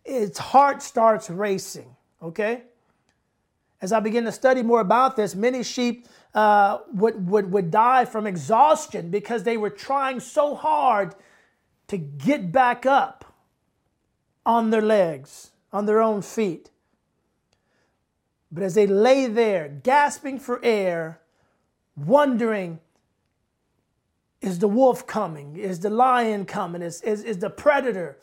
Its 0.03 0.37
heart 0.37 0.81
starts 0.81 1.29
racing. 1.29 1.95
Okay? 2.21 2.63
As 3.81 3.91
I 3.91 3.99
begin 3.99 4.25
to 4.25 4.31
study 4.31 4.61
more 4.61 4.81
about 4.81 5.15
this, 5.15 5.33
many 5.33 5.63
sheep 5.63 6.07
uh, 6.33 6.79
would, 6.93 7.29
would, 7.29 7.51
would 7.51 7.71
die 7.71 8.05
from 8.05 8.25
exhaustion 8.25 9.09
because 9.09 9.43
they 9.43 9.57
were 9.57 9.69
trying 9.69 10.19
so 10.19 10.55
hard 10.55 11.15
to 11.87 11.97
get 11.97 12.51
back 12.51 12.85
up 12.85 13.33
on 14.45 14.69
their 14.69 14.81
legs, 14.81 15.51
on 15.73 15.85
their 15.85 16.01
own 16.01 16.21
feet. 16.21 16.71
But 18.51 18.63
as 18.63 18.75
they 18.75 18.87
lay 18.87 19.27
there, 19.27 19.69
gasping 19.69 20.39
for 20.39 20.59
air, 20.63 21.21
wondering, 21.95 22.79
is 24.41 24.59
the 24.59 24.67
wolf 24.67 25.05
coming? 25.05 25.55
Is 25.55 25.79
the 25.79 25.89
lion 25.89 26.45
coming? 26.45 26.81
Is, 26.81 27.01
is, 27.01 27.23
is 27.23 27.37
the 27.37 27.49
predator 27.49 28.17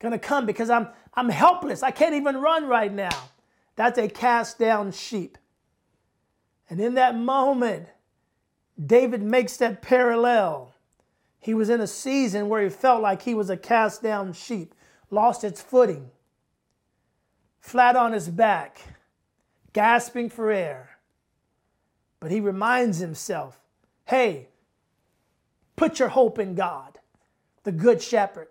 to 0.00 0.18
come? 0.18 0.46
Because 0.46 0.70
I'm, 0.70 0.88
I'm 1.14 1.28
helpless. 1.28 1.82
I 1.82 1.90
can't 1.90 2.14
even 2.14 2.36
run 2.36 2.66
right 2.66 2.92
now. 2.92 3.30
That's 3.76 3.98
a 3.98 4.08
cast 4.08 4.58
down 4.58 4.92
sheep. 4.92 5.36
And 6.68 6.80
in 6.80 6.94
that 6.94 7.16
moment, 7.16 7.88
David 8.84 9.22
makes 9.22 9.56
that 9.58 9.82
parallel. 9.82 10.74
He 11.38 11.54
was 11.54 11.68
in 11.68 11.80
a 11.80 11.86
season 11.86 12.48
where 12.48 12.62
he 12.62 12.68
felt 12.68 13.02
like 13.02 13.22
he 13.22 13.34
was 13.34 13.50
a 13.50 13.56
cast 13.56 14.02
down 14.02 14.32
sheep, 14.32 14.74
lost 15.10 15.44
its 15.44 15.60
footing, 15.60 16.10
flat 17.60 17.96
on 17.96 18.12
his 18.12 18.28
back, 18.28 18.80
gasping 19.72 20.30
for 20.30 20.50
air. 20.50 20.98
But 22.20 22.30
he 22.30 22.40
reminds 22.40 22.98
himself 22.98 23.60
hey, 24.06 24.48
put 25.76 25.98
your 25.98 26.08
hope 26.08 26.38
in 26.38 26.54
God, 26.54 26.98
the 27.62 27.72
Good 27.72 28.02
Shepherd. 28.02 28.48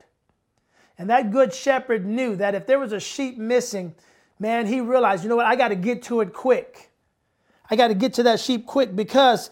And 0.98 1.10
that 1.10 1.32
Good 1.32 1.54
Shepherd 1.54 2.06
knew 2.06 2.36
that 2.36 2.56
if 2.56 2.66
there 2.66 2.80
was 2.80 2.92
a 2.92 3.00
sheep 3.00 3.38
missing, 3.38 3.94
man, 4.40 4.66
he 4.66 4.82
realized, 4.82 5.24
you 5.24 5.30
know 5.30 5.36
what, 5.36 5.46
I 5.46 5.56
got 5.56 5.70
to 5.70 5.76
get 5.76 6.04
to 6.04 6.22
it 6.22 6.34
quick. 6.34 6.92
I 7.74 7.76
got 7.76 7.88
to 7.88 7.96
get 7.96 8.14
to 8.14 8.24
that 8.24 8.40
sheep 8.40 8.68
quick 8.68 8.96
because 8.96 9.50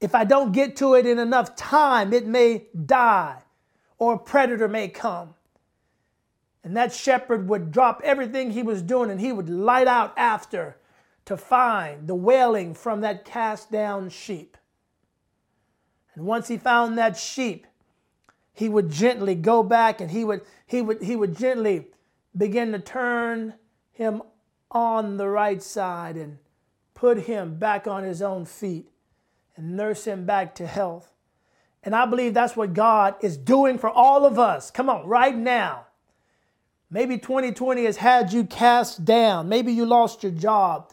if 0.00 0.14
I 0.14 0.22
don't 0.22 0.52
get 0.52 0.76
to 0.76 0.94
it 0.94 1.04
in 1.04 1.18
enough 1.18 1.56
time, 1.56 2.12
it 2.12 2.24
may 2.24 2.68
die 2.86 3.42
or 3.98 4.14
a 4.14 4.18
predator 4.20 4.68
may 4.68 4.86
come. 4.86 5.34
And 6.62 6.76
that 6.76 6.92
shepherd 6.92 7.48
would 7.48 7.72
drop 7.72 8.00
everything 8.04 8.52
he 8.52 8.62
was 8.62 8.82
doing 8.82 9.10
and 9.10 9.20
he 9.20 9.32
would 9.32 9.50
light 9.50 9.88
out 9.88 10.14
after 10.16 10.76
to 11.24 11.36
find 11.36 12.06
the 12.06 12.14
wailing 12.14 12.72
from 12.72 13.00
that 13.00 13.24
cast 13.24 13.72
down 13.72 14.10
sheep. 14.10 14.56
And 16.14 16.24
once 16.24 16.46
he 16.46 16.58
found 16.58 16.96
that 16.98 17.16
sheep, 17.16 17.66
he 18.52 18.68
would 18.68 18.90
gently 18.92 19.34
go 19.34 19.64
back 19.64 20.00
and 20.00 20.12
he 20.12 20.22
would 20.22 20.42
he 20.66 20.82
would 20.82 21.02
he 21.02 21.16
would 21.16 21.36
gently 21.36 21.88
begin 22.36 22.70
to 22.70 22.78
turn 22.78 23.54
him 23.90 24.22
on 24.70 25.16
the 25.16 25.28
right 25.28 25.60
side 25.60 26.16
and 26.16 26.38
put 26.96 27.18
him 27.18 27.58
back 27.58 27.86
on 27.86 28.02
his 28.02 28.20
own 28.20 28.44
feet 28.44 28.88
and 29.54 29.76
nurse 29.76 30.04
him 30.04 30.24
back 30.26 30.56
to 30.56 30.66
health. 30.66 31.12
And 31.84 31.94
I 31.94 32.06
believe 32.06 32.34
that's 32.34 32.56
what 32.56 32.74
God 32.74 33.14
is 33.20 33.36
doing 33.36 33.78
for 33.78 33.88
all 33.88 34.26
of 34.26 34.40
us. 34.40 34.72
Come 34.72 34.90
on, 34.90 35.06
right 35.06 35.36
now. 35.36 35.86
Maybe 36.90 37.18
2020 37.18 37.84
has 37.84 37.98
had 37.98 38.32
you 38.32 38.44
cast 38.44 39.04
down. 39.04 39.48
Maybe 39.48 39.72
you 39.72 39.86
lost 39.86 40.22
your 40.22 40.32
job. 40.32 40.90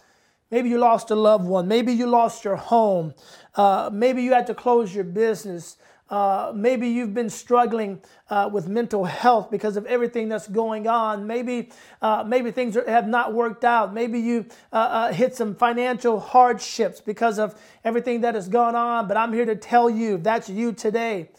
Maybe 0.51 0.69
you 0.69 0.77
lost 0.77 1.09
a 1.09 1.15
loved 1.15 1.45
one. 1.45 1.67
Maybe 1.67 1.93
you 1.93 2.05
lost 2.05 2.43
your 2.43 2.57
home. 2.57 3.15
Uh, 3.55 3.89
maybe 3.91 4.21
you 4.21 4.33
had 4.33 4.45
to 4.47 4.53
close 4.53 4.93
your 4.93 5.03
business. 5.03 5.77
Uh, 6.13 6.51
maybe 6.53 6.87
you've 6.87 7.15
been 7.15 7.27
struggling 7.27 7.99
uh, 8.29 8.47
with 8.53 8.67
mental 8.67 9.03
health 9.03 9.49
because 9.49 9.77
of 9.77 9.83
everything 9.87 10.29
that's 10.29 10.47
going 10.47 10.87
on. 10.87 11.25
Maybe, 11.25 11.71
uh, 12.03 12.23
maybe 12.23 12.51
things 12.51 12.77
are, 12.77 12.87
have 12.87 13.07
not 13.07 13.33
worked 13.33 13.63
out. 13.65 13.95
Maybe 13.95 14.19
you 14.19 14.45
uh, 14.71 14.75
uh, 14.75 15.11
hit 15.11 15.35
some 15.35 15.55
financial 15.55 16.19
hardships 16.19 17.01
because 17.01 17.39
of 17.39 17.59
everything 17.83 18.21
that 18.21 18.35
has 18.35 18.47
gone 18.47 18.75
on. 18.75 19.07
But 19.07 19.17
I'm 19.17 19.33
here 19.33 19.45
to 19.45 19.55
tell 19.55 19.89
you 19.89 20.19
that's 20.19 20.49
you 20.49 20.71
today, 20.71 21.31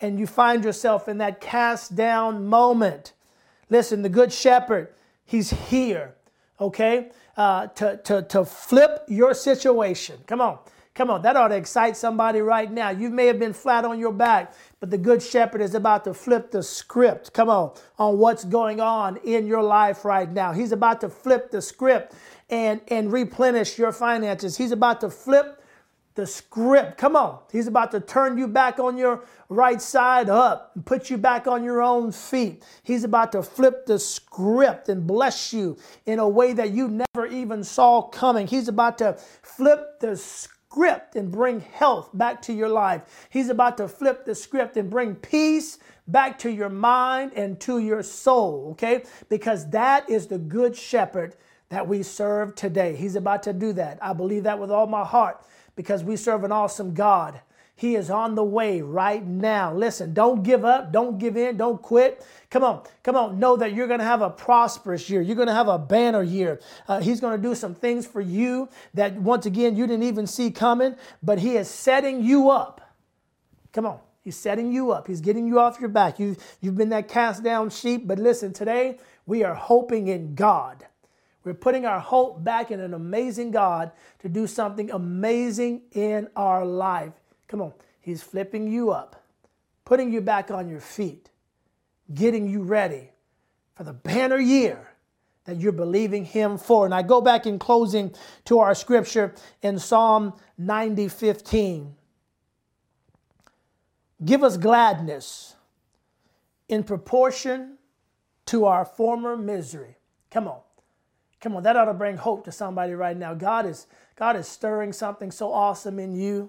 and 0.00 0.18
you 0.18 0.26
find 0.26 0.64
yourself 0.64 1.08
in 1.08 1.18
that 1.18 1.42
cast 1.42 1.94
down 1.94 2.46
moment. 2.46 3.12
Listen, 3.68 4.00
the 4.00 4.08
Good 4.08 4.32
Shepherd, 4.32 4.94
He's 5.26 5.50
here, 5.50 6.14
okay, 6.58 7.10
to, 7.36 8.00
to, 8.02 8.22
to 8.22 8.46
flip 8.46 9.04
your 9.08 9.34
situation. 9.34 10.20
Come 10.26 10.40
on. 10.40 10.58
Come 10.94 11.08
on, 11.08 11.22
that 11.22 11.36
ought 11.36 11.48
to 11.48 11.56
excite 11.56 11.96
somebody 11.96 12.40
right 12.40 12.70
now. 12.70 12.90
You 12.90 13.08
may 13.08 13.26
have 13.26 13.38
been 13.38 13.54
flat 13.54 13.86
on 13.86 13.98
your 13.98 14.12
back, 14.12 14.52
but 14.78 14.90
the 14.90 14.98
Good 14.98 15.22
Shepherd 15.22 15.62
is 15.62 15.74
about 15.74 16.04
to 16.04 16.12
flip 16.12 16.50
the 16.50 16.62
script. 16.62 17.32
Come 17.32 17.48
on, 17.48 17.72
on 17.98 18.18
what's 18.18 18.44
going 18.44 18.78
on 18.78 19.16
in 19.24 19.46
your 19.46 19.62
life 19.62 20.04
right 20.04 20.30
now. 20.30 20.52
He's 20.52 20.70
about 20.70 21.00
to 21.00 21.08
flip 21.08 21.50
the 21.50 21.62
script 21.62 22.14
and, 22.50 22.82
and 22.88 23.10
replenish 23.10 23.78
your 23.78 23.90
finances. 23.90 24.58
He's 24.58 24.70
about 24.70 25.00
to 25.00 25.08
flip 25.08 25.62
the 26.14 26.26
script. 26.26 26.98
Come 26.98 27.16
on. 27.16 27.38
He's 27.50 27.66
about 27.66 27.90
to 27.92 28.00
turn 28.00 28.36
you 28.36 28.46
back 28.46 28.78
on 28.78 28.98
your 28.98 29.24
right 29.48 29.80
side 29.80 30.28
up 30.28 30.72
and 30.74 30.84
put 30.84 31.08
you 31.08 31.16
back 31.16 31.46
on 31.46 31.64
your 31.64 31.80
own 31.80 32.12
feet. 32.12 32.62
He's 32.82 33.04
about 33.04 33.32
to 33.32 33.42
flip 33.42 33.86
the 33.86 33.98
script 33.98 34.90
and 34.90 35.06
bless 35.06 35.54
you 35.54 35.78
in 36.04 36.18
a 36.18 36.28
way 36.28 36.52
that 36.52 36.72
you 36.72 36.88
never 36.88 37.26
even 37.26 37.64
saw 37.64 38.02
coming. 38.02 38.46
He's 38.46 38.68
about 38.68 38.98
to 38.98 39.14
flip 39.42 40.00
the 40.00 40.18
script 40.18 40.58
script 40.72 41.16
and 41.16 41.30
bring 41.30 41.60
health 41.60 42.08
back 42.14 42.40
to 42.40 42.52
your 42.52 42.68
life. 42.68 43.02
He's 43.28 43.50
about 43.50 43.76
to 43.76 43.86
flip 43.88 44.24
the 44.24 44.34
script 44.34 44.78
and 44.78 44.88
bring 44.88 45.14
peace 45.14 45.78
back 46.08 46.38
to 46.40 46.50
your 46.50 46.70
mind 46.70 47.32
and 47.36 47.60
to 47.60 47.78
your 47.78 48.02
soul, 48.02 48.68
okay? 48.72 49.04
Because 49.28 49.68
that 49.70 50.08
is 50.08 50.28
the 50.28 50.38
good 50.38 50.74
shepherd 50.74 51.36
that 51.68 51.86
we 51.86 52.02
serve 52.02 52.54
today. 52.54 52.96
He's 52.96 53.16
about 53.16 53.42
to 53.42 53.52
do 53.52 53.74
that. 53.74 53.98
I 54.00 54.14
believe 54.14 54.44
that 54.44 54.58
with 54.58 54.70
all 54.70 54.86
my 54.86 55.04
heart 55.04 55.44
because 55.76 56.02
we 56.04 56.16
serve 56.16 56.42
an 56.42 56.52
awesome 56.52 56.94
God. 56.94 57.42
He 57.74 57.96
is 57.96 58.10
on 58.10 58.34
the 58.34 58.44
way 58.44 58.80
right 58.80 59.26
now. 59.26 59.74
Listen, 59.74 60.14
don't 60.14 60.42
give 60.42 60.64
up, 60.64 60.92
don't 60.92 61.18
give 61.18 61.36
in, 61.36 61.56
don't 61.56 61.80
quit. 61.80 62.24
Come 62.50 62.62
on, 62.62 62.82
come 63.02 63.16
on. 63.16 63.38
Know 63.38 63.56
that 63.56 63.74
you're 63.74 63.88
going 63.88 63.98
to 63.98 64.04
have 64.04 64.22
a 64.22 64.30
prosperous 64.30 65.08
year. 65.10 65.22
You're 65.22 65.36
going 65.36 65.48
to 65.48 65.54
have 65.54 65.68
a 65.68 65.78
banner 65.78 66.22
year. 66.22 66.60
Uh, 66.86 67.00
he's 67.00 67.20
going 67.20 67.40
to 67.40 67.42
do 67.42 67.54
some 67.54 67.74
things 67.74 68.06
for 68.06 68.20
you 68.20 68.68
that, 68.94 69.14
once 69.14 69.46
again, 69.46 69.74
you 69.76 69.86
didn't 69.86 70.04
even 70.04 70.26
see 70.26 70.50
coming, 70.50 70.94
but 71.22 71.38
He 71.38 71.56
is 71.56 71.68
setting 71.68 72.22
you 72.22 72.50
up. 72.50 72.80
Come 73.72 73.86
on. 73.86 73.98
He's 74.22 74.36
setting 74.36 74.70
you 74.70 74.92
up. 74.92 75.08
He's 75.08 75.20
getting 75.20 75.48
you 75.48 75.58
off 75.58 75.80
your 75.80 75.88
back. 75.88 76.20
You've, 76.20 76.38
you've 76.60 76.76
been 76.76 76.90
that 76.90 77.08
cast 77.08 77.42
down 77.42 77.70
sheep. 77.70 78.06
But 78.06 78.20
listen, 78.20 78.52
today 78.52 78.98
we 79.26 79.42
are 79.42 79.54
hoping 79.54 80.06
in 80.06 80.36
God. 80.36 80.86
We're 81.42 81.54
putting 81.54 81.84
our 81.86 81.98
hope 81.98 82.44
back 82.44 82.70
in 82.70 82.78
an 82.78 82.94
amazing 82.94 83.50
God 83.50 83.90
to 84.20 84.28
do 84.28 84.46
something 84.46 84.92
amazing 84.92 85.82
in 85.90 86.28
our 86.36 86.64
life. 86.64 87.14
Come 87.52 87.60
on. 87.60 87.74
He's 88.00 88.22
flipping 88.22 88.66
you 88.66 88.92
up, 88.92 89.26
putting 89.84 90.10
you 90.10 90.22
back 90.22 90.50
on 90.50 90.70
your 90.70 90.80
feet, 90.80 91.28
getting 92.14 92.48
you 92.48 92.62
ready 92.62 93.10
for 93.74 93.84
the 93.84 93.92
banner 93.92 94.38
year 94.38 94.88
that 95.44 95.60
you're 95.60 95.70
believing 95.70 96.24
Him 96.24 96.56
for. 96.56 96.86
And 96.86 96.94
I 96.94 97.02
go 97.02 97.20
back 97.20 97.44
in 97.44 97.58
closing 97.58 98.14
to 98.46 98.60
our 98.60 98.74
scripture 98.74 99.34
in 99.60 99.78
Psalm 99.78 100.32
90 100.56 101.08
15. 101.08 101.94
Give 104.24 104.42
us 104.42 104.56
gladness 104.56 105.54
in 106.70 106.82
proportion 106.82 107.76
to 108.46 108.64
our 108.64 108.86
former 108.86 109.36
misery. 109.36 109.98
Come 110.30 110.48
on. 110.48 110.60
Come 111.42 111.54
on, 111.56 111.64
that 111.64 111.76
ought 111.76 111.84
to 111.84 111.92
bring 111.92 112.16
hope 112.16 112.46
to 112.46 112.52
somebody 112.52 112.94
right 112.94 113.16
now. 113.16 113.34
God 113.34 113.66
is 113.66 113.88
God 114.16 114.36
is 114.36 114.48
stirring 114.48 114.94
something 114.94 115.30
so 115.30 115.52
awesome 115.52 115.98
in 115.98 116.14
you. 116.14 116.48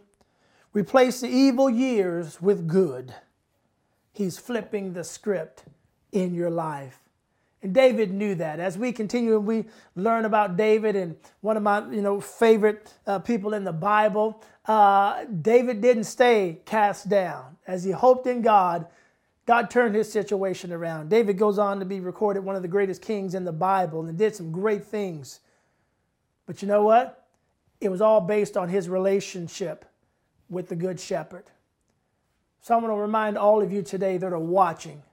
Replace 0.74 1.22
the 1.22 1.30
evil 1.30 1.70
years 1.70 2.42
with 2.42 2.68
good. 2.68 3.14
He's 4.12 4.40
flipping 4.40 4.94
the 4.94 5.04
script 5.04 5.66
in 6.12 6.34
your 6.34 6.50
life. 6.50 7.00
And 7.62 7.74
David 7.74 8.12
knew 8.12 8.36
that. 8.36 8.60
As 8.60 8.78
we 8.78 8.92
continue 8.92 9.38
and 9.38 9.46
we 9.46 9.66
learn 9.96 10.26
about 10.26 10.58
David 10.58 10.96
and 10.96 11.16
one 11.42 11.58
of 11.58 11.64
my 11.64 11.80
you 11.92 12.02
know 12.02 12.20
favorite 12.20 12.94
uh, 13.08 13.20
people 13.20 13.54
in 13.54 13.64
the 13.64 13.72
Bible, 13.72 14.42
uh, 14.66 15.26
David 15.42 15.80
didn't 15.80 16.04
stay 16.06 16.60
cast 16.66 17.08
down. 17.08 17.56
As 17.66 17.84
he 17.84 17.92
hoped 17.92 18.28
in 18.28 18.42
God, 18.42 18.88
God 19.46 19.70
turned 19.70 19.96
his 19.96 20.12
situation 20.12 20.74
around. 20.74 21.10
David 21.10 21.38
goes 21.38 21.60
on 21.60 21.80
to 21.80 21.86
be 21.86 22.00
recorded 22.00 22.44
one 22.44 22.56
of 22.56 22.62
the 22.64 22.68
greatest 22.68 23.02
kings 23.02 23.36
in 23.36 23.46
the 23.46 23.54
Bible 23.54 24.06
and 24.06 24.18
did 24.18 24.36
some 24.36 24.52
great 24.52 24.84
things. 24.84 25.40
But 26.46 26.62
you 26.62 26.68
know 26.68 26.84
what? 26.84 27.28
It 27.80 27.90
was 27.90 28.02
all 28.02 28.22
based 28.22 28.58
on 28.58 28.70
his 28.70 28.90
relationship 28.90 29.86
with 30.54 30.70
the 30.70 30.76
Good 30.76 31.00
Shepherd. 31.00 31.46
So 32.62 32.74
I 32.74 32.78
want 32.78 32.94
to 32.94 32.98
remind 32.98 33.38
all 33.38 33.62
of 33.62 33.74
you 33.74 33.82
today 33.82 34.18
that 34.18 34.32
are 34.32 34.40
watching 34.40 35.04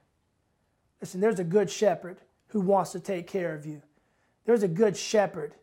listen, 1.01 1.19
there's 1.19 1.39
a 1.39 1.43
Good 1.43 1.69
Shepherd 1.69 2.17
who 2.47 2.61
wants 2.61 2.91
to 2.91 2.99
take 2.99 3.27
care 3.27 3.55
of 3.55 3.65
you. 3.65 3.81
There's 4.45 4.63
a 4.63 4.67
Good 4.67 4.95
Shepherd 4.95 5.55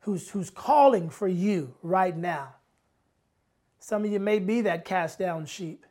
who's, 0.00 0.28
who's 0.28 0.50
calling 0.50 1.10
for 1.10 1.26
you 1.26 1.74
right 1.82 2.16
now. 2.16 2.54
Some 3.80 4.04
of 4.04 4.12
you 4.12 4.20
may 4.20 4.38
be 4.38 4.62
that 4.62 4.84
cast 4.84 5.18
down 5.18 5.46
sheep. 5.46 5.86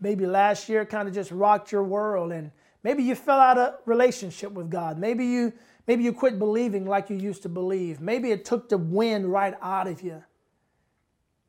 Maybe 0.00 0.26
last 0.26 0.68
year 0.68 0.84
kind 0.84 1.08
of 1.08 1.14
just 1.14 1.30
rocked 1.30 1.72
your 1.72 1.82
world 1.82 2.32
and 2.32 2.50
maybe 2.82 3.02
you 3.02 3.14
fell 3.14 3.40
out 3.40 3.58
of 3.58 3.74
relationship 3.86 4.52
with 4.52 4.70
God. 4.70 4.98
Maybe 4.98 5.26
you 5.26 5.52
maybe 5.86 6.04
you 6.04 6.12
quit 6.12 6.38
believing 6.38 6.86
like 6.86 7.08
you 7.08 7.16
used 7.16 7.42
to 7.42 7.48
believe. 7.48 8.00
Maybe 8.00 8.30
it 8.30 8.44
took 8.44 8.68
the 8.68 8.78
wind 8.78 9.26
right 9.26 9.54
out 9.62 9.88
of 9.88 10.02
you. 10.02 10.22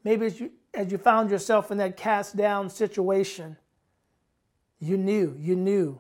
Maybe 0.04 0.26
as 0.26 0.40
you, 0.40 0.52
as 0.74 0.92
you 0.92 0.98
found 0.98 1.32
yourself 1.32 1.72
in 1.72 1.78
that 1.80 1.98
cast 1.98 2.36
down 2.38 2.70
situation, 2.70 3.58
you 4.80 4.98
knew, 4.98 5.36
you 5.40 5.56
knew 5.56 6.00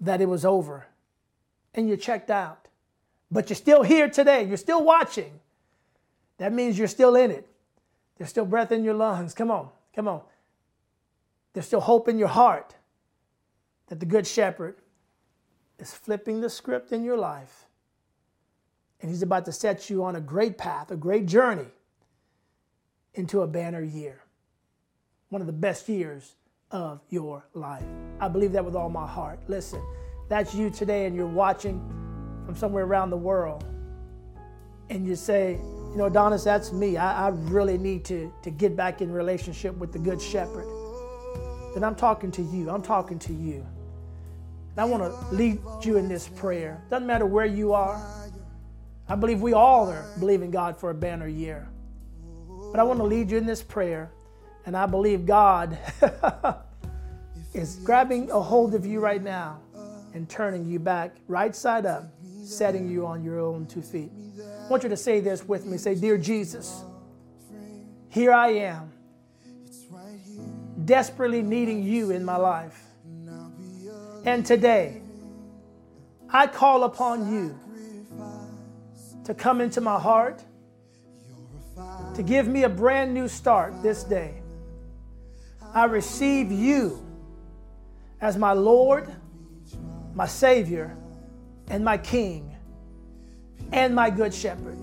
that 0.00 0.20
it 0.20 0.26
was 0.26 0.44
over 0.44 0.86
and 1.74 1.88
you 1.88 1.96
checked 1.96 2.30
out. 2.30 2.68
But 3.30 3.48
you're 3.48 3.56
still 3.56 3.82
here 3.82 4.10
today. 4.10 4.44
You're 4.44 4.56
still 4.56 4.84
watching. 4.84 5.40
That 6.38 6.52
means 6.52 6.78
you're 6.78 6.88
still 6.88 7.14
in 7.14 7.30
it. 7.30 7.46
There's 8.18 8.30
still 8.30 8.44
breath 8.44 8.72
in 8.72 8.84
your 8.84 8.94
lungs. 8.94 9.32
Come 9.32 9.50
on, 9.50 9.68
come 9.94 10.08
on. 10.08 10.20
There's 11.52 11.66
still 11.66 11.80
hope 11.80 12.08
in 12.08 12.18
your 12.18 12.28
heart 12.28 12.74
that 13.86 14.00
the 14.00 14.06
Good 14.06 14.26
Shepherd 14.26 14.76
is 15.78 15.92
flipping 15.92 16.40
the 16.40 16.50
script 16.50 16.92
in 16.92 17.04
your 17.04 17.16
life. 17.16 17.66
And 19.00 19.10
he's 19.10 19.22
about 19.22 19.44
to 19.46 19.52
set 19.52 19.90
you 19.90 20.04
on 20.04 20.16
a 20.16 20.20
great 20.20 20.58
path, 20.58 20.90
a 20.90 20.96
great 20.96 21.26
journey 21.26 21.66
into 23.14 23.42
a 23.42 23.46
banner 23.46 23.82
year. 23.82 24.20
One 25.28 25.40
of 25.40 25.46
the 25.46 25.52
best 25.52 25.88
years 25.88 26.36
of 26.70 27.00
your 27.10 27.46
life. 27.54 27.84
I 28.20 28.28
believe 28.28 28.52
that 28.52 28.64
with 28.64 28.74
all 28.74 28.88
my 28.88 29.06
heart. 29.06 29.40
Listen, 29.48 29.82
that's 30.28 30.54
you 30.54 30.70
today, 30.70 31.06
and 31.06 31.14
you're 31.14 31.26
watching 31.26 31.80
from 32.46 32.56
somewhere 32.56 32.84
around 32.84 33.10
the 33.10 33.16
world. 33.16 33.64
And 34.90 35.06
you 35.06 35.16
say, 35.16 35.52
you 35.52 35.96
know, 35.96 36.06
Adonis, 36.06 36.44
that's 36.44 36.72
me. 36.72 36.96
I, 36.96 37.26
I 37.26 37.30
really 37.30 37.78
need 37.78 38.04
to, 38.06 38.32
to 38.42 38.50
get 38.50 38.76
back 38.76 39.00
in 39.00 39.10
relationship 39.12 39.76
with 39.76 39.92
the 39.92 39.98
Good 39.98 40.20
Shepherd 40.20 40.66
then 41.74 41.84
I'm 41.84 41.94
talking 41.94 42.30
to 42.32 42.42
you. 42.42 42.70
I'm 42.70 42.82
talking 42.82 43.18
to 43.20 43.32
you. 43.32 43.66
And 44.72 44.78
I 44.78 44.84
want 44.84 45.02
to 45.02 45.34
lead 45.34 45.58
you 45.82 45.96
in 45.96 46.08
this 46.08 46.28
prayer. 46.28 46.82
Doesn't 46.90 47.06
matter 47.06 47.26
where 47.26 47.46
you 47.46 47.72
are. 47.72 48.00
I 49.08 49.14
believe 49.14 49.40
we 49.40 49.52
all 49.52 49.88
are 49.88 50.06
believing 50.18 50.50
God 50.50 50.76
for 50.76 50.90
a 50.90 50.94
banner 50.94 51.28
year. 51.28 51.68
But 52.72 52.80
I 52.80 52.82
want 52.82 52.98
to 52.98 53.04
lead 53.04 53.30
you 53.30 53.38
in 53.38 53.46
this 53.46 53.62
prayer. 53.62 54.10
And 54.64 54.76
I 54.76 54.86
believe 54.86 55.26
God 55.26 55.78
is 57.54 57.76
grabbing 57.84 58.30
a 58.30 58.40
hold 58.40 58.74
of 58.74 58.86
you 58.86 58.98
right 58.98 59.22
now 59.22 59.60
and 60.14 60.28
turning 60.28 60.64
you 60.64 60.78
back 60.78 61.14
right 61.28 61.54
side 61.54 61.84
up, 61.86 62.04
setting 62.42 62.90
you 62.90 63.06
on 63.06 63.22
your 63.22 63.38
own 63.38 63.66
two 63.66 63.82
feet. 63.82 64.10
I 64.64 64.68
want 64.68 64.82
you 64.82 64.88
to 64.88 64.96
say 64.96 65.20
this 65.20 65.46
with 65.46 65.66
me. 65.66 65.76
Say, 65.76 65.94
Dear 65.94 66.16
Jesus, 66.16 66.82
here 68.08 68.32
I 68.32 68.48
am 68.48 68.92
desperately 70.84 71.42
needing 71.42 71.82
you 71.82 72.10
in 72.10 72.24
my 72.24 72.36
life. 72.36 72.84
And 74.24 74.46
today, 74.46 75.02
I 76.30 76.46
call 76.46 76.84
upon 76.84 77.32
you 77.32 77.58
to 79.24 79.34
come 79.34 79.60
into 79.60 79.80
my 79.80 79.98
heart, 79.98 80.42
to 82.14 82.22
give 82.22 82.46
me 82.46 82.64
a 82.64 82.68
brand 82.68 83.14
new 83.14 83.28
start 83.28 83.82
this 83.82 84.04
day. 84.04 84.42
I 85.74 85.84
receive 85.84 86.52
you 86.52 87.04
as 88.20 88.36
my 88.36 88.52
Lord, 88.52 89.14
my 90.14 90.26
Savior, 90.26 90.96
and 91.68 91.84
my 91.84 91.96
King, 91.96 92.54
and 93.72 93.94
my 93.94 94.10
Good 94.10 94.34
Shepherd 94.34 94.78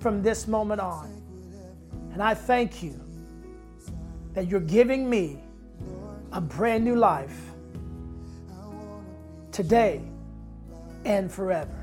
from 0.00 0.22
this 0.22 0.48
moment 0.48 0.80
on. 0.80 1.14
And 2.12 2.22
I 2.22 2.34
thank 2.34 2.82
you 2.82 3.00
that 4.34 4.48
you're 4.48 4.60
giving 4.60 5.08
me 5.08 5.40
a 6.32 6.40
brand 6.40 6.84
new 6.84 6.96
life 6.96 7.40
today 9.52 10.02
and 11.04 11.30
forever. 11.30 11.77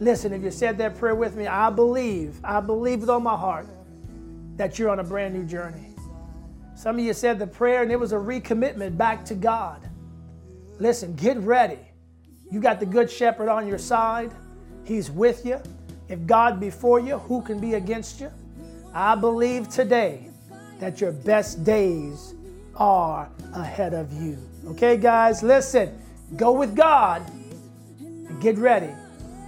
Listen, 0.00 0.32
if 0.32 0.42
you 0.42 0.50
said 0.50 0.78
that 0.78 0.96
prayer 0.96 1.14
with 1.14 1.36
me, 1.36 1.46
I 1.46 1.68
believe, 1.68 2.40
I 2.42 2.60
believe 2.60 3.00
with 3.00 3.10
all 3.10 3.20
my 3.20 3.36
heart 3.36 3.66
that 4.56 4.78
you're 4.78 4.88
on 4.88 4.98
a 4.98 5.04
brand 5.04 5.34
new 5.34 5.44
journey. 5.44 5.94
Some 6.74 6.98
of 6.98 7.04
you 7.04 7.12
said 7.12 7.38
the 7.38 7.46
prayer 7.46 7.82
and 7.82 7.92
it 7.92 8.00
was 8.00 8.12
a 8.12 8.16
recommitment 8.16 8.96
back 8.96 9.26
to 9.26 9.34
God. 9.34 9.86
Listen, 10.78 11.14
get 11.16 11.36
ready. 11.36 11.78
You 12.50 12.60
got 12.60 12.80
the 12.80 12.86
good 12.86 13.10
shepherd 13.10 13.50
on 13.50 13.68
your 13.68 13.76
side. 13.76 14.32
He's 14.84 15.10
with 15.10 15.44
you. 15.44 15.60
If 16.08 16.24
God 16.26 16.58
before 16.58 16.98
you, 16.98 17.18
who 17.18 17.42
can 17.42 17.60
be 17.60 17.74
against 17.74 18.20
you? 18.20 18.30
I 18.94 19.14
believe 19.14 19.68
today 19.68 20.30
that 20.78 21.02
your 21.02 21.12
best 21.12 21.62
days 21.62 22.34
are 22.74 23.28
ahead 23.52 23.92
of 23.92 24.10
you. 24.14 24.38
Okay, 24.68 24.96
guys, 24.96 25.42
listen, 25.42 26.00
go 26.36 26.52
with 26.52 26.74
God 26.74 27.22
and 27.98 28.40
get 28.40 28.56
ready 28.56 28.94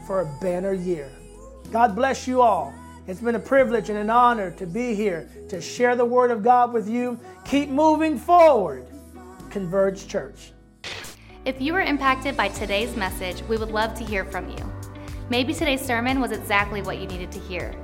for 0.07 0.20
a 0.20 0.26
banner 0.40 0.72
year. 0.72 1.11
God 1.70 1.94
bless 1.94 2.26
you 2.26 2.42
all. 2.42 2.74
It's 3.07 3.20
been 3.20 3.34
a 3.34 3.40
privilege 3.40 3.88
and 3.88 3.98
an 3.98 4.11
honor 4.11 4.50
to 4.53 4.66
be 4.66 4.94
here 4.94 5.28
to 5.48 5.61
share 5.61 5.96
the 5.96 6.05
Word 6.05 6.30
of 6.30 6.42
God 6.42 6.72
with 6.72 6.88
you. 6.88 7.18
Keep 7.44 7.68
moving 7.68 8.18
forward. 8.18 8.86
Converge 9.50 10.07
Church. 10.07 10.53
If 11.44 11.61
you 11.61 11.72
were 11.72 11.80
impacted 11.80 12.36
by 12.36 12.48
today's 12.48 12.94
message, 12.96 13.42
we 13.48 13.57
would 13.57 13.70
love 13.70 13.94
to 13.94 14.05
hear 14.05 14.24
from 14.24 14.48
you. 14.48 14.72
Maybe 15.30 15.53
today's 15.53 15.80
sermon 15.80 16.20
was 16.20 16.30
exactly 16.30 16.82
what 16.82 16.98
you 16.98 17.07
needed 17.07 17.32
to 17.32 17.40
hear, 17.40 17.74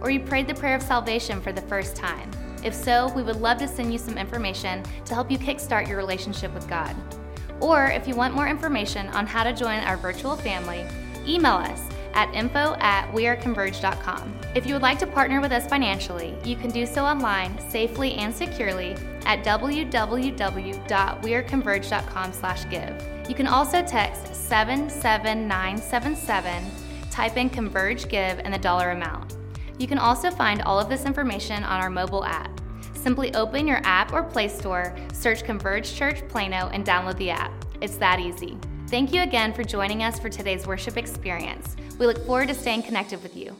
or 0.00 0.10
you 0.10 0.20
prayed 0.20 0.48
the 0.48 0.54
prayer 0.54 0.74
of 0.74 0.82
salvation 0.82 1.40
for 1.40 1.52
the 1.52 1.60
first 1.62 1.94
time. 1.94 2.30
If 2.64 2.74
so, 2.74 3.12
we 3.14 3.22
would 3.22 3.40
love 3.40 3.58
to 3.58 3.68
send 3.68 3.92
you 3.92 3.98
some 3.98 4.16
information 4.16 4.82
to 5.04 5.14
help 5.14 5.30
you 5.30 5.36
kickstart 5.36 5.88
your 5.88 5.96
relationship 5.96 6.54
with 6.54 6.68
God. 6.68 6.96
Or 7.60 7.86
if 7.86 8.08
you 8.08 8.14
want 8.14 8.34
more 8.34 8.48
information 8.48 9.08
on 9.08 9.26
how 9.26 9.44
to 9.44 9.52
join 9.52 9.80
our 9.80 9.96
virtual 9.96 10.36
family, 10.36 10.86
email 11.26 11.54
us 11.54 11.88
at 12.14 12.34
info 12.34 12.74
at 12.80 13.10
weareconverge.com. 13.12 14.34
If 14.54 14.66
you 14.66 14.74
would 14.74 14.82
like 14.82 14.98
to 14.98 15.06
partner 15.06 15.40
with 15.40 15.52
us 15.52 15.66
financially, 15.66 16.34
you 16.44 16.56
can 16.56 16.70
do 16.70 16.84
so 16.84 17.04
online 17.04 17.58
safely 17.70 18.12
and 18.14 18.34
securely 18.34 18.96
at 19.24 19.44
www.weareconverge.com 19.44 22.32
slash 22.32 22.68
give. 22.68 23.08
You 23.28 23.34
can 23.34 23.46
also 23.46 23.82
text 23.82 24.34
77977, 24.34 26.64
type 27.10 27.36
in 27.36 27.48
Converge 27.48 28.08
Give 28.08 28.40
and 28.40 28.52
the 28.52 28.58
dollar 28.58 28.90
amount. 28.90 29.36
You 29.78 29.86
can 29.86 29.98
also 29.98 30.30
find 30.30 30.60
all 30.62 30.78
of 30.78 30.88
this 30.88 31.06
information 31.06 31.64
on 31.64 31.80
our 31.80 31.90
mobile 31.90 32.24
app. 32.24 32.60
Simply 32.94 33.34
open 33.34 33.66
your 33.66 33.80
app 33.84 34.12
or 34.12 34.22
Play 34.22 34.48
Store, 34.48 34.94
search 35.12 35.44
Converge 35.44 35.94
Church 35.94 36.26
Plano, 36.28 36.68
and 36.72 36.84
download 36.84 37.16
the 37.16 37.30
app. 37.30 37.52
It's 37.80 37.96
that 37.96 38.20
easy. 38.20 38.58
Thank 38.92 39.14
you 39.14 39.22
again 39.22 39.54
for 39.54 39.64
joining 39.64 40.02
us 40.02 40.20
for 40.20 40.28
today's 40.28 40.66
worship 40.66 40.98
experience. 40.98 41.76
We 41.98 42.06
look 42.06 42.26
forward 42.26 42.48
to 42.48 42.54
staying 42.54 42.82
connected 42.82 43.22
with 43.22 43.34
you. 43.34 43.56